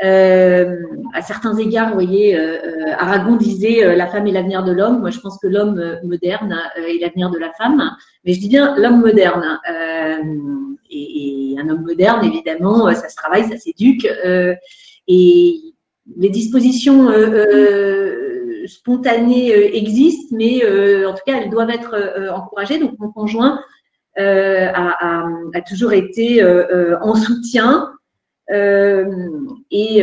À 0.00 1.22
certains 1.22 1.56
égards, 1.56 1.88
vous 1.88 1.94
voyez, 1.94 2.38
Aragon 2.98 3.36
disait 3.36 3.96
la 3.96 4.06
femme 4.06 4.26
est 4.26 4.32
l'avenir 4.32 4.64
de 4.64 4.72
l'homme. 4.72 5.00
Moi, 5.00 5.10
je 5.10 5.18
pense 5.20 5.38
que 5.38 5.46
l'homme 5.46 5.98
moderne 6.04 6.56
est 6.76 7.00
l'avenir 7.00 7.30
de 7.30 7.38
la 7.38 7.52
femme, 7.52 7.90
mais 8.24 8.32
je 8.32 8.40
dis 8.40 8.48
bien 8.48 8.76
l'homme 8.76 9.00
moderne 9.00 9.58
et, 10.90 11.56
un 11.58 11.68
homme 11.68 11.84
moderne, 11.84 12.24
évidemment, 12.24 12.88
euh, 12.88 12.92
ça 12.92 13.08
se 13.08 13.16
travaille, 13.16 13.44
ça 13.44 13.56
s'éduque. 13.56 14.06
Euh, 14.24 14.54
et 15.06 15.60
les 16.16 16.30
dispositions 16.30 17.08
euh, 17.10 18.66
spontanées 18.66 19.76
existent, 19.76 20.36
mais 20.36 20.62
en 21.06 21.12
tout 21.12 21.22
cas, 21.26 21.40
elles 21.40 21.50
doivent 21.50 21.70
être 21.70 22.30
encouragées. 22.32 22.78
Donc, 22.78 22.98
mon 22.98 23.10
conjoint 23.10 23.60
a, 24.16 25.60
toujours 25.66 25.92
été 25.92 26.44
en 27.00 27.14
soutien 27.14 27.90
et 28.50 30.02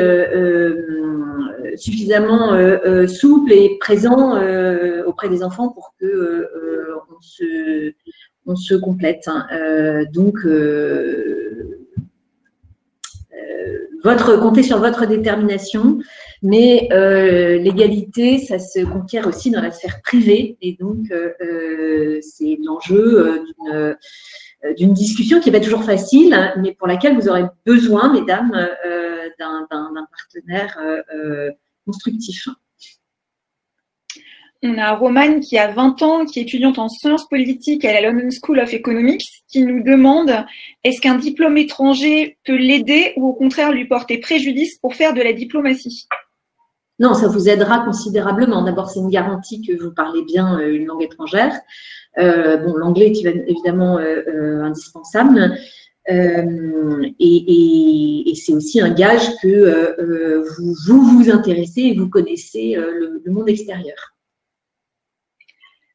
suffisamment 1.77 3.07
souple 3.07 3.51
et 3.51 3.77
présent 3.79 4.39
auprès 5.05 5.29
des 5.29 5.43
enfants 5.43 5.69
pour 5.69 5.93
que 5.99 6.49
on 8.45 8.55
se 8.55 8.75
complète. 8.75 9.23
Hein. 9.27 9.47
Euh, 9.51 10.05
donc, 10.11 10.37
euh, 10.45 11.87
euh, 13.33 13.77
votre, 14.03 14.39
comptez 14.39 14.63
sur 14.63 14.79
votre 14.79 15.05
détermination, 15.05 15.99
mais 16.43 16.87
l'égalité, 16.91 18.37
ça 18.37 18.59
se 18.59 18.85
conquiert 18.85 19.27
aussi 19.27 19.49
dans 19.49 19.61
la 19.61 19.71
sphère 19.71 20.01
privée, 20.03 20.57
et 20.61 20.77
donc 20.79 21.07
c'est 22.21 22.57
l'enjeu 22.63 23.43
d'une 23.45 23.95
discussion 24.73 25.39
qui 25.39 25.51
n'est 25.51 25.59
pas 25.59 25.63
toujours 25.63 25.83
facile, 25.83 26.53
mais 26.57 26.73
pour 26.73 26.87
laquelle 26.87 27.15
vous 27.15 27.27
aurez 27.27 27.43
besoin, 27.65 28.11
mesdames, 28.11 28.51
d'un 29.39 29.67
partenaire 30.11 30.77
constructif. 31.85 32.47
On 34.67 34.79
a 34.79 34.95
Romane 34.95 35.41
qui 35.41 35.59
a 35.59 35.71
20 35.71 36.01
ans, 36.01 36.25
qui 36.25 36.39
est 36.39 36.43
étudiante 36.43 36.79
en 36.79 36.89
sciences 36.89 37.27
politiques 37.27 37.85
à 37.85 37.93
la 37.93 38.09
London 38.09 38.29
School 38.31 38.59
of 38.59 38.73
Economics, 38.73 39.21
qui 39.47 39.61
nous 39.61 39.83
demande 39.83 40.43
est-ce 40.83 40.99
qu'un 41.01 41.19
diplôme 41.19 41.57
étranger 41.57 42.37
peut 42.45 42.55
l'aider 42.55 43.13
ou 43.15 43.27
au 43.27 43.33
contraire 43.33 43.71
lui 43.71 43.85
porter 43.85 44.17
préjudice 44.17 44.79
pour 44.79 44.95
faire 44.95 45.13
de 45.13 45.21
la 45.21 45.33
diplomatie? 45.33 46.07
Non, 46.97 47.13
ça 47.13 47.27
vous 47.27 47.47
aidera 47.47 47.79
considérablement. 47.85 48.63
D'abord, 48.63 48.89
c'est 48.89 49.01
une 49.01 49.09
garantie 49.09 49.61
que 49.61 49.73
vous 49.73 49.93
parlez 49.93 50.23
bien 50.23 50.59
euh, 50.59 50.73
une 50.73 50.85
langue 50.85 51.03
étrangère. 51.03 51.53
Euh, 52.17 52.57
bon, 52.57 52.75
l'anglais 52.75 53.11
est 53.11 53.45
évidemment 53.47 53.97
euh, 53.97 54.63
indispensable. 54.63 55.57
et, 56.07 56.33
c'est 58.35 58.53
aussi 58.53 58.81
un 58.81 58.91
gage 58.91 59.35
que 59.41 59.95
vous, 60.87 61.01
vous, 61.01 61.31
intéressez 61.31 61.81
et 61.81 61.95
vous 61.95 62.09
connaissez 62.09 62.75
le 62.75 63.31
monde 63.31 63.49
extérieur. 63.49 64.15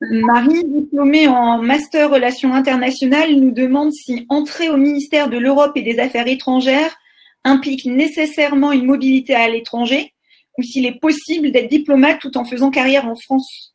Marie, 0.01 0.65
diplômée 0.65 1.29
en 1.29 1.59
master 1.59 2.11
relations 2.11 2.55
internationales, 2.55 3.35
nous 3.35 3.51
demande 3.51 3.93
si 3.93 4.25
entrer 4.31 4.71
au 4.71 4.79
ministère 4.79 5.29
de 5.29 5.37
l'Europe 5.37 5.73
et 5.77 5.83
des 5.83 5.99
Affaires 5.99 6.27
étrangères 6.27 6.97
implique 7.45 7.85
nécessairement 7.85 8.73
une 8.73 8.87
mobilité 8.87 9.35
à 9.35 9.49
l'étranger 9.49 10.15
ou 10.59 10.63
s'il 10.63 10.87
est 10.87 10.99
possible 10.99 11.53
d'être 11.53 11.71
diplomate 11.71 12.21
tout 12.21 12.37
en 12.39 12.45
faisant 12.45 12.71
carrière 12.71 13.07
en 13.07 13.15
France. 13.15 13.70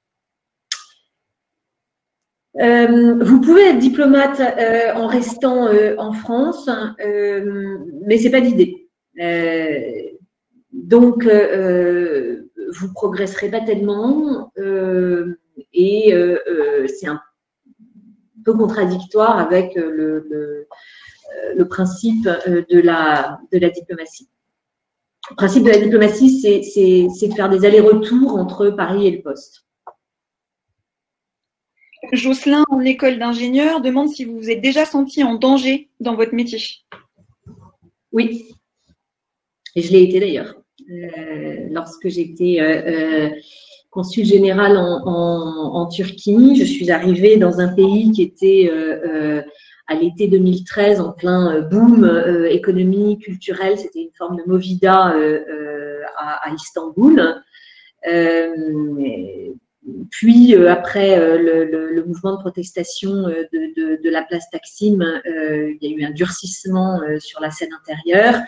Euh, 2.62 3.22
vous 3.22 3.42
pouvez 3.42 3.64
être 3.70 3.80
diplomate 3.80 4.40
euh, 4.40 4.94
en 4.94 5.08
restant 5.08 5.68
euh, 5.68 5.96
en 5.98 6.14
France, 6.14 6.70
mais 8.06 8.18
c'est 8.18 8.30
pas 8.30 8.40
l'idée. 8.40 8.88
donc, 10.72 11.26
vous 11.26 12.94
progresserez 12.94 13.50
pas 13.50 13.62
tellement 13.62 14.52
et 15.74 16.14
c'est 16.88 17.08
un 17.08 17.22
peu 18.46 18.54
contradictoire 18.54 19.40
avec 19.40 19.76
le, 19.76 20.66
le, 21.56 21.68
principe 21.68 22.24
de 22.24 22.80
la, 22.80 23.40
de 23.52 23.58
la 23.58 23.70
diplomatie. 23.70 24.30
Le 25.32 25.36
principe 25.36 25.64
de 25.64 25.70
la 25.70 25.80
diplomatie, 25.80 26.40
c'est 26.40 27.28
de 27.28 27.34
faire 27.34 27.50
des 27.50 27.66
allers-retours 27.66 28.36
entre 28.38 28.70
Paris 28.70 29.08
et 29.08 29.12
le 29.12 29.22
poste. 29.22 29.66
Jocelyn, 32.12 32.64
en 32.70 32.82
école 32.82 33.20
d'ingénieur, 33.20 33.82
demande 33.82 34.10
si 34.10 34.26
vous 34.26 34.38
vous 34.38 34.50
êtes 34.50 34.62
déjà 34.62 34.86
senti 34.86 35.24
en 35.24 35.36
danger 35.36 35.90
dans 36.00 36.16
votre 36.16 36.34
métier. 36.34 36.60
Oui. 38.12 38.46
Et 39.76 39.82
je 39.82 39.92
l'ai 39.92 40.04
été 40.04 40.20
d'ailleurs. 40.20 40.56
lorsque 41.72 42.08
j'étais 42.08 42.60
consul 43.96 44.26
général 44.26 44.78
en, 44.78 45.88
Turquie. 45.88 46.56
Je 46.58 46.66
suis 46.66 46.92
arrivée 46.92 47.38
dans 47.38 47.60
un 47.62 47.74
pays 47.74 48.12
qui 48.12 48.24
était 48.24 48.70
euh, 48.70 48.98
euh, 49.08 49.42
à 49.88 49.96
l'été 49.96 50.28
2013 50.28 51.00
en 51.00 51.14
plein 51.14 51.56
euh, 51.56 51.62
boom 51.62 52.04
économique, 52.50 53.22
culturel. 53.22 53.78
C'était 53.78 54.02
une 54.02 54.16
forme 54.18 54.36
de 54.36 54.44
movida 54.48 55.16
à, 56.18 56.54
Istanbul. 56.54 57.42
Puis 60.10 60.56
après 60.56 61.18
le, 61.38 62.04
mouvement 62.06 62.36
de 62.36 62.40
protestation 62.40 63.14
de, 63.14 64.10
la 64.10 64.24
place 64.24 64.50
Taksim, 64.52 65.00
il 65.26 65.78
y 65.82 65.88
a 65.88 65.98
eu 65.98 66.04
un 66.06 66.12
durcissement 66.12 67.02
sur 67.20 67.42
la 67.42 67.52
scène 67.52 67.70
intérieure 67.74 68.42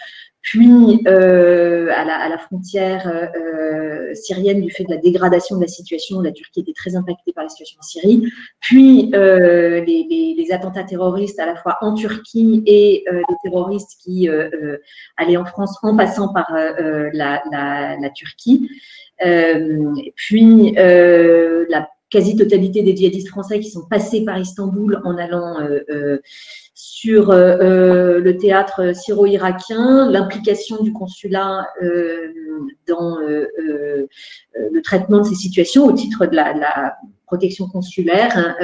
puis 0.48 1.04
euh, 1.08 1.90
à, 1.94 2.06
la, 2.06 2.16
à, 2.16 2.30
la, 2.30 2.38
frontière 2.38 3.06
euh, 3.06 4.14
syrienne 4.14 4.62
du 4.62 4.72
fait 4.72 4.86
de 4.86 4.92
la 4.92 4.96
dégradation 4.96 5.58
de 5.58 5.62
la 5.62 5.68
situation. 5.68 6.22
La 6.22 6.32
Turquie 6.32 6.62
était 6.62 6.72
très 6.72 6.96
impactée 6.96 7.34
par 7.34 7.44
la 7.44 7.50
situation 7.50 7.78
en 7.80 7.84
Syrie. 7.84 8.24
Puis 8.62 9.12
euh, 9.14 9.82
les, 9.82 10.08
les, 10.10 10.36
les, 10.38 10.52
attentats 10.54 10.86
terroristes 10.86 11.38
à 11.42 11.46
la 11.46 11.58
fois 11.58 11.78
en 11.82 11.96
Turquie 11.96 12.64
et 12.66 13.04
euh, 13.12 13.22
les 13.28 13.36
terroristes 13.44 13.98
qui 14.02 14.30
euh, 14.30 14.50
euh, 14.54 14.78
allaient 15.18 15.36
en 15.36 15.44
France 15.44 15.78
en 15.84 15.98
passant 15.98 16.32
par 16.32 16.50
la, 16.50 17.44
la, 17.52 17.98
la, 18.00 18.10
Turquie. 18.12 18.70
puis 20.16 20.72
la 20.72 21.90
quasi-totalité 22.10 22.84
des 22.84 22.96
djihadistes 22.96 23.30
français 23.30 23.60
qui 23.60 23.70
sont 23.70 23.86
passés 23.90 24.24
par 24.24 24.40
Istanbul 24.40 25.02
en 25.04 25.18
allant 25.18 25.58
sur 26.78 27.32
euh, 27.32 27.58
euh, 27.60 28.20
le 28.20 28.38
théâtre 28.38 28.96
syro-irakien, 28.96 30.12
l'implication 30.12 30.84
du 30.84 30.94
consulat 30.94 31.68
euh, 31.82 32.28
dans 32.88 33.18
le 33.20 34.08
traitement 34.84 35.20
de 35.20 35.26
ces 35.26 35.36
situations 35.36 35.86
au 35.86 35.92
titre 35.92 36.28
de 36.28 36.36
la, 36.36 36.96
protection 37.26 37.68
consulaire 37.68 38.32
hein, 38.38 38.56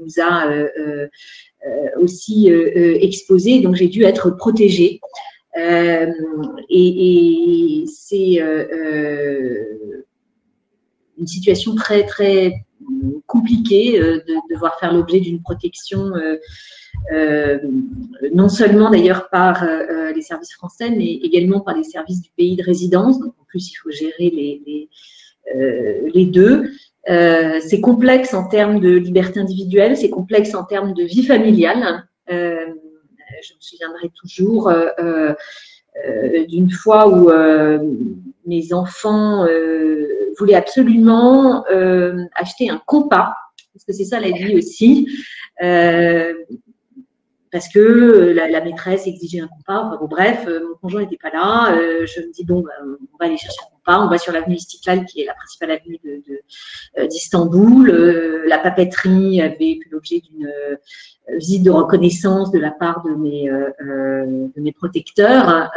nous 0.00 0.20
a 0.20 0.48
aussi 1.96 2.48
exposé. 2.48 3.60
Donc 3.60 3.76
j'ai 3.76 3.86
dû 3.86 4.02
être 4.02 4.30
protégée. 4.30 5.00
et, 6.68 7.84
c'est 7.86 8.40
une 11.18 11.26
situation 11.26 11.76
très 11.76 12.04
très 12.04 12.64
compliquée 13.26 13.98
de 13.98 14.52
devoir 14.52 14.78
faire 14.78 14.92
l'objet 14.92 15.20
d'une 15.20 15.42
protection 15.42 16.12
euh, 17.12 17.58
non 18.32 18.48
seulement 18.48 18.90
d'ailleurs 18.90 19.28
par 19.28 19.64
euh, 19.64 19.82
euh, 19.90 20.12
les 20.12 20.22
services 20.22 20.54
français, 20.54 20.90
mais 20.90 21.14
également 21.14 21.60
par 21.60 21.76
les 21.76 21.84
services 21.84 22.22
du 22.22 22.30
pays 22.36 22.56
de 22.56 22.62
résidence. 22.62 23.18
Donc 23.18 23.34
en 23.40 23.44
plus, 23.44 23.70
il 23.70 23.74
faut 23.74 23.90
gérer 23.90 24.30
les, 24.30 24.88
les, 26.14 26.26
deux. 26.26 26.70
c'est 27.06 27.80
complexe 27.80 28.34
en 28.34 28.48
termes 28.48 28.80
de 28.80 28.90
liberté 28.90 29.40
individuelle, 29.40 29.96
c'est 29.96 30.10
complexe 30.10 30.54
en 30.54 30.64
termes 30.64 30.94
de 30.94 31.02
vie 31.02 31.24
familiale. 31.24 32.06
je 32.28 33.54
me 33.54 33.60
souviendrai 33.60 34.10
toujours 34.14 34.68
euh, 34.68 35.32
euh, 36.06 36.46
d'une 36.46 36.70
fois 36.70 37.06
où 37.06 37.30
euh, 37.30 37.78
mes 38.46 38.72
enfants 38.72 39.46
voulaient 40.38 40.54
absolument 40.54 41.64
acheter 42.34 42.70
un 42.70 42.80
compas, 42.86 43.34
parce 43.72 43.84
que 43.86 43.92
c'est 43.92 44.04
ça 44.04 44.20
la 44.20 44.30
vie 44.30 44.56
aussi 44.56 45.08
parce 47.52 47.68
que 47.68 47.78
euh, 47.78 48.32
la, 48.32 48.64
maîtresse 48.64 49.06
exigeait 49.06 49.40
un 49.40 49.46
compas. 49.46 49.84
Enfin, 49.84 49.98
bon, 50.00 50.06
bref, 50.06 50.46
euh, 50.48 50.60
mon 50.66 50.74
conjoint 50.76 51.02
n'était 51.02 51.18
pas 51.18 51.30
là. 51.30 51.76
Euh, 51.76 52.06
je 52.06 52.22
me 52.22 52.32
dis 52.32 52.44
bon, 52.44 52.62
bah, 52.62 52.70
on 52.82 53.18
va 53.20 53.26
aller 53.26 53.36
chercher 53.36 53.58
un 53.60 53.76
compas. 53.76 54.04
On 54.04 54.08
va 54.08 54.16
sur 54.16 54.32
l'avenue 54.32 54.56
Istiklal, 54.56 55.04
qui 55.04 55.20
est 55.20 55.26
la 55.26 55.34
principale 55.34 55.72
avenue 55.72 56.00
d'Istanbul. 57.10 57.92
De, 57.92 58.42
la 58.46 58.58
papeterie 58.58 59.42
avait 59.42 59.78
fait 59.82 59.90
l'objet 59.90 60.20
d'une 60.20 60.50
visite 61.36 61.62
de 61.62 61.70
reconnaissance 61.70 62.50
de 62.52 62.58
la 62.58 62.70
part 62.70 63.02
de 63.04 63.14
mes, 63.14 64.72
protecteurs. 64.72 65.70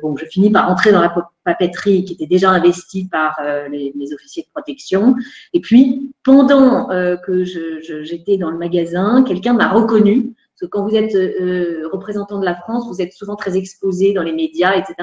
bon, 0.00 0.16
je 0.16 0.24
finis 0.26 0.50
par 0.50 0.70
entrer 0.70 0.90
dans 0.90 1.02
la 1.02 1.14
papeterie 1.44 2.04
qui 2.04 2.14
était 2.14 2.26
déjà 2.26 2.50
investie 2.50 3.06
par 3.08 3.38
les, 3.70 3.92
les, 3.94 4.14
officiers 4.14 4.42
de 4.44 4.48
protection. 4.48 5.16
Et 5.52 5.60
puis, 5.60 6.14
pendant 6.24 6.86
que 6.86 7.44
j'étais 7.44 8.38
dans 8.38 8.50
le 8.50 8.58
magasin, 8.58 9.22
quelqu'un 9.22 9.52
m'a 9.52 9.68
reconnu 9.68 10.34
parce 10.54 10.60
que 10.62 10.66
quand 10.66 10.86
vous 10.86 10.94
êtes 10.94 11.14
euh, 11.14 11.88
représentant 11.92 12.38
de 12.38 12.44
la 12.44 12.54
France, 12.54 12.86
vous 12.88 13.02
êtes 13.02 13.12
souvent 13.12 13.36
très 13.36 13.56
exposé 13.56 14.12
dans 14.12 14.22
les 14.22 14.32
médias, 14.32 14.74
etc. 14.76 14.94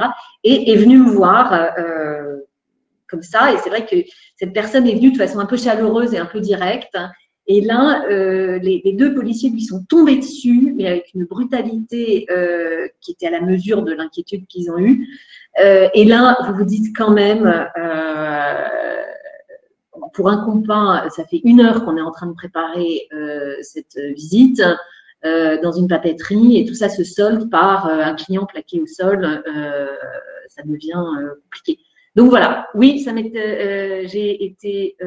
Et 0.43 0.71
est 0.71 0.77
venu 0.77 0.97
me 0.97 1.09
voir 1.09 1.51
euh, 1.53 2.37
comme 3.09 3.21
ça. 3.21 3.53
Et 3.53 3.57
c'est 3.57 3.69
vrai 3.69 3.85
que 3.85 3.97
cette 4.37 4.53
personne 4.53 4.87
est 4.87 4.95
venue 4.95 5.11
de 5.11 5.17
façon 5.17 5.39
un 5.39 5.45
peu 5.45 5.57
chaleureuse 5.57 6.13
et 6.13 6.17
un 6.17 6.25
peu 6.25 6.39
directe. 6.39 6.97
Et 7.47 7.61
là, 7.61 8.05
euh, 8.09 8.59
les, 8.59 8.93
deux 8.93 9.13
policiers 9.13 9.49
lui 9.49 9.63
sont 9.63 9.83
tombés 9.83 10.17
dessus, 10.17 10.73
mais 10.75 10.87
avec 10.87 11.11
une 11.13 11.25
brutalité 11.25 12.25
euh, 12.29 12.87
qui 13.01 13.11
était 13.11 13.27
à 13.27 13.31
la 13.31 13.41
mesure 13.41 13.81
de 13.83 13.91
l'inquiétude 13.93 14.45
qu'ils 14.47 14.71
ont 14.71 14.77
eue. 14.77 15.07
Euh, 15.61 15.89
et 15.93 16.05
là, 16.05 16.37
vous 16.47 16.53
vous 16.55 16.65
dites 16.65 16.95
quand 16.95 17.11
même, 17.11 17.45
euh, 17.77 19.01
pour 20.13 20.29
un 20.29 20.45
compas, 20.45 21.09
ça 21.09 21.25
fait 21.25 21.41
une 21.43 21.61
heure 21.61 21.83
qu'on 21.83 21.97
est 21.97 22.01
en 22.01 22.11
train 22.11 22.27
de 22.27 22.33
préparer 22.33 23.07
cette 23.61 23.97
visite. 24.15 24.61
Euh, 25.23 25.61
dans 25.61 25.71
une 25.71 25.87
papeterie 25.87 26.57
et 26.57 26.65
tout 26.65 26.73
ça 26.73 26.89
se 26.89 27.03
solde 27.03 27.47
par 27.51 27.85
euh, 27.85 28.01
un 28.01 28.15
client 28.15 28.47
plaqué 28.47 28.81
au 28.81 28.87
sol, 28.87 29.23
euh, 29.23 29.85
ça 30.47 30.63
devient 30.63 31.03
compliqué. 31.43 31.79
Donc 32.15 32.29
voilà, 32.29 32.67
oui, 32.73 33.01
ça 33.01 33.11
j'ai 33.15 34.43
été 34.43 34.97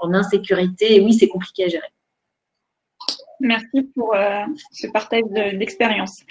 en 0.00 0.12
insécurité 0.12 0.96
et 0.96 1.00
oui, 1.00 1.14
c'est 1.14 1.28
compliqué 1.28 1.64
à 1.64 1.68
gérer. 1.68 1.86
Merci 3.40 3.82
pour 3.94 4.14
ce 4.72 4.86
partage 4.88 5.24
d'expérience. 5.54 6.22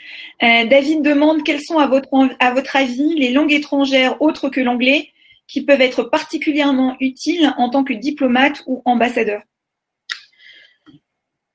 David 0.42 1.02
demande 1.02 1.44
quelles 1.44 1.62
sont 1.62 1.80
à 1.80 1.88
votre 1.88 2.76
avis 2.76 3.16
les 3.16 3.32
langues 3.32 3.54
étrangères 3.54 4.22
autres 4.22 4.50
que 4.50 4.62
l'anglais 4.62 5.10
qui 5.48 5.66
peuvent 5.66 5.82
être 5.82 6.04
particulièrement 6.04 6.96
utiles 7.00 7.54
en 7.58 7.70
tant 7.70 7.84
que 7.84 7.94
diplomate 7.94 8.62
ou 8.68 8.82
ambassadeur? 8.86 9.42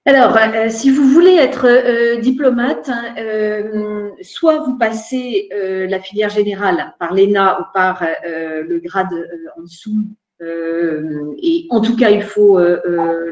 Alors, 0.09 0.39
euh, 0.39 0.71
si 0.71 0.89
vous 0.89 1.07
voulez 1.07 1.35
être 1.35 1.67
euh, 1.67 2.17
diplomate, 2.17 2.89
hein, 2.89 3.15
euh, 3.19 4.09
soit 4.23 4.61
vous 4.61 4.79
passez 4.79 5.51
la 5.53 6.01
filière 6.01 6.31
générale 6.31 6.95
par 6.99 7.13
l'ENA 7.13 7.61
ou 7.61 7.65
par 7.75 8.03
le 8.25 8.79
grade 8.79 9.13
en 9.59 9.61
dessous, 9.61 9.99
et 10.41 11.67
en 11.69 11.83
tout 11.83 11.95
cas, 11.95 12.09
il 12.09 12.23
faut 12.23 12.59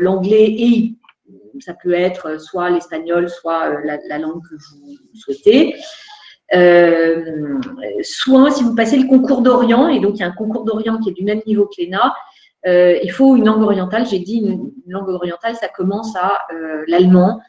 l'anglais 0.01 0.49
et 0.51 0.95
ça 1.61 1.73
peut 1.73 1.95
être 1.95 2.39
soit 2.39 2.69
l'espagnol, 2.69 3.31
soit 3.31 3.81
la, 3.83 4.19
langue 4.19 4.43
que 4.43 4.57
vous 4.57 4.99
souhaitez. 5.15 5.77
soit 8.03 8.51
si 8.51 8.65
vous 8.65 8.75
passez 8.75 8.99
le 8.99 9.09
concours 9.09 9.41
d'Orient, 9.41 9.89
et 9.89 10.01
donc 10.01 10.17
il 10.17 10.21
y 10.21 10.25
a 10.25 10.27
un 10.27 10.33
concours 10.33 10.65
d'Orient 10.65 10.99
qui 10.99 11.09
est 11.09 11.15
du 11.15 11.25
même 11.25 11.41
niveau 11.47 11.65
que 11.65 11.83
l'ENA, 11.83 12.15
euh, 12.67 12.99
il 13.03 13.13
faut 13.13 13.37
une 13.37 13.45
langue 13.45 13.63
orientale. 13.63 14.07
J'ai 14.07 14.19
dit 14.19 14.39
une, 14.39 14.73
langue 14.89 15.09
orientale, 15.09 15.55
ça 15.57 15.69
commence 15.69 16.15
à 16.17 16.39
euh, 16.53 16.85
l'allemand. 16.89 17.41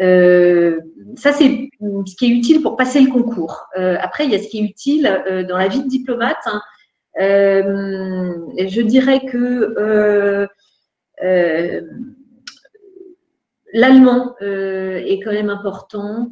Euh, 0.00 0.80
ça, 1.16 1.32
c'est 1.32 1.68
ce 1.80 2.16
qui 2.16 2.26
est 2.26 2.30
utile 2.30 2.62
pour 2.62 2.76
passer 2.76 3.00
le 3.00 3.10
concours. 3.10 3.66
après, 3.76 4.24
il 4.24 4.32
y 4.32 4.34
a 4.34 4.38
ce 4.42 4.48
qui 4.48 4.58
est 4.58 4.64
utile 4.64 5.44
dans 5.48 5.56
la 5.56 5.68
vie 5.68 5.82
de 5.82 5.88
diplomate. 5.88 6.36
Hein. 6.46 6.60
je 7.16 8.80
dirais 8.80 9.24
que 9.24 10.48
l'allemand 13.72 14.34
est 14.40 15.20
quand 15.22 15.32
même 15.32 15.50
important. 15.50 16.30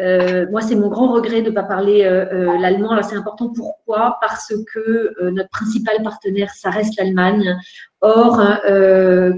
Euh, 0.00 0.46
moi, 0.50 0.60
c'est 0.60 0.74
mon 0.74 0.88
grand 0.88 1.12
regret 1.12 1.42
de 1.42 1.50
ne 1.50 1.54
pas 1.54 1.62
parler 1.62 2.02
euh, 2.04 2.24
euh, 2.32 2.58
l'allemand. 2.58 2.90
Alors, 2.90 3.04
c'est 3.04 3.16
important. 3.16 3.52
Pourquoi? 3.54 4.18
Parce 4.20 4.52
que 4.72 5.30
notre 5.30 5.50
principal 5.50 6.02
partenaire, 6.02 6.50
ça 6.50 6.70
reste 6.70 6.98
l'Allemagne. 6.98 7.56
Or, 8.00 8.38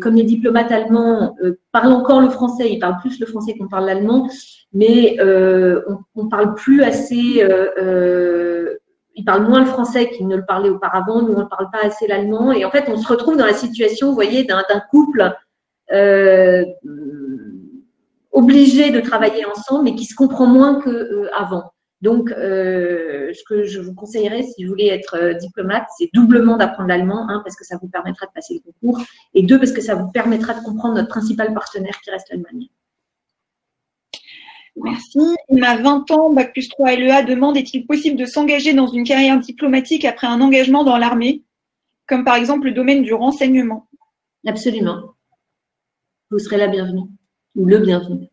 comme 0.00 0.16
les 0.16 0.24
diplomates 0.24 0.72
allemands 0.72 1.36
parlent 1.70 1.92
encore 1.92 2.20
le 2.20 2.30
français, 2.30 2.72
ils 2.72 2.80
parlent 2.80 2.98
plus 3.00 3.20
le 3.20 3.26
français 3.26 3.57
qu'on 3.57 3.68
parle 3.68 3.86
l'allemand, 3.86 4.28
mais 4.72 5.16
on 5.20 6.24
ne 6.24 6.28
parle 6.28 6.54
plus 6.54 6.82
assez. 6.82 7.44
ils 9.14 9.24
parlent 9.24 9.46
moins 9.46 9.61
le 9.61 9.66
français 9.66 10.11
qu'ils 10.11 10.26
ne 10.26 10.34
le 10.36 10.44
parlaient 10.44 10.70
auparavant. 10.70 11.22
Nous, 11.22 11.34
on 11.34 11.44
ne 11.44 11.48
parle 11.48 11.70
pas 11.70 11.86
assez 11.86 12.09
l'allemand. 12.09 12.50
Et 12.50 12.64
en 12.64 12.70
fait, 12.72 12.86
on 12.88 12.96
se 12.96 13.07
retrouve 13.07 13.36
dans 13.36 13.46
la 13.46 13.54
situation, 13.54 14.09
vous 14.09 14.14
voyez, 14.14 14.42
d'un 14.42 14.64
couple 14.90 15.32
obligés 18.37 18.91
de 18.91 19.01
travailler 19.01 19.45
ensemble, 19.47 19.84
mais 19.84 19.95
qui 19.95 20.05
se 20.05 20.14
comprend 20.14 20.47
moins 20.47 20.80
qu'avant. 20.80 21.64
Euh, 21.64 21.70
Donc, 22.03 22.30
euh, 22.30 23.32
ce 23.32 23.43
que 23.49 23.64
je 23.64 23.80
vous 23.80 23.95
conseillerais, 23.95 24.43
si 24.43 24.64
vous 24.64 24.70
voulez 24.70 24.89
être 24.89 25.16
euh, 25.16 25.32
diplomate, 25.32 25.87
c'est 25.99 26.11
doublement 26.12 26.59
d'apprendre 26.59 26.91
l'allemand, 26.91 27.28
un, 27.30 27.41
parce 27.41 27.57
que 27.57 27.64
ça 27.64 27.78
vous 27.80 27.89
permettra 27.89 28.26
de 28.26 28.32
passer 28.32 28.55
le 28.55 28.61
concours, 28.61 29.03
et 29.32 29.43
deux, 29.43 29.59
parce 29.59 29.72
que 29.72 29.80
ça 29.80 29.95
vous 29.95 30.11
permettra 30.11 30.53
de 30.53 30.62
comprendre 30.62 30.95
notre 30.97 31.09
principal 31.09 31.55
partenaire 31.55 31.99
qui 32.03 32.11
reste 32.11 32.28
l'Allemagne. 32.30 32.68
Merci. 34.76 35.18
Il 35.49 35.64
a 35.64 35.78
20 35.78 36.11
ans, 36.11 36.28
Bac 36.30 36.53
plus 36.53 36.68
3 36.68 36.97
LEA 36.97 37.22
demande 37.22 37.57
est-il 37.57 37.87
possible 37.87 38.18
de 38.18 38.26
s'engager 38.26 38.74
dans 38.74 38.87
une 38.87 39.05
carrière 39.05 39.39
diplomatique 39.41 40.05
après 40.05 40.26
un 40.26 40.43
engagement 40.43 40.84
dans 40.84 40.99
l'armée, 40.99 41.43
comme 42.07 42.24
par 42.24 42.37
exemple 42.37 42.66
le 42.66 42.72
domaine 42.72 43.03
du 43.03 43.14
renseignement? 43.14 43.89
Absolument. 44.47 45.14
Vous 46.30 46.39
serez 46.39 46.59
la 46.59 46.68
bienvenue, 46.68 47.09
ou 47.57 47.64
le 47.64 47.78
bienvenu. 47.78 48.28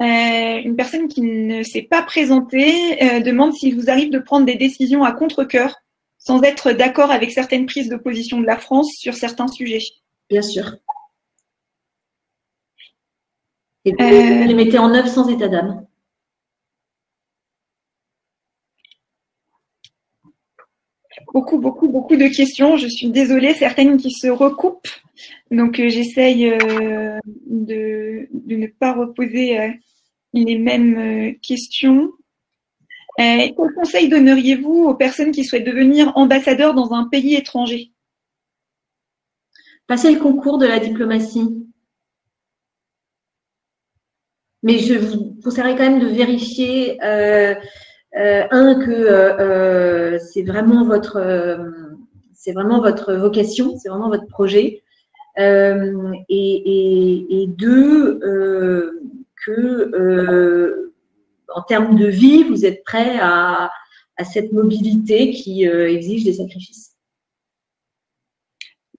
Euh, 0.00 0.60
une 0.64 0.74
personne 0.74 1.06
qui 1.06 1.20
ne 1.20 1.62
s'est 1.62 1.82
pas 1.82 2.02
présentée 2.02 3.02
euh, 3.02 3.20
demande 3.20 3.52
s'il 3.52 3.76
vous 3.76 3.88
arrive 3.88 4.10
de 4.10 4.18
prendre 4.18 4.46
des 4.46 4.56
décisions 4.56 5.04
à 5.04 5.12
contre-coeur 5.12 5.76
sans 6.18 6.42
être 6.42 6.72
d'accord 6.72 7.10
avec 7.10 7.30
certaines 7.30 7.66
prises 7.66 7.88
de 7.88 7.96
position 7.96 8.40
de 8.40 8.46
la 8.46 8.56
France 8.56 8.92
sur 8.96 9.14
certains 9.14 9.48
sujets. 9.48 9.82
Bien 10.28 10.42
sûr. 10.42 10.76
Et 13.84 13.92
vous 13.92 14.04
euh, 14.04 14.44
les 14.44 14.54
mettez 14.54 14.78
en 14.78 14.94
œuvre 14.94 15.08
sans 15.08 15.28
état 15.28 15.48
d'âme. 15.48 15.86
Beaucoup, 21.32 21.58
beaucoup, 21.58 21.88
beaucoup 21.88 22.16
de 22.16 22.28
questions. 22.28 22.76
Je 22.76 22.88
suis 22.88 23.08
désolée, 23.10 23.54
certaines 23.54 23.96
qui 23.96 24.10
se 24.10 24.28
recoupent. 24.28 24.88
Donc, 25.52 25.78
euh, 25.78 25.88
j'essaye 25.88 26.50
euh, 26.50 27.20
de, 27.46 28.28
ne 28.46 28.66
pas 28.66 28.94
reposer 28.94 29.78
les 30.32 30.58
mêmes 30.58 31.38
questions. 31.40 32.10
quel 33.16 33.54
conseil 33.54 34.08
donneriez-vous 34.08 34.84
aux 34.84 34.94
personnes 34.94 35.30
qui 35.30 35.44
souhaitent 35.44 35.66
devenir 35.66 36.12
ambassadeurs 36.16 36.74
dans 36.74 36.92
un 36.92 37.06
pays 37.06 37.36
étranger? 37.36 37.92
Passer 39.86 40.12
le 40.12 40.18
concours 40.18 40.58
de 40.58 40.66
la 40.66 40.80
diplomatie. 40.80 41.62
Mais 44.62 44.78
je 44.78 44.94
vous 44.94 45.36
conseillerais 45.42 45.76
quand 45.76 45.90
même 45.90 46.00
de 46.00 46.06
vérifier 46.06 47.02
euh, 47.02 47.54
euh, 48.16 48.44
un 48.50 48.74
que 48.76 48.90
euh, 48.90 50.18
c'est 50.18 50.42
vraiment 50.42 50.84
votre 50.84 51.20
c'est 52.34 52.52
vraiment 52.52 52.80
votre 52.80 53.14
vocation, 53.14 53.76
c'est 53.78 53.88
vraiment 53.88 54.08
votre 54.08 54.26
projet, 54.26 54.82
et, 55.38 56.24
et, 56.28 57.42
et, 57.42 57.46
deux 57.46 58.20
que 59.44 60.90
en 61.54 61.62
termes 61.62 61.96
de 61.96 62.06
vie, 62.06 62.44
vous 62.44 62.64
êtes 62.64 62.82
prêt 62.84 63.18
à, 63.20 63.70
à 64.16 64.24
cette 64.24 64.52
mobilité 64.52 65.30
qui 65.30 65.64
exige 65.64 66.24
des 66.24 66.34
sacrifices. 66.34 66.92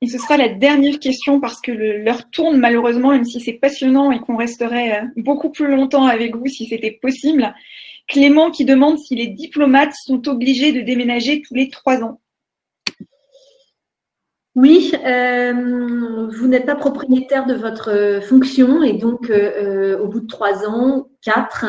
Et 0.03 0.07
ce 0.07 0.17
sera 0.17 0.35
la 0.35 0.49
dernière 0.49 0.99
question 0.99 1.39
parce 1.39 1.61
que 1.61 1.71
l'heure 1.71 2.29
tourne 2.29 2.57
malheureusement, 2.57 3.11
même 3.11 3.23
si 3.23 3.39
c'est 3.39 3.53
passionnant 3.53 4.11
et 4.11 4.19
qu'on 4.19 4.35
resterait 4.35 5.01
euh, 5.01 5.05
beaucoup 5.15 5.49
plus 5.49 5.69
longtemps 5.69 6.03
avec 6.03 6.35
vous 6.35 6.47
si 6.47 6.65
c'était 6.65 6.99
possible. 7.01 7.55
Clément 8.09 8.51
qui 8.51 8.65
demande 8.65 8.99
si 8.99 9.15
les 9.15 9.27
diplomates 9.27 9.93
sont 10.05 10.27
obligés 10.27 10.73
de 10.73 10.81
déménager 10.81 11.41
tous 11.41 11.53
les 11.53 11.69
trois 11.69 12.03
ans. 12.03 12.19
Oui, 14.55 14.93
euh, 15.03 16.27
vous 16.29 16.47
n'êtes 16.47 16.65
pas 16.67 16.75
propriétaire 16.75 17.45
de 17.47 17.55
votre 17.55 17.89
euh, 17.89 18.21
fonction 18.21 18.83
et 18.83 18.93
donc 18.93 19.31
au 19.31 20.07
bout 20.07 20.19
de 20.21 20.27
trois 20.27 20.67
ans, 20.67 21.07
quatre, 21.23 21.65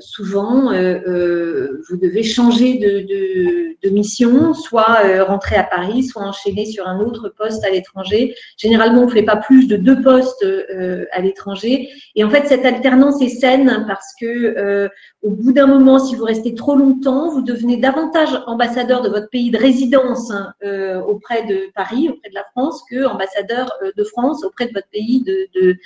souvent, 0.00 0.70
vous 0.72 1.96
devez 1.96 2.22
changer 2.22 2.78
de 2.78 3.90
mission, 3.90 4.54
soit 4.54 4.98
euh, 5.04 5.24
rentrer 5.24 5.56
à 5.56 5.64
Paris, 5.64 6.04
soit 6.04 6.22
enchaîner 6.22 6.66
sur 6.66 6.86
un 6.86 7.00
autre 7.00 7.28
poste 7.28 7.64
à 7.64 7.70
l'étranger. 7.70 8.34
Généralement, 8.56 9.02
on 9.02 9.06
ne 9.06 9.10
fait 9.10 9.22
pas 9.22 9.36
plus 9.36 9.66
de 9.66 9.76
deux 9.76 10.00
postes 10.02 10.44
euh, 10.44 11.06
à 11.12 11.20
l'étranger. 11.20 11.88
Et 12.14 12.24
en 12.24 12.30
fait, 12.30 12.46
cette 12.46 12.64
alternance 12.64 13.20
est 13.22 13.28
saine 13.28 13.84
parce 13.86 14.14
que 14.20 14.26
euh, 14.26 14.88
au 15.22 15.30
bout 15.30 15.52
d'un 15.52 15.66
moment, 15.66 15.98
si 15.98 16.14
vous 16.14 16.24
restez 16.24 16.54
trop 16.54 16.76
longtemps, 16.76 17.30
vous 17.30 17.42
devenez 17.42 17.76
davantage 17.76 18.30
ambassadeur 18.46 19.02
de 19.02 19.08
votre 19.08 19.28
pays 19.30 19.50
de 19.50 19.58
résidence 19.58 20.30
hein, 20.30 20.52
auprès 21.06 21.44
de 21.44 21.70
Paris, 21.74 22.08
auprès 22.08 22.28
de 22.28 22.34
la 22.34 22.44
France, 22.52 22.82
que 22.90 23.04
ambassadeur 23.04 23.72
de 23.96 24.04
France 24.04 24.44
auprès 24.44 24.66
de 24.66 24.72
votre 24.72 24.88
pays 24.88 25.22
de, 25.22 25.48
de 25.54 25.76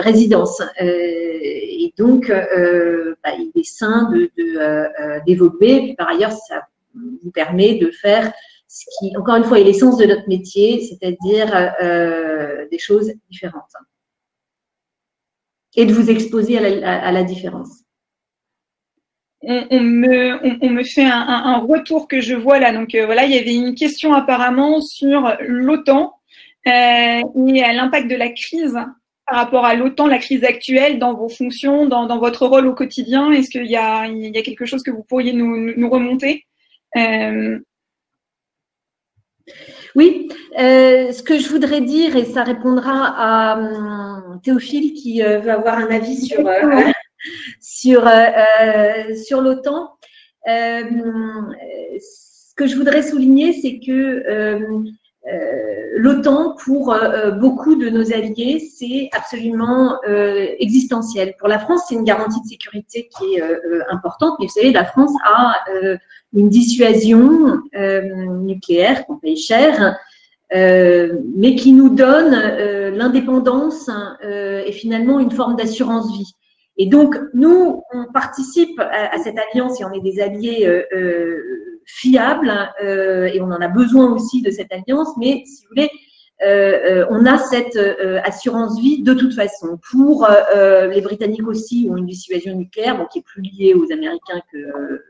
résidence. 0.00 0.60
Donc, 1.96 2.28
bah, 2.28 3.32
il 3.38 3.50
est 3.54 3.64
sain 3.64 4.10
d'évoluer. 5.26 5.90
De, 5.90 5.94
par 5.96 6.08
ailleurs, 6.08 6.32
ça 6.32 6.62
vous 6.94 7.30
permet 7.30 7.74
de 7.74 7.90
faire 7.90 8.32
ce 8.68 8.84
qui, 8.98 9.16
encore 9.16 9.36
une 9.36 9.44
fois, 9.44 9.60
est 9.60 9.64
l'essence 9.64 9.96
de 9.96 10.06
notre 10.06 10.28
métier, 10.28 10.82
c'est-à-dire 10.82 11.74
euh, 11.80 12.66
des 12.70 12.78
choses 12.78 13.12
différentes. 13.30 13.72
Et 15.76 15.84
de 15.84 15.92
vous 15.92 16.10
exposer 16.10 16.58
à 16.58 17.12
la, 17.12 17.22
différence. 17.22 17.82
On, 19.42 19.80
me, 19.80 20.82
fait 20.84 21.04
un, 21.04 21.58
retour 21.58 22.08
que 22.08 22.20
je 22.20 22.34
vois 22.34 22.58
là. 22.58 22.72
Donc 22.72 22.94
euh, 22.94 23.04
voilà, 23.04 23.24
il 23.24 23.32
y 23.32 23.38
avait 23.38 23.54
une 23.54 23.74
question 23.74 24.14
apparemment 24.14 24.80
sur 24.80 25.36
l'OTAN 25.40 26.14
euh, 26.66 26.70
et 26.70 27.74
l'impact 27.74 28.10
de 28.10 28.16
la 28.16 28.30
crise 28.30 28.78
par 29.26 29.38
rapport 29.38 29.64
à 29.64 29.74
l'OTAN, 29.74 30.06
la 30.06 30.18
crise 30.18 30.44
actuelle, 30.44 30.98
dans 30.98 31.14
vos 31.14 31.28
fonctions, 31.28 31.86
dans, 31.86 32.18
votre 32.18 32.46
rôle 32.46 32.66
au 32.66 32.74
quotidien. 32.74 33.30
Est-ce 33.32 33.50
qu'il 33.50 33.66
y, 33.66 33.76
a, 33.76 34.06
quelque 34.42 34.66
chose 34.66 34.82
que 34.82 34.90
vous 34.90 35.02
pourriez 35.02 35.32
nous 35.32 35.90
remonter 35.90 36.44
euh, 36.96 37.58
oui, 39.94 40.28
euh, 40.58 41.12
ce 41.12 41.22
que 41.22 41.38
je 41.38 41.48
voudrais 41.48 41.80
dire, 41.80 42.16
et 42.16 42.24
ça 42.24 42.42
répondra 42.42 43.14
à 43.16 43.58
hum, 43.58 44.40
Théophile 44.42 44.92
qui 44.92 45.22
euh, 45.22 45.38
veut 45.38 45.50
avoir 45.50 45.78
un 45.78 45.88
avis 45.88 46.16
sur, 46.16 46.40
sur, 47.60 48.08
sur 49.24 49.40
l'OTAN. 49.40 49.96
ce 50.46 52.54
que 52.56 52.66
je 52.66 52.76
voudrais 52.76 53.02
souligner, 53.02 53.52
c'est 53.52 53.78
que 53.78 54.84
l'OTAN, 55.96 56.54
pour 56.64 56.94
beaucoup 57.40 57.74
de 57.74 57.88
nos 57.88 58.12
alliés, 58.12 58.60
c'est 58.60 59.08
absolument 59.12 59.98
existentiel. 60.58 61.34
Pour 61.38 61.48
la 61.48 61.58
France, 61.58 61.82
c'est 61.88 61.94
une 61.94 62.04
garantie 62.04 62.40
de 62.42 62.46
sécurité 62.46 63.08
qui 63.18 63.36
est 63.36 63.42
importante, 63.90 64.36
mais 64.38 64.46
vous 64.46 64.52
savez, 64.52 64.72
la 64.72 64.84
France 64.84 65.12
a 65.24 65.56
une 66.36 66.48
dissuasion 66.48 67.62
euh, 67.74 68.02
nucléaire 68.42 69.06
qu'on 69.06 69.16
paye 69.16 69.36
cher, 69.36 69.96
euh, 70.54 71.18
mais 71.34 71.56
qui 71.56 71.72
nous 71.72 71.88
donne 71.88 72.34
euh, 72.34 72.90
l'indépendance 72.90 73.90
et 74.22 74.72
finalement 74.72 75.18
une 75.18 75.30
forme 75.30 75.56
d'assurance 75.56 76.12
vie. 76.16 76.32
Et 76.76 76.86
donc, 76.86 77.16
nous, 77.32 77.82
on 77.92 78.12
participe 78.12 78.78
à, 78.80 79.16
cette 79.18 79.36
alliance 79.38 79.80
et 79.80 79.84
on 79.84 79.92
est 79.92 80.00
des 80.00 80.20
alliés 80.20 80.68
fiables 81.86 82.52
et 82.82 83.40
on 83.40 83.46
en 83.46 83.60
a 83.60 83.68
besoin 83.68 84.12
aussi 84.12 84.42
de 84.42 84.50
cette 84.50 84.72
alliance, 84.72 85.08
mais 85.18 85.44
si 85.46 85.62
vous 85.62 85.68
voulez, 85.70 85.90
on 87.10 87.24
a 87.26 87.38
cette 87.38 87.78
assurance 88.24 88.78
vie 88.80 89.02
de 89.02 89.14
toute 89.14 89.34
façon. 89.34 89.78
Pour 89.90 90.28
les 90.54 91.00
Britanniques 91.00 91.46
aussi 91.46 91.88
ont 91.90 91.96
une 91.96 92.06
dissuasion 92.06 92.54
nucléaire, 92.54 92.98
donc 92.98 93.08
qui 93.10 93.20
est 93.20 93.24
plus 93.24 93.42
liée 93.42 93.74
aux 93.74 93.90
Américains 93.92 94.40
que 94.52 95.02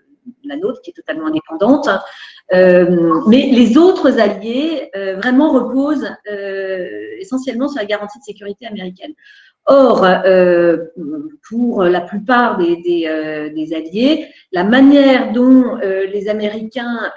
la 0.44 0.56
nôtre, 0.56 0.80
qui 0.82 0.90
est 0.90 0.94
totalement 0.94 1.26
indépendante. 1.26 1.88
Euh, 2.52 3.22
mais 3.26 3.50
les 3.50 3.76
autres 3.76 4.18
alliés 4.20 4.90
euh, 4.94 5.16
vraiment 5.16 5.52
reposent 5.52 6.08
euh, 6.30 7.16
essentiellement 7.18 7.68
sur 7.68 7.80
la 7.80 7.86
garantie 7.86 8.18
de 8.18 8.24
sécurité 8.24 8.66
américaine. 8.66 9.12
Or, 9.68 10.06
pour 11.48 11.84
la 11.84 12.00
plupart 12.00 12.56
des, 12.56 12.76
des, 12.76 13.74
alliés, 13.74 14.26
la 14.52 14.62
manière 14.62 15.32
dont 15.32 15.76
les 15.76 16.28
Américains 16.28 17.12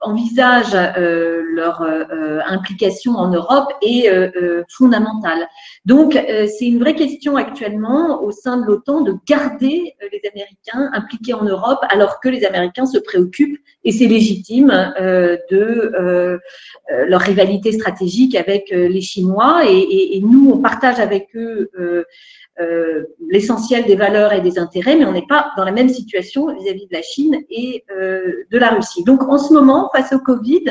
envisagent 0.00 0.74
euh, 0.74 1.42
leur 1.52 1.82
euh, 1.82 2.40
implication 2.48 3.12
en 3.12 3.28
Europe 3.28 3.72
est 3.82 4.08
euh, 4.10 4.62
fondamentale. 4.68 5.46
Donc, 5.84 6.12
c'est 6.12 6.66
une 6.66 6.78
vraie 6.78 6.94
question 6.94 7.36
actuellement 7.36 8.22
au 8.22 8.30
sein 8.30 8.58
de 8.58 8.66
l'OTAN 8.66 9.00
de 9.00 9.14
garder 9.26 9.94
les 10.12 10.20
Américains 10.30 10.90
impliqués 10.92 11.34
en 11.34 11.44
Europe 11.44 11.80
alors 11.88 12.20
que 12.20 12.28
les 12.28 12.44
Américains 12.44 12.86
se 12.86 12.98
préoccupent, 12.98 13.58
et 13.84 13.92
c'est 13.92 14.06
légitime, 14.06 14.68
de 15.50 16.38
leur 17.06 17.20
rivalité 17.20 17.72
stratégique 17.72 18.34
avec 18.34 18.68
les 18.70 19.00
Chinois. 19.00 19.62
Et, 19.66 19.78
et, 19.78 20.16
et, 20.16 20.20
nous, 20.20 20.50
on 20.52 20.58
partage 20.58 21.00
avec 21.00 21.28
eux 21.34 21.70
euh, 22.60 23.04
l'essentiel 23.28 23.84
des 23.86 23.96
valeurs 23.96 24.32
et 24.32 24.40
des 24.40 24.58
intérêts, 24.58 24.96
mais 24.96 25.06
on 25.06 25.12
n'est 25.12 25.26
pas 25.26 25.52
dans 25.56 25.64
la 25.64 25.72
même 25.72 25.88
situation 25.88 26.54
vis-à-vis 26.54 26.86
de 26.86 26.92
la 26.92 27.00
Chine 27.00 27.42
et 27.48 27.84
euh, 27.90 28.44
de 28.50 28.58
la 28.58 28.70
Russie. 28.70 29.02
Donc 29.04 29.22
en 29.22 29.38
ce 29.38 29.52
moment, 29.52 29.88
face 29.94 30.12
au 30.12 30.18
Covid, 30.18 30.64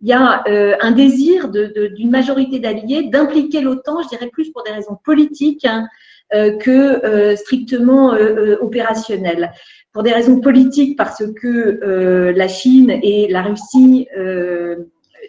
il 0.00 0.08
y 0.08 0.12
a 0.12 0.42
euh, 0.48 0.76
un 0.80 0.90
désir 0.90 1.48
d'une 1.48 2.10
majorité 2.10 2.58
d'alliés 2.58 3.04
d'impliquer 3.04 3.60
l'OTAN, 3.60 4.02
je 4.02 4.08
dirais 4.08 4.28
plus 4.30 4.50
pour 4.50 4.62
des 4.64 4.72
raisons 4.72 4.98
politiques 5.04 5.64
hein, 5.64 5.86
que 6.32 7.36
strictement 7.36 8.14
opérationnelles. 8.60 9.52
Pour 9.92 10.02
des 10.02 10.12
raisons 10.12 10.40
politiques, 10.40 10.96
parce 10.96 11.22
que 11.40 12.32
la 12.34 12.48
Chine 12.48 12.90
et 12.90 13.28
la 13.28 13.42
Russie, 13.42 14.08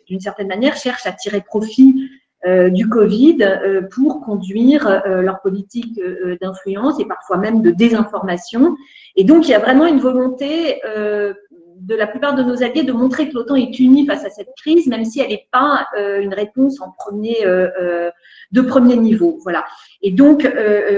d'une 0.07 0.19
certaine 0.21 0.47
manière, 0.47 0.77
cherchent 0.77 1.05
à 1.05 1.11
tirer 1.11 1.41
profit 1.41 2.09
du 2.45 2.89
Covid 2.89 3.37
pour 3.91 4.21
conduire 4.21 5.01
leur 5.05 5.41
politique 5.41 5.99
d'influence 6.41 6.99
et 6.99 7.05
parfois 7.05 7.37
même 7.37 7.61
de 7.61 7.71
désinformation. 7.71 8.75
Et 9.15 9.23
donc, 9.23 9.47
il 9.47 9.51
y 9.51 9.53
a 9.53 9.59
vraiment 9.59 9.85
une 9.85 9.99
volonté 9.99 10.81
de 11.83 11.95
la 11.95 12.07
plupart 12.07 12.35
de 12.35 12.43
nos 12.43 12.63
alliés 12.63 12.83
de 12.83 12.93
montrer 12.93 13.29
que 13.29 13.33
l'OTAN 13.33 13.55
est 13.55 13.77
unie 13.79 14.05
face 14.05 14.23
à 14.23 14.29
cette 14.29 14.53
crise, 14.57 14.87
même 14.87 15.03
si 15.03 15.19
elle 15.19 15.29
n'est 15.29 15.47
pas 15.51 15.87
euh, 15.97 16.21
une 16.21 16.33
réponse 16.33 16.79
en 16.81 16.91
premier, 16.91 17.45
euh, 17.45 17.69
euh, 17.81 18.11
de 18.51 18.61
premier 18.61 18.95
niveau. 18.95 19.39
Voilà. 19.43 19.65
Et 20.03 20.11
donc, 20.11 20.43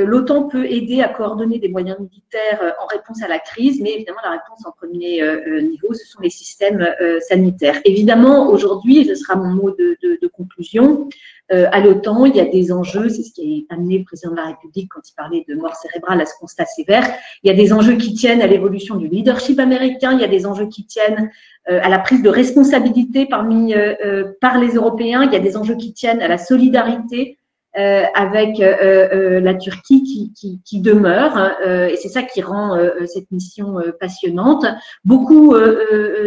l'OTAN 0.06 0.48
peut 0.48 0.66
aider 0.66 1.02
à 1.02 1.08
coordonner 1.08 1.60
des 1.60 1.70
moyens 1.70 2.00
militaires 2.00 2.76
en 2.84 2.88
réponse 2.88 3.22
à 3.22 3.28
la 3.28 3.38
crise, 3.38 3.80
mais 3.80 3.94
évidemment, 3.94 4.18
la 4.24 4.32
réponse 4.32 4.66
en 4.66 4.72
premier 4.72 5.22
niveau, 5.62 5.94
ce 5.94 6.06
sont 6.08 6.22
les 6.22 6.32
systèmes 6.32 6.86
sanitaires. 7.22 7.80
Évidemment, 7.86 8.50
aujourd'hui, 8.50 9.06
ce 9.06 9.14
sera 9.14 9.36
mon 9.36 9.54
mot 9.54 9.72
de, 9.72 9.96
conclusion, 10.36 11.08
euh, 11.52 11.68
à 11.72 11.80
l'OTAN, 11.80 12.26
il 12.26 12.36
y 12.36 12.40
a 12.40 12.46
des 12.46 12.72
enjeux, 12.72 13.08
c'est 13.10 13.22
ce 13.22 13.32
qui 13.32 13.68
a 13.70 13.76
amené 13.76 14.00
le 14.00 14.04
président 14.04 14.32
de 14.32 14.38
la 14.38 14.48
République 14.48 14.90
quand 14.92 15.02
il 15.08 15.14
parlait 15.14 15.46
de 15.48 15.54
mort 15.56 15.76
cérébrale 15.76 16.20
à 16.22 16.26
ce 16.26 16.34
constat 16.40 16.66
sévère. 16.66 17.08
Il 17.44 17.48
y 17.48 17.54
a 17.54 17.56
des 17.56 17.72
enjeux 17.72 17.98
qui 17.98 18.16
tiennent 18.16 18.42
à 18.42 18.48
l'évolution 18.48 18.96
du 18.96 19.08
leadership 19.08 19.60
américain, 19.60 20.14
il 20.14 20.22
y 20.22 20.24
a 20.24 20.28
des 20.28 20.48
enjeux 20.48 20.68
qui 20.68 20.86
tiennent 20.86 21.30
euh, 21.70 21.80
à 21.84 21.90
la 21.90 22.00
prise 22.00 22.24
de 22.24 22.30
responsabilité 22.30 23.28
parmi 23.28 23.76
euh, 23.76 24.24
par 24.42 24.60
les 24.60 24.74
Européens, 24.74 25.24
il 25.24 25.34
y 25.34 25.36
a 25.36 25.40
des 25.40 25.56
enjeux 25.56 25.76
qui 25.76 25.94
tiennent 25.94 26.22
à 26.22 26.28
la 26.28 26.40
solidarité 26.40 27.38
euh, 27.38 27.45
avec 27.76 28.60
euh, 28.62 29.10
euh, 29.12 29.40
la 29.42 29.54
Turquie 29.54 30.04
qui, 30.04 30.34
qui, 30.34 30.62
qui 30.64 30.80
demeure 30.80 31.36
hein, 31.36 31.56
et 31.90 31.98
c'est 31.98 32.10
ça 32.10 32.24
qui 32.24 32.42
rend 32.42 32.78
cette 33.06 33.30
mission 33.32 33.78
passionnante. 34.00 34.66
Beaucoup 35.04 35.56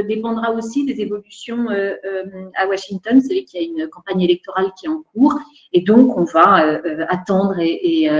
dépendra 0.07 0.53
aussi 0.53 0.85
des 0.85 1.01
évolutions 1.01 1.67
à 2.55 2.67
Washington. 2.67 3.21
Savez 3.21 3.45
qu'il 3.45 3.63
y 3.63 3.65
a 3.65 3.67
une 3.67 3.89
campagne 3.89 4.21
électorale 4.21 4.73
qui 4.79 4.87
est 4.87 4.89
en 4.89 5.03
cours 5.15 5.39
et 5.73 5.81
donc 5.81 6.17
on 6.17 6.25
va 6.25 6.81
attendre 7.09 7.59
et, 7.59 8.05
et, 8.05 8.11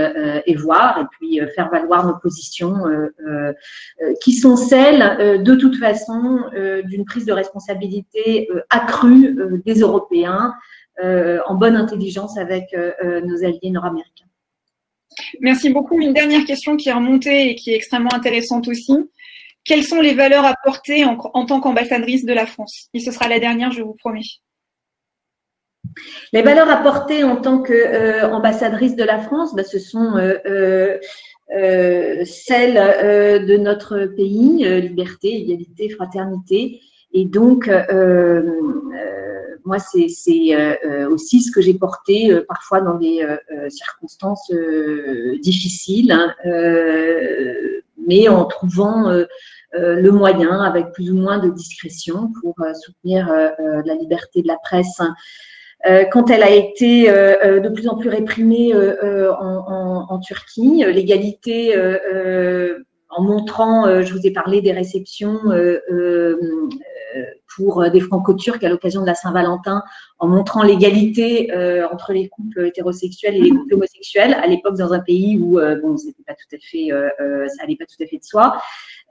et, 0.45 0.55
voir 0.55 0.99
et 0.99 1.05
puis 1.11 1.39
faire 1.55 1.69
valoir 1.69 2.07
nos 2.07 2.17
positions 2.17 2.83
qui 4.21 4.33
sont 4.33 4.55
celles 4.55 5.43
de 5.43 5.55
toute 5.55 5.77
façon 5.77 6.39
d'une 6.85 7.05
prise 7.05 7.25
de 7.25 7.33
responsabilité 7.33 8.49
accrue 8.69 9.35
des 9.65 9.81
Européens 9.81 10.53
euh, 10.88 10.88
en 11.47 11.55
bonne 11.55 11.75
intelligence 11.75 12.37
avec 12.37 12.73
euh, 12.73 12.91
euh, 13.03 13.21
nos 13.21 13.43
alliés 13.43 13.71
nord-américains. 13.71 14.25
Merci 15.39 15.69
beaucoup. 15.69 15.99
Une 15.99 16.13
dernière 16.13 16.45
question 16.45 16.77
qui 16.77 16.89
est 16.89 16.93
remontée 16.93 17.49
et 17.49 17.55
qui 17.55 17.71
est 17.71 17.75
extrêmement 17.75 18.13
intéressante 18.13 18.67
aussi. 18.67 18.93
Quelles 19.63 19.83
sont 19.83 20.01
les 20.01 20.13
valeurs 20.13 20.45
apportées 20.45 21.05
en, 21.05 21.17
en 21.33 21.45
tant 21.45 21.59
qu'ambassadrice 21.59 22.25
de 22.25 22.33
la 22.33 22.45
France? 22.45 22.87
Et 22.93 22.99
ce 22.99 23.11
sera 23.11 23.27
la 23.27 23.39
dernière, 23.39 23.71
je 23.71 23.81
vous 23.81 23.93
promets. 23.93 24.21
Les 26.33 26.41
valeurs 26.41 26.69
apportées 26.69 27.23
en 27.23 27.37
tant 27.37 27.61
qu'ambassadrice 27.61 28.95
de 28.95 29.03
la 29.03 29.19
France, 29.19 29.55
bah, 29.55 29.63
ce 29.63 29.79
sont 29.79 30.15
euh, 30.17 30.97
euh, 31.55 32.25
celles 32.25 33.45
de 33.45 33.57
notre 33.57 34.05
pays, 34.05 34.63
liberté, 34.81 35.41
égalité, 35.41 35.89
fraternité. 35.89 36.81
Et 37.13 37.25
donc, 37.25 37.69
moi, 39.69 39.77
c'est 39.77 40.07
euh, 40.55 40.73
euh, 40.85 41.09
aussi 41.09 41.41
ce 41.41 41.51
que 41.51 41.61
j'ai 41.61 41.75
porté 41.75 42.31
euh, 42.31 42.43
parfois 42.47 42.81
dans 42.81 42.95
des 42.95 43.25
circonstances 43.69 44.51
difficiles, 45.41 46.11
hein, 46.11 46.33
mais 48.07 48.27
en 48.27 48.45
trouvant 48.45 49.11
le 49.73 50.09
moyen, 50.09 50.61
avec 50.61 50.91
plus 50.91 51.11
ou 51.11 51.15
moins 51.15 51.37
de 51.37 51.49
discrétion, 51.49 52.31
pour 52.41 52.55
soutenir 52.73 53.29
la 53.85 53.93
liberté 53.93 54.41
de 54.41 54.47
la 54.47 54.57
presse. 54.57 55.01
quand 56.11 56.29
elle 56.31 56.43
a 56.43 56.49
été 56.49 57.05
de 57.05 57.69
plus 57.69 57.87
en 57.87 57.97
plus 57.97 58.09
réprimée 58.09 58.73
en, 58.73 60.19
Turquie, 60.19 60.83
l'égalité 60.87 61.75
en 63.09 63.23
montrant, 63.23 64.01
je 64.01 64.13
vous 64.13 64.25
ai 64.25 64.31
parlé 64.31 64.61
des 64.61 64.71
réceptions 64.71 65.39
pour 67.55 67.81
euh, 67.81 67.89
des 67.89 67.99
franco-turcs 67.99 68.63
à 68.63 68.69
l'occasion 68.69 69.01
de 69.01 69.07
la 69.07 69.15
Saint-Valentin 69.15 69.83
en 70.19 70.27
montrant 70.27 70.63
l'égalité 70.63 71.51
euh, 71.53 71.87
entre 71.91 72.13
les 72.13 72.29
couples 72.29 72.67
hétérosexuels 72.67 73.35
et 73.35 73.41
les 73.41 73.49
couples 73.49 73.73
homosexuels. 73.73 74.33
À 74.33 74.47
l'époque 74.47 74.77
dans 74.77 74.93
un 74.93 74.99
pays 74.99 75.37
où 75.37 75.59
euh, 75.59 75.75
bon 75.81 75.97
c'était 75.97 76.23
pas 76.25 76.33
tout 76.33 76.55
à 76.55 76.59
fait 76.59 76.89
ça 77.49 77.63
allait 77.63 77.75
pas 77.75 77.85
tout 77.85 78.01
à 78.03 78.07
fait 78.07 78.17
de 78.17 78.23
soi. 78.23 78.61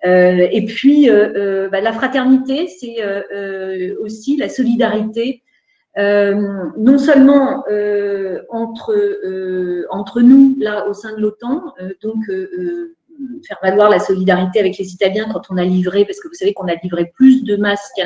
Et 0.04 0.64
puis 0.66 1.08
bah, 1.08 1.80
la 1.80 1.92
fraternité 1.92 2.68
c'est 2.68 3.96
aussi 4.00 4.36
la 4.36 4.48
solidarité 4.48 5.42
non 5.96 6.98
seulement 6.98 7.64
entre 8.48 8.94
entre 9.90 10.20
nous 10.20 10.56
là 10.58 10.86
au 10.88 10.94
sein 10.94 11.14
de 11.16 11.20
l'OTAN 11.20 11.74
donc 12.02 12.18
faire 13.46 13.58
valoir 13.62 13.90
la 13.90 13.98
solidarité 13.98 14.60
avec 14.60 14.78
les 14.78 14.92
Italiens 14.92 15.28
quand 15.32 15.42
on 15.50 15.56
a 15.56 15.64
livré, 15.64 16.04
parce 16.04 16.20
que 16.20 16.28
vous 16.28 16.34
savez 16.34 16.52
qu'on 16.52 16.68
a 16.68 16.74
livré 16.82 17.12
plus 17.14 17.44
de 17.44 17.56
masques 17.56 18.02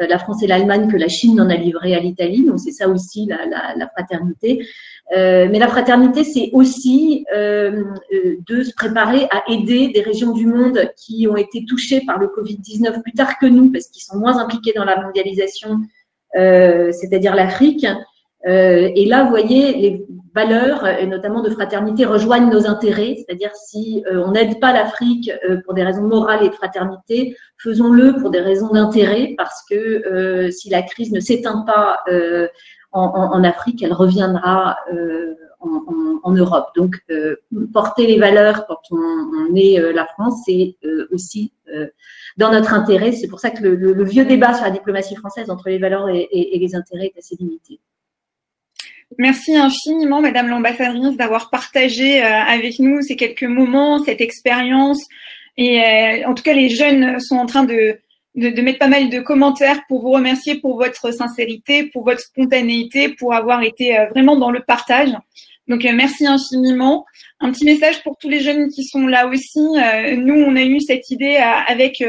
euh, 0.00 0.06
la 0.06 0.18
France 0.18 0.42
et 0.42 0.46
l'Allemagne 0.46 0.90
que 0.90 0.96
la 0.96 1.08
Chine 1.08 1.36
n'en 1.36 1.50
a 1.50 1.56
livré 1.56 1.94
à 1.94 2.00
l'Italie. 2.00 2.46
Donc 2.46 2.58
c'est 2.58 2.72
ça 2.72 2.88
aussi 2.88 3.26
la, 3.26 3.44
la, 3.46 3.74
la 3.76 3.88
fraternité. 3.88 4.66
Euh, 5.14 5.48
mais 5.50 5.58
la 5.58 5.68
fraternité, 5.68 6.24
c'est 6.24 6.50
aussi 6.52 7.26
euh, 7.34 7.84
euh, 8.12 8.36
de 8.48 8.62
se 8.62 8.72
préparer 8.74 9.26
à 9.30 9.42
aider 9.50 9.88
des 9.88 10.00
régions 10.00 10.32
du 10.32 10.46
monde 10.46 10.90
qui 10.96 11.28
ont 11.28 11.36
été 11.36 11.64
touchées 11.66 12.02
par 12.06 12.18
le 12.18 12.28
Covid-19 12.28 13.02
plus 13.02 13.12
tard 13.12 13.38
que 13.38 13.46
nous, 13.46 13.70
parce 13.70 13.88
qu'ils 13.88 14.02
sont 14.02 14.16
moins 14.16 14.38
impliqués 14.38 14.72
dans 14.74 14.84
la 14.84 15.02
mondialisation, 15.02 15.80
euh, 16.36 16.90
c'est-à-dire 16.92 17.34
l'Afrique. 17.34 17.86
Euh, 18.46 18.90
et 18.94 19.04
là, 19.06 19.24
vous 19.24 19.30
voyez, 19.30 19.72
les 19.74 20.06
valeurs, 20.34 20.86
et 20.86 21.06
notamment 21.06 21.42
de 21.42 21.50
fraternité, 21.50 22.04
rejoignent 22.04 22.50
nos 22.50 22.66
intérêts. 22.66 23.16
C'est-à-dire, 23.18 23.54
si 23.54 24.02
euh, 24.10 24.22
on 24.24 24.32
n'aide 24.32 24.60
pas 24.60 24.72
l'Afrique 24.72 25.30
euh, 25.48 25.60
pour 25.64 25.74
des 25.74 25.84
raisons 25.84 26.02
morales 26.02 26.44
et 26.44 26.48
de 26.48 26.54
fraternité, 26.54 27.36
faisons-le 27.58 28.16
pour 28.16 28.30
des 28.30 28.40
raisons 28.40 28.70
d'intérêt, 28.70 29.34
parce 29.36 29.62
que 29.70 30.50
si 30.50 30.70
la 30.70 30.82
crise 30.82 31.12
ne 31.12 31.20
s'éteint 31.20 31.64
pas 31.66 32.00
en, 32.92 33.02
en, 33.02 33.44
Afrique, 33.44 33.82
elle 33.82 33.92
reviendra 33.92 34.76
en, 35.60 36.20
en, 36.24 36.32
Europe. 36.32 36.70
Donc, 36.76 36.96
porter 37.72 38.06
les 38.06 38.18
valeurs 38.18 38.66
quand 38.66 38.80
on, 38.90 38.96
on 38.96 39.54
est 39.54 39.92
la 39.92 40.06
France, 40.06 40.42
c'est 40.46 40.76
aussi 41.12 41.52
dans 42.36 42.50
notre 42.50 42.74
intérêt. 42.74 43.12
C'est 43.12 43.28
pour 43.28 43.38
ça 43.38 43.50
que 43.50 43.62
le, 43.62 43.76
le, 43.76 44.04
vieux 44.04 44.24
débat 44.24 44.54
sur 44.54 44.64
la 44.64 44.72
diplomatie 44.72 45.14
française 45.14 45.50
entre 45.50 45.68
les 45.68 45.78
valeurs 45.78 46.08
et, 46.08 46.28
et 46.32 46.58
les 46.58 46.74
intérêts 46.74 47.12
est 47.14 47.18
assez 47.18 47.36
limité. 47.36 47.78
Merci 49.18 49.56
infiniment, 49.56 50.20
Madame 50.20 50.48
l'ambassadrice, 50.48 51.16
d'avoir 51.16 51.50
partagé 51.50 52.22
euh, 52.22 52.26
avec 52.26 52.78
nous 52.78 53.02
ces 53.02 53.16
quelques 53.16 53.42
moments, 53.42 54.02
cette 54.02 54.20
expérience. 54.20 55.02
Et 55.56 55.80
euh, 55.80 56.28
en 56.28 56.34
tout 56.34 56.42
cas, 56.42 56.52
les 56.52 56.68
jeunes 56.68 57.20
sont 57.20 57.36
en 57.36 57.46
train 57.46 57.64
de, 57.64 57.98
de, 58.36 58.50
de, 58.50 58.62
mettre 58.62 58.78
pas 58.78 58.88
mal 58.88 59.10
de 59.10 59.20
commentaires 59.20 59.82
pour 59.88 60.02
vous 60.02 60.12
remercier 60.12 60.56
pour 60.56 60.76
votre 60.76 61.12
sincérité, 61.12 61.84
pour 61.84 62.04
votre 62.04 62.20
spontanéité, 62.20 63.10
pour 63.10 63.34
avoir 63.34 63.62
été 63.62 63.98
euh, 63.98 64.06
vraiment 64.06 64.36
dans 64.36 64.50
le 64.50 64.60
partage. 64.60 65.10
Donc, 65.68 65.84
merci 65.84 66.26
infiniment. 66.26 67.04
Un 67.40 67.52
petit 67.52 67.64
message 67.64 68.02
pour 68.02 68.16
tous 68.18 68.28
les 68.28 68.40
jeunes 68.40 68.68
qui 68.68 68.84
sont 68.84 69.06
là 69.06 69.28
aussi. 69.28 69.60
Nous, 69.60 70.34
on 70.34 70.56
a 70.56 70.62
eu 70.62 70.80
cette 70.80 71.08
idée 71.10 71.36
avec 71.36 72.02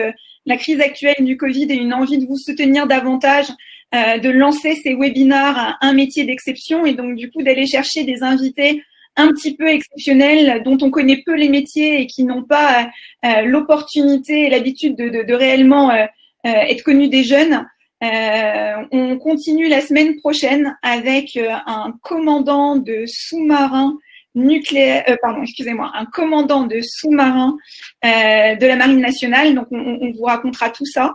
la 0.47 0.57
crise 0.57 0.81
actuelle 0.81 1.15
du 1.19 1.37
Covid 1.37 1.65
et 1.69 1.75
une 1.75 1.93
envie 1.93 2.17
de 2.17 2.25
vous 2.25 2.35
soutenir 2.35 2.87
davantage 2.87 3.45
euh, 3.93 4.17
de 4.17 4.29
lancer 4.29 4.75
ces 4.75 4.95
webinars 4.95 5.77
un 5.81 5.93
métier 5.93 6.23
d'exception 6.23 6.85
et 6.85 6.93
donc 6.93 7.15
du 7.15 7.31
coup 7.31 7.43
d'aller 7.43 7.67
chercher 7.67 8.03
des 8.03 8.23
invités 8.23 8.83
un 9.15 9.27
petit 9.27 9.55
peu 9.55 9.67
exceptionnels 9.67 10.63
dont 10.63 10.77
on 10.81 10.89
connaît 10.89 11.21
peu 11.23 11.35
les 11.35 11.49
métiers 11.49 12.01
et 12.01 12.07
qui 12.07 12.23
n'ont 12.23 12.43
pas 12.43 12.89
euh, 13.25 13.41
l'opportunité 13.43 14.45
et 14.45 14.49
l'habitude 14.49 14.95
de, 14.95 15.09
de, 15.09 15.23
de, 15.23 15.33
réellement 15.33 15.91
euh, 15.91 16.05
être 16.43 16.83
connus 16.83 17.09
des 17.09 17.23
jeunes. 17.23 17.65
on 18.01 19.17
continue 19.19 19.69
la 19.69 19.81
semaine 19.81 20.15
prochaine 20.17 20.75
avec 20.81 21.37
un 21.37 21.93
commandant 22.01 22.75
de 22.75 23.03
sous-marin 23.05 23.97
nucléaire, 24.35 25.03
euh, 25.09 25.15
pardon, 25.21 25.43
excusez-moi, 25.43 25.91
un 25.93 26.05
commandant 26.05 26.63
de 26.63 26.79
sous-marin 26.81 27.55
euh, 28.05 28.55
de 28.55 28.65
la 28.65 28.75
Marine 28.75 29.01
nationale. 29.01 29.53
Donc, 29.53 29.67
on, 29.71 29.99
on, 30.01 30.11
vous 30.11 30.23
racontera 30.23 30.69
tout 30.69 30.85
ça. 30.85 31.13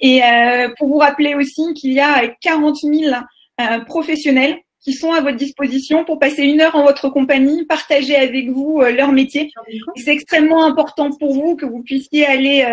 Et 0.00 0.22
euh, 0.22 0.68
pour 0.78 0.88
vous 0.88 0.98
rappeler 0.98 1.34
aussi 1.34 1.74
qu'il 1.74 1.92
y 1.92 2.00
a 2.00 2.28
40 2.40 2.76
000 2.76 3.14
euh, 3.60 3.80
professionnels 3.80 4.58
qui 4.82 4.92
sont 4.92 5.12
à 5.12 5.20
votre 5.20 5.36
disposition 5.36 6.04
pour 6.04 6.18
passer 6.20 6.44
une 6.44 6.60
heure 6.60 6.76
en 6.76 6.84
votre 6.84 7.08
compagnie, 7.08 7.64
partager 7.64 8.14
avec 8.14 8.50
vous 8.50 8.80
euh, 8.80 8.92
leur 8.92 9.10
métier. 9.10 9.50
C'est 9.96 10.12
extrêmement 10.12 10.64
important 10.64 11.10
pour 11.18 11.32
vous 11.32 11.56
que 11.56 11.66
vous 11.66 11.82
puissiez 11.82 12.26
aller 12.26 12.64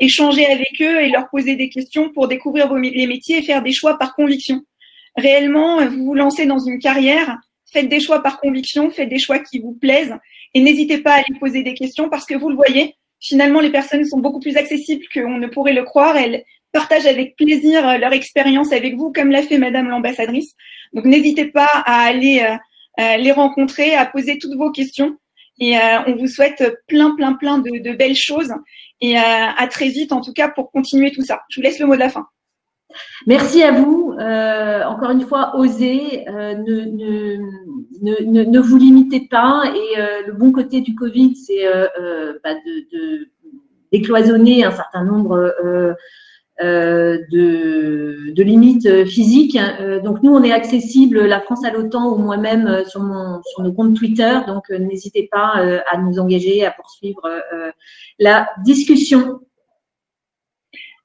échanger 0.00 0.46
avec 0.46 0.80
eux 0.80 1.00
et 1.00 1.10
leur 1.10 1.28
poser 1.28 1.56
des 1.56 1.68
questions 1.68 2.10
pour 2.10 2.28
découvrir 2.28 2.68
vos, 2.68 2.78
les 2.78 3.06
métiers 3.06 3.38
et 3.38 3.42
faire 3.42 3.62
des 3.62 3.72
choix 3.72 3.98
par 3.98 4.14
conviction. 4.14 4.62
Réellement, 5.16 5.84
vous 5.86 6.06
vous 6.06 6.14
lancez 6.14 6.46
dans 6.46 6.58
une 6.58 6.78
carrière 6.78 7.38
Faites 7.70 7.90
des 7.90 8.00
choix 8.00 8.22
par 8.22 8.40
conviction, 8.40 8.88
faites 8.88 9.10
des 9.10 9.18
choix 9.18 9.40
qui 9.40 9.58
vous 9.58 9.74
plaisent 9.74 10.14
et 10.54 10.60
n'hésitez 10.62 11.02
pas 11.02 11.16
à 11.16 11.22
lui 11.28 11.38
poser 11.38 11.62
des 11.62 11.74
questions 11.74 12.08
parce 12.08 12.24
que 12.24 12.34
vous 12.34 12.48
le 12.48 12.56
voyez, 12.56 12.94
Finalement, 13.20 13.60
les 13.60 13.70
personnes 13.70 14.04
sont 14.04 14.20
beaucoup 14.20 14.40
plus 14.40 14.56
accessibles 14.56 15.04
qu'on 15.12 15.38
ne 15.38 15.48
pourrait 15.48 15.72
le 15.72 15.82
croire. 15.82 16.16
Elles 16.16 16.44
partagent 16.72 17.06
avec 17.06 17.36
plaisir 17.36 17.98
leur 17.98 18.12
expérience 18.12 18.72
avec 18.72 18.96
vous, 18.96 19.12
comme 19.12 19.30
l'a 19.30 19.42
fait 19.42 19.58
Madame 19.58 19.88
l'ambassadrice. 19.88 20.54
Donc, 20.92 21.04
n'hésitez 21.04 21.46
pas 21.46 21.68
à 21.72 22.02
aller 22.02 22.46
les 22.98 23.32
rencontrer, 23.32 23.94
à 23.94 24.06
poser 24.06 24.38
toutes 24.38 24.56
vos 24.56 24.70
questions. 24.70 25.16
Et 25.60 25.74
on 26.06 26.16
vous 26.16 26.26
souhaite 26.26 26.62
plein, 26.86 27.14
plein, 27.14 27.34
plein 27.34 27.58
de, 27.58 27.96
belles 27.96 28.16
choses. 28.16 28.52
Et 29.00 29.16
à 29.16 29.66
très 29.70 29.88
vite, 29.88 30.12
en 30.12 30.20
tout 30.20 30.32
cas, 30.32 30.48
pour 30.48 30.70
continuer 30.70 31.12
tout 31.12 31.22
ça. 31.22 31.42
Je 31.50 31.56
vous 31.56 31.62
laisse 31.62 31.78
le 31.78 31.86
mot 31.86 31.94
de 31.94 32.00
la 32.00 32.10
fin. 32.10 32.26
Merci 33.26 33.62
à 33.62 33.72
vous. 33.72 34.14
Euh, 34.18 34.82
encore 34.84 35.10
une 35.10 35.26
fois, 35.26 35.56
osez, 35.56 36.26
euh, 36.28 36.54
ne, 36.54 36.84
ne, 38.02 38.44
ne, 38.44 38.58
vous 38.58 38.76
limitez 38.76 39.28
pas. 39.30 39.64
Et 39.74 40.00
euh, 40.00 40.22
le 40.26 40.32
bon 40.32 40.52
côté 40.52 40.80
du 40.80 40.94
Covid, 40.94 41.36
c'est 41.36 41.64
bah 42.42 42.54
de, 42.54 42.96
de, 42.96 43.28
décloisonner 43.92 44.64
un 44.64 44.70
certain 44.70 45.04
nombre 45.04 45.54
de, 46.60 48.32
de, 48.32 48.42
limites 48.42 49.04
physiques. 49.06 49.58
donc 50.02 50.22
nous, 50.22 50.34
on 50.34 50.42
est 50.42 50.52
accessible, 50.52 51.24
la 51.24 51.40
France 51.40 51.64
à 51.64 51.70
l'OTAN 51.70 52.12
ou 52.12 52.16
moi-même 52.16 52.84
sur, 52.86 53.00
mon, 53.00 53.40
sur 53.44 53.62
nos 53.62 53.72
comptes 53.72 53.96
Twitter. 53.96 54.38
Donc 54.46 54.68
n'hésitez 54.70 55.28
pas 55.30 55.54
à 55.90 55.98
nous 55.98 56.18
engager, 56.18 56.66
à 56.66 56.72
poursuivre 56.72 57.22
la 58.18 58.48
discussion. 58.64 59.40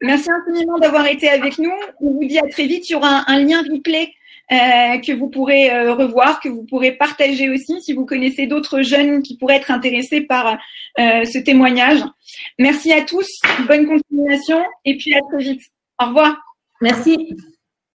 Merci 0.04 0.30
infiniment 0.30 0.78
d'avoir 0.80 1.08
été 1.08 1.30
avec 1.30 1.58
nous. 1.60 1.72
On 2.02 2.12
vous 2.12 2.26
dit 2.26 2.38
à 2.38 2.48
très 2.50 2.68
vite. 2.68 2.90
Il 2.90 2.92
y 2.92 2.96
aura 2.96 3.24
un, 3.26 3.40
lien 3.40 3.62
replay 3.62 4.10
euh, 4.54 5.00
que 5.00 5.12
vous 5.12 5.30
pourrez 5.30 5.72
euh, 5.72 5.96
revoir, 5.96 6.40
que 6.40 6.48
vous 6.48 6.64
pourrez 6.64 6.92
partager 6.92 7.50
aussi 7.50 7.82
si 7.82 7.94
vous 7.94 8.06
connaissez 8.06 8.46
d'autres 8.46 8.84
jeunes 8.84 9.24
qui 9.24 9.36
pourraient 9.36 9.56
être 9.56 9.72
intéressés 9.72 10.22
par 10.22 10.60
euh, 11.00 11.26
ce 11.26 11.40
témoignage. 11.40 12.02
Merci 12.60 12.94
à 12.94 13.02
tous, 13.02 13.28
bonne 13.68 13.88
continuation 13.88 14.64
et 14.86 14.96
puis 14.98 15.16
à 15.16 15.22
très 15.22 15.44
vite. 15.44 15.62
Au 16.00 16.06
revoir. 16.06 16.38
Merci. 16.82 17.36